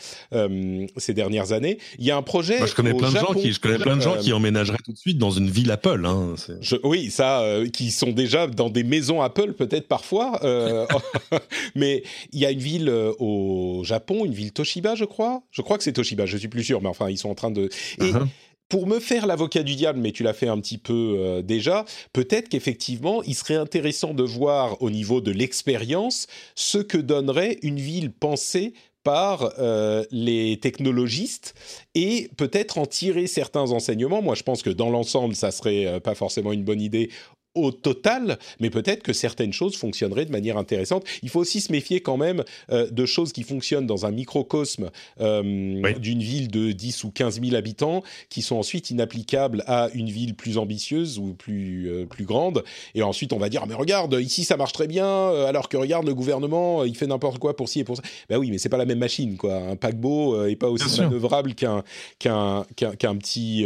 [0.97, 1.77] ces dernières années.
[1.99, 2.57] Il y a un projet.
[2.57, 4.91] Moi, je connais plein de gens qui, je connais plein de gens qui emménageraient tout
[4.91, 6.05] de suite dans une ville Apple.
[6.05, 6.35] Hein,
[6.83, 10.39] oui, ça, qui sont déjà dans des maisons Apple peut-être parfois.
[11.75, 15.43] mais il y a une ville au Japon, une ville Toshiba, je crois.
[15.51, 16.25] Je crois que c'est Toshiba.
[16.25, 17.69] Je suis plus sûr, mais enfin ils sont en train de.
[17.99, 18.27] Et uh-huh.
[18.69, 21.85] pour me faire l'avocat du diable, mais tu l'as fait un petit peu euh, déjà,
[22.11, 27.79] peut-être qu'effectivement, il serait intéressant de voir au niveau de l'expérience ce que donnerait une
[27.79, 28.73] ville pensée
[29.03, 31.55] par euh, les technologistes
[31.93, 34.21] et peut-être en tirer certains enseignements.
[34.21, 37.09] Moi, je pense que dans l'ensemble, ça serait euh, pas forcément une bonne idée
[37.55, 41.05] au total, mais peut-être que certaines choses fonctionneraient de manière intéressante.
[41.21, 44.89] Il faut aussi se méfier quand même euh, de choses qui fonctionnent dans un microcosme
[45.21, 50.09] euh, d'une ville de 10 ou 15 000 habitants, qui sont ensuite inapplicables à une
[50.09, 52.63] ville plus ambitieuse ou plus, euh, plus grande.
[52.95, 55.77] Et ensuite, on va dire, ah, mais regarde, ici ça marche très bien, alors que
[55.77, 58.03] regarde, le gouvernement, il fait n'importe quoi pour ci et pour ça.
[58.29, 59.55] Ben oui, mais c'est pas la même machine, quoi.
[59.55, 61.83] Un paquebot est pas aussi manœuvrable qu'un
[62.19, 63.65] qu'un qu'un petit,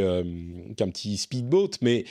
[0.75, 2.05] qu'un petit speedboat, mais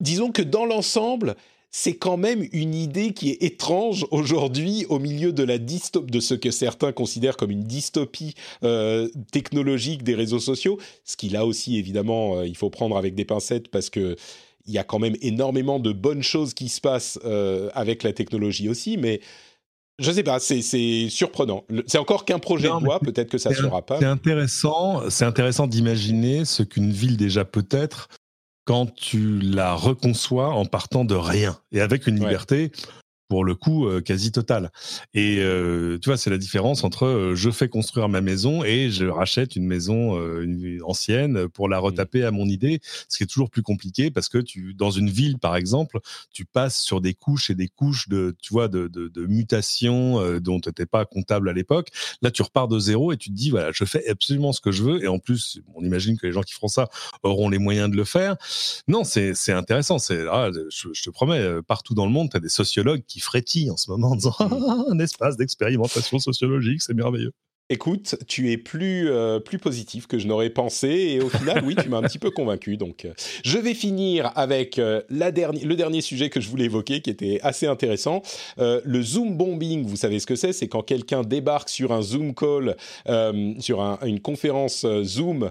[0.00, 1.36] disons que dans l'ensemble,
[1.70, 6.20] c'est quand même une idée qui est étrange aujourd'hui au milieu de la dystopie, de
[6.20, 8.34] ce que certains considèrent comme une dystopie
[8.64, 13.14] euh, technologique des réseaux sociaux, ce qui là aussi évidemment euh, il faut prendre avec
[13.14, 14.16] des pincettes parce que
[14.66, 17.18] il y a quand même énormément de bonnes choses qui se passent
[17.72, 19.22] avec la technologie aussi, mais
[19.98, 21.64] je sais pas, c'est surprenant.
[21.86, 23.98] C'est encore qu'un projet de loi, peut-être que ça ne sera pas.
[23.98, 28.08] C'est intéressant, c'est intéressant d'imaginer ce qu'une ville déjà peut être
[28.68, 32.70] quand tu la reconçois en partant de rien et avec une liberté
[33.28, 34.72] pour le coup euh, quasi total.
[35.14, 38.90] Et euh, tu vois, c'est la différence entre euh, je fais construire ma maison et
[38.90, 41.84] je rachète une maison une, ancienne pour la mmh.
[41.84, 45.10] retaper à mon idée, ce qui est toujours plus compliqué parce que tu dans une
[45.10, 45.98] ville par exemple,
[46.32, 50.38] tu passes sur des couches et des couches de tu vois de, de, de mutations
[50.40, 51.88] dont tu n'étais pas comptable à l'époque.
[52.22, 54.72] Là, tu repars de zéro et tu te dis voilà, je fais absolument ce que
[54.72, 56.88] je veux et en plus, on imagine que les gens qui feront ça
[57.22, 58.36] auront les moyens de le faire.
[58.86, 62.36] Non, c'est c'est intéressant, c'est ah, je, je, te promets partout dans le monde, tu
[62.36, 64.34] as des sociologues qui frétille en ce moment en disant
[64.90, 67.32] un espace d'expérimentation sociologique, c'est merveilleux.
[67.70, 71.76] Écoute, tu es plus, euh, plus positif que je n'aurais pensé et au final, oui,
[71.76, 72.78] tu m'as un petit peu convaincu.
[72.78, 73.12] Donc, euh,
[73.44, 77.40] je vais finir avec euh, la le dernier sujet que je voulais évoquer, qui était
[77.42, 78.22] assez intéressant.
[78.56, 80.54] le Zoom bombing, vous savez ce que c'est?
[80.54, 82.76] C'est quand quelqu'un débarque sur un Zoom call,
[83.60, 85.50] sur une conférence Zoom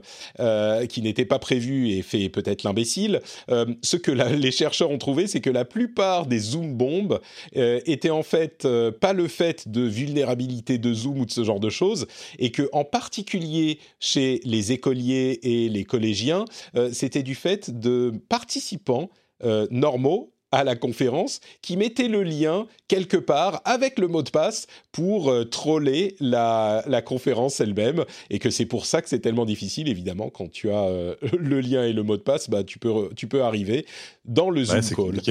[0.90, 3.22] qui n'était pas prévue et fait peut-être l'imbécile.
[3.48, 7.22] ce que les chercheurs ont trouvé, c'est que la plupart des Zoom bombes
[7.54, 8.68] étaient en fait
[9.00, 12.07] pas le fait de vulnérabilité de Zoom ou de ce genre de choses,
[12.40, 18.14] et que en particulier chez les écoliers et les collégiens, euh, c'était du fait de
[18.30, 19.10] participants
[19.44, 24.30] euh, normaux à la conférence qui mettaient le lien quelque part avec le mot de
[24.30, 28.06] passe pour euh, troller la, conférence elle-même.
[28.30, 30.88] Et que c'est pour ça que c'est tellement difficile évidemment quand tu as
[31.38, 33.86] le lien et le mot de passe bah tu peux tu peux arriver
[34.26, 35.22] dans le Zoom call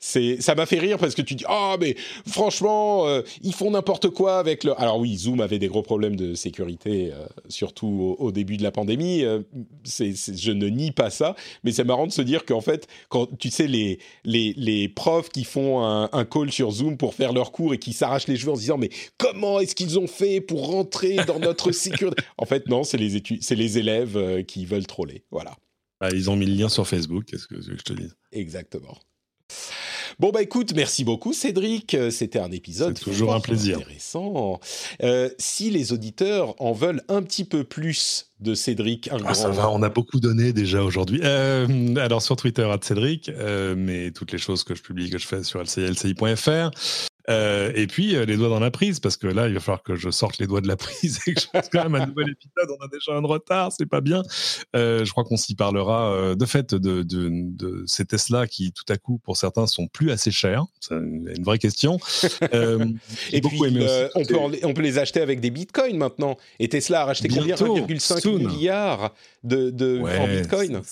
[0.00, 1.96] c'est ça m'a fait rire parce que tu dis ah mais
[2.26, 6.16] franchement euh, ils font n'importe quoi avec le alors oui Zoom avait des gros problèmes
[6.16, 9.40] de sécurité euh, surtout au, début de la pandémie euh,
[9.84, 11.34] c'est, je ne nie pas ça
[11.64, 15.28] mais c'est marrant de se dire qu'en fait quand tu sais les les, les profs
[15.28, 18.36] qui font un, un, call sur Zoom pour faire leur cours et qui s'arrachent les
[18.36, 22.22] cheveux en se disant mais comment est-ce qu'ils ont fait pour rentrer dans notre sécurité?
[22.36, 25.56] En fait non c'est les études c'est les élèves qui veulent troller voilà.
[26.00, 28.10] Bah, ils ont mis le lien sur Facebook qu'est-ce que je te dis?
[28.32, 28.98] Exactement
[30.18, 31.94] Bon bah écoute, merci beaucoup Cédric.
[31.94, 34.58] Euh, c'était un épisode toujours un plaisir intéressant.
[35.04, 39.50] Euh, si les auditeurs en veulent un petit peu plus de Cédric, un ah, ça
[39.50, 41.20] va, on a beaucoup donné déjà aujourd'hui.
[41.22, 43.30] Euh, alors sur Twitter à Cédric,
[43.76, 47.07] mais toutes les choses que je publie, que je fais sur lclci.fr.
[47.28, 49.82] Euh, et puis euh, les doigts dans la prise, parce que là, il va falloir
[49.82, 52.06] que je sorte les doigts de la prise et que je fasse quand même un
[52.06, 52.76] nouvel épisode.
[52.78, 54.22] On a déjà un retard, c'est pas bien.
[54.74, 58.90] Euh, je crois qu'on s'y parlera de fait de, de, de, ces Tesla qui, tout
[58.90, 60.64] à coup, pour certains, sont plus assez chers.
[60.80, 61.98] C'est une, vraie question.
[63.32, 63.60] et puis,
[64.14, 66.36] on, peut on peut les acheter avec des bitcoins maintenant.
[66.58, 67.56] Et Tesla a racheté combien?
[67.56, 69.14] 1,5 milliard
[69.44, 70.82] de, de en bitcoin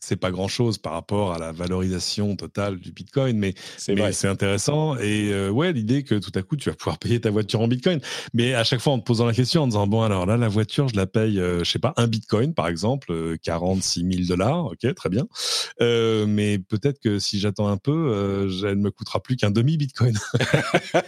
[0.00, 4.96] c'est pas grand chose par rapport à la valorisation totale du Bitcoin, mais c'est intéressant.
[4.98, 7.68] Et euh, ouais, l'idée que tout à coup tu vas pouvoir payer ta voiture en
[7.68, 8.00] Bitcoin,
[8.34, 10.48] mais à chaque fois en te posant la question, en disant bon alors là la
[10.48, 14.28] voiture je la paye, euh, je sais pas un Bitcoin par exemple, 46 euh, 000
[14.28, 15.26] dollars, ok très bien,
[15.80, 20.16] mais peut-être que si j'attends un peu, elle ne me coûtera plus qu'un demi Bitcoin,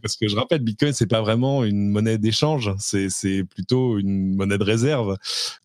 [0.00, 4.58] parce que je rappelle Bitcoin c'est pas vraiment une monnaie d'échange, c'est plutôt une monnaie
[4.58, 5.16] de réserve,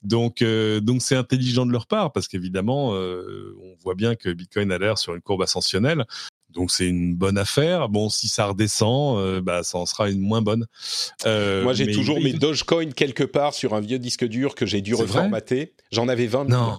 [0.03, 0.43] donc
[0.81, 4.77] donc c'est intelligent de leur part parce qu'évidemment, euh, on voit bien que Bitcoin a
[4.77, 6.05] l'air sur une courbe ascensionnelle.
[6.49, 7.89] Donc c'est une bonne affaire.
[7.89, 10.65] Bon, si ça redescend, euh, bah ça en sera une moins bonne.
[11.25, 14.81] Euh, Moi, j'ai toujours mes Dogecoin quelque part sur un vieux disque dur que j'ai
[14.81, 15.73] dû reformater.
[15.91, 16.61] J'en avais 20 000.
[16.61, 16.77] Non.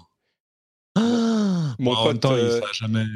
[1.78, 2.26] mon pote,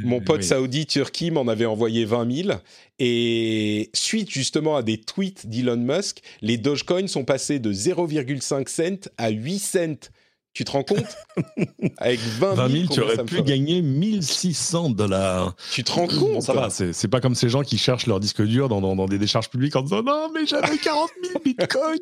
[0.05, 2.59] mon pote saoudi Turquie m'en avait envoyé 20 000
[3.01, 9.11] et suite justement à des tweets d'Elon Musk, les Dogecoin sont passés de 0,5 cents
[9.19, 10.11] à 8 cents
[10.55, 11.17] tu te rends compte
[11.99, 15.55] Avec 20 000, tu aurais pu gagner 1600 dollars.
[15.73, 18.43] Tu te rends compte Ça va, c'est pas comme ces gens qui cherchent leur disque
[18.43, 21.99] dur dans, dans, des décharges publiques en disant non, mais j'avais 40 000 bitcoins.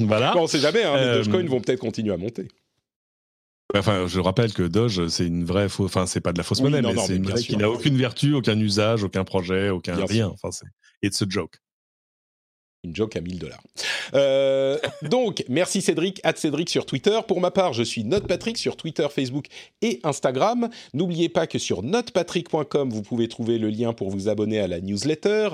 [0.06, 0.32] voilà.
[0.32, 2.48] Bon, on sait jamais, hein, les euh, Dogecoin vont peut-être continuer à monter.
[3.76, 5.86] Enfin, je rappelle que Doge, c'est une vraie fausse.
[5.86, 8.34] Enfin, c'est pas de la fausse monnaie, mais c'est une vraie qui n'a aucune vertu,
[8.34, 10.28] aucun usage, aucun projet, aucun rien.
[10.28, 10.66] Enfin, c'est
[11.02, 11.58] it's a joke
[12.84, 13.62] une joke à 1000 dollars.
[14.14, 17.18] Euh, donc, merci Cédric, at Cédric sur Twitter.
[17.26, 19.46] Pour ma part, je suis NotePatrick sur Twitter, Facebook
[19.82, 20.68] et Instagram.
[20.92, 24.80] N'oubliez pas que sur notepatrick.com, vous pouvez trouver le lien pour vous abonner à la
[24.80, 25.50] newsletter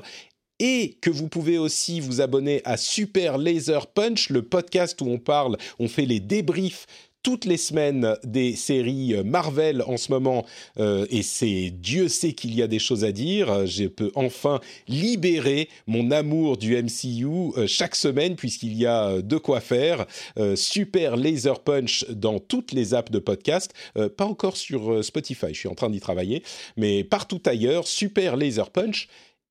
[0.59, 5.19] et que vous pouvez aussi vous abonner à Super Laser Punch, le podcast où on
[5.19, 6.87] parle, on fait les débriefs
[7.23, 10.47] toutes les semaines des séries Marvel en ce moment,
[10.79, 13.67] et c'est Dieu sait qu'il y a des choses à dire.
[13.67, 19.61] Je peux enfin libérer mon amour du MCU chaque semaine puisqu'il y a de quoi
[19.61, 20.07] faire.
[20.55, 23.73] super Laser Punch dans toutes les apps de podcast,
[24.17, 26.43] pas encore sur Spotify, je suis en train d'y travailler,
[26.77, 29.09] mais partout ailleurs, super Laser Punch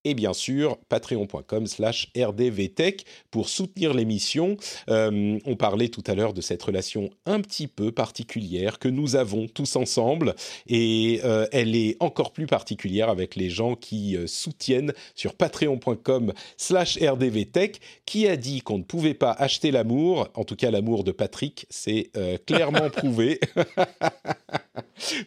[0.08, 4.56] et bien sûr patreon.com slash rdvtech pour soutenir l'émission.
[4.90, 9.18] Euh, on parlait tout à l'heure de cette relation un petit peu particulière que nous
[9.18, 10.34] avons tous ensemble
[10.68, 16.34] et euh, elle est encore plus particulière avec les gens qui euh, soutiennent sur patreon.com
[16.56, 21.04] slash rdvtech qui a dit qu'on ne pouvait pas acheter l'amour, en tout cas l'amour
[21.04, 22.12] de Patrick, c'est
[22.46, 23.40] clairement prouvé.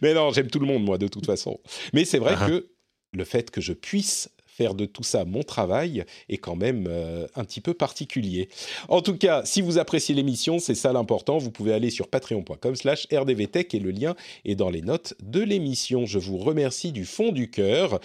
[0.01, 1.61] Mais non, j'aime tout le monde moi de toute façon.
[1.93, 2.48] Mais c'est vrai uh-huh.
[2.48, 2.70] que
[3.12, 4.31] le fait que je puisse
[4.69, 8.49] de tout ça mon travail est quand même euh, un petit peu particulier.
[8.89, 11.39] En tout cas, si vous appréciez l'émission, c'est ça l'important.
[11.39, 14.15] Vous pouvez aller sur patreon.com slash rdvtech et le lien
[14.45, 16.07] est dans les notes de l'émission.
[16.07, 18.01] Je vous remercie du fond du cœur,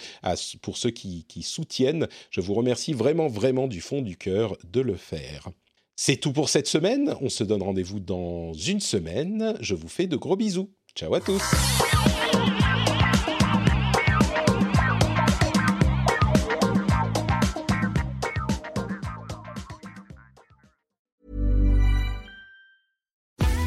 [0.62, 4.96] pour ceux qui soutiennent, je vous remercie vraiment, vraiment du fond du cœur de le
[4.96, 5.48] faire.
[5.96, 7.16] C'est tout pour cette semaine.
[7.22, 9.56] On se donne rendez-vous dans une semaine.
[9.60, 10.70] Je vous fais de gros bisous.
[10.94, 11.42] Ciao à tous.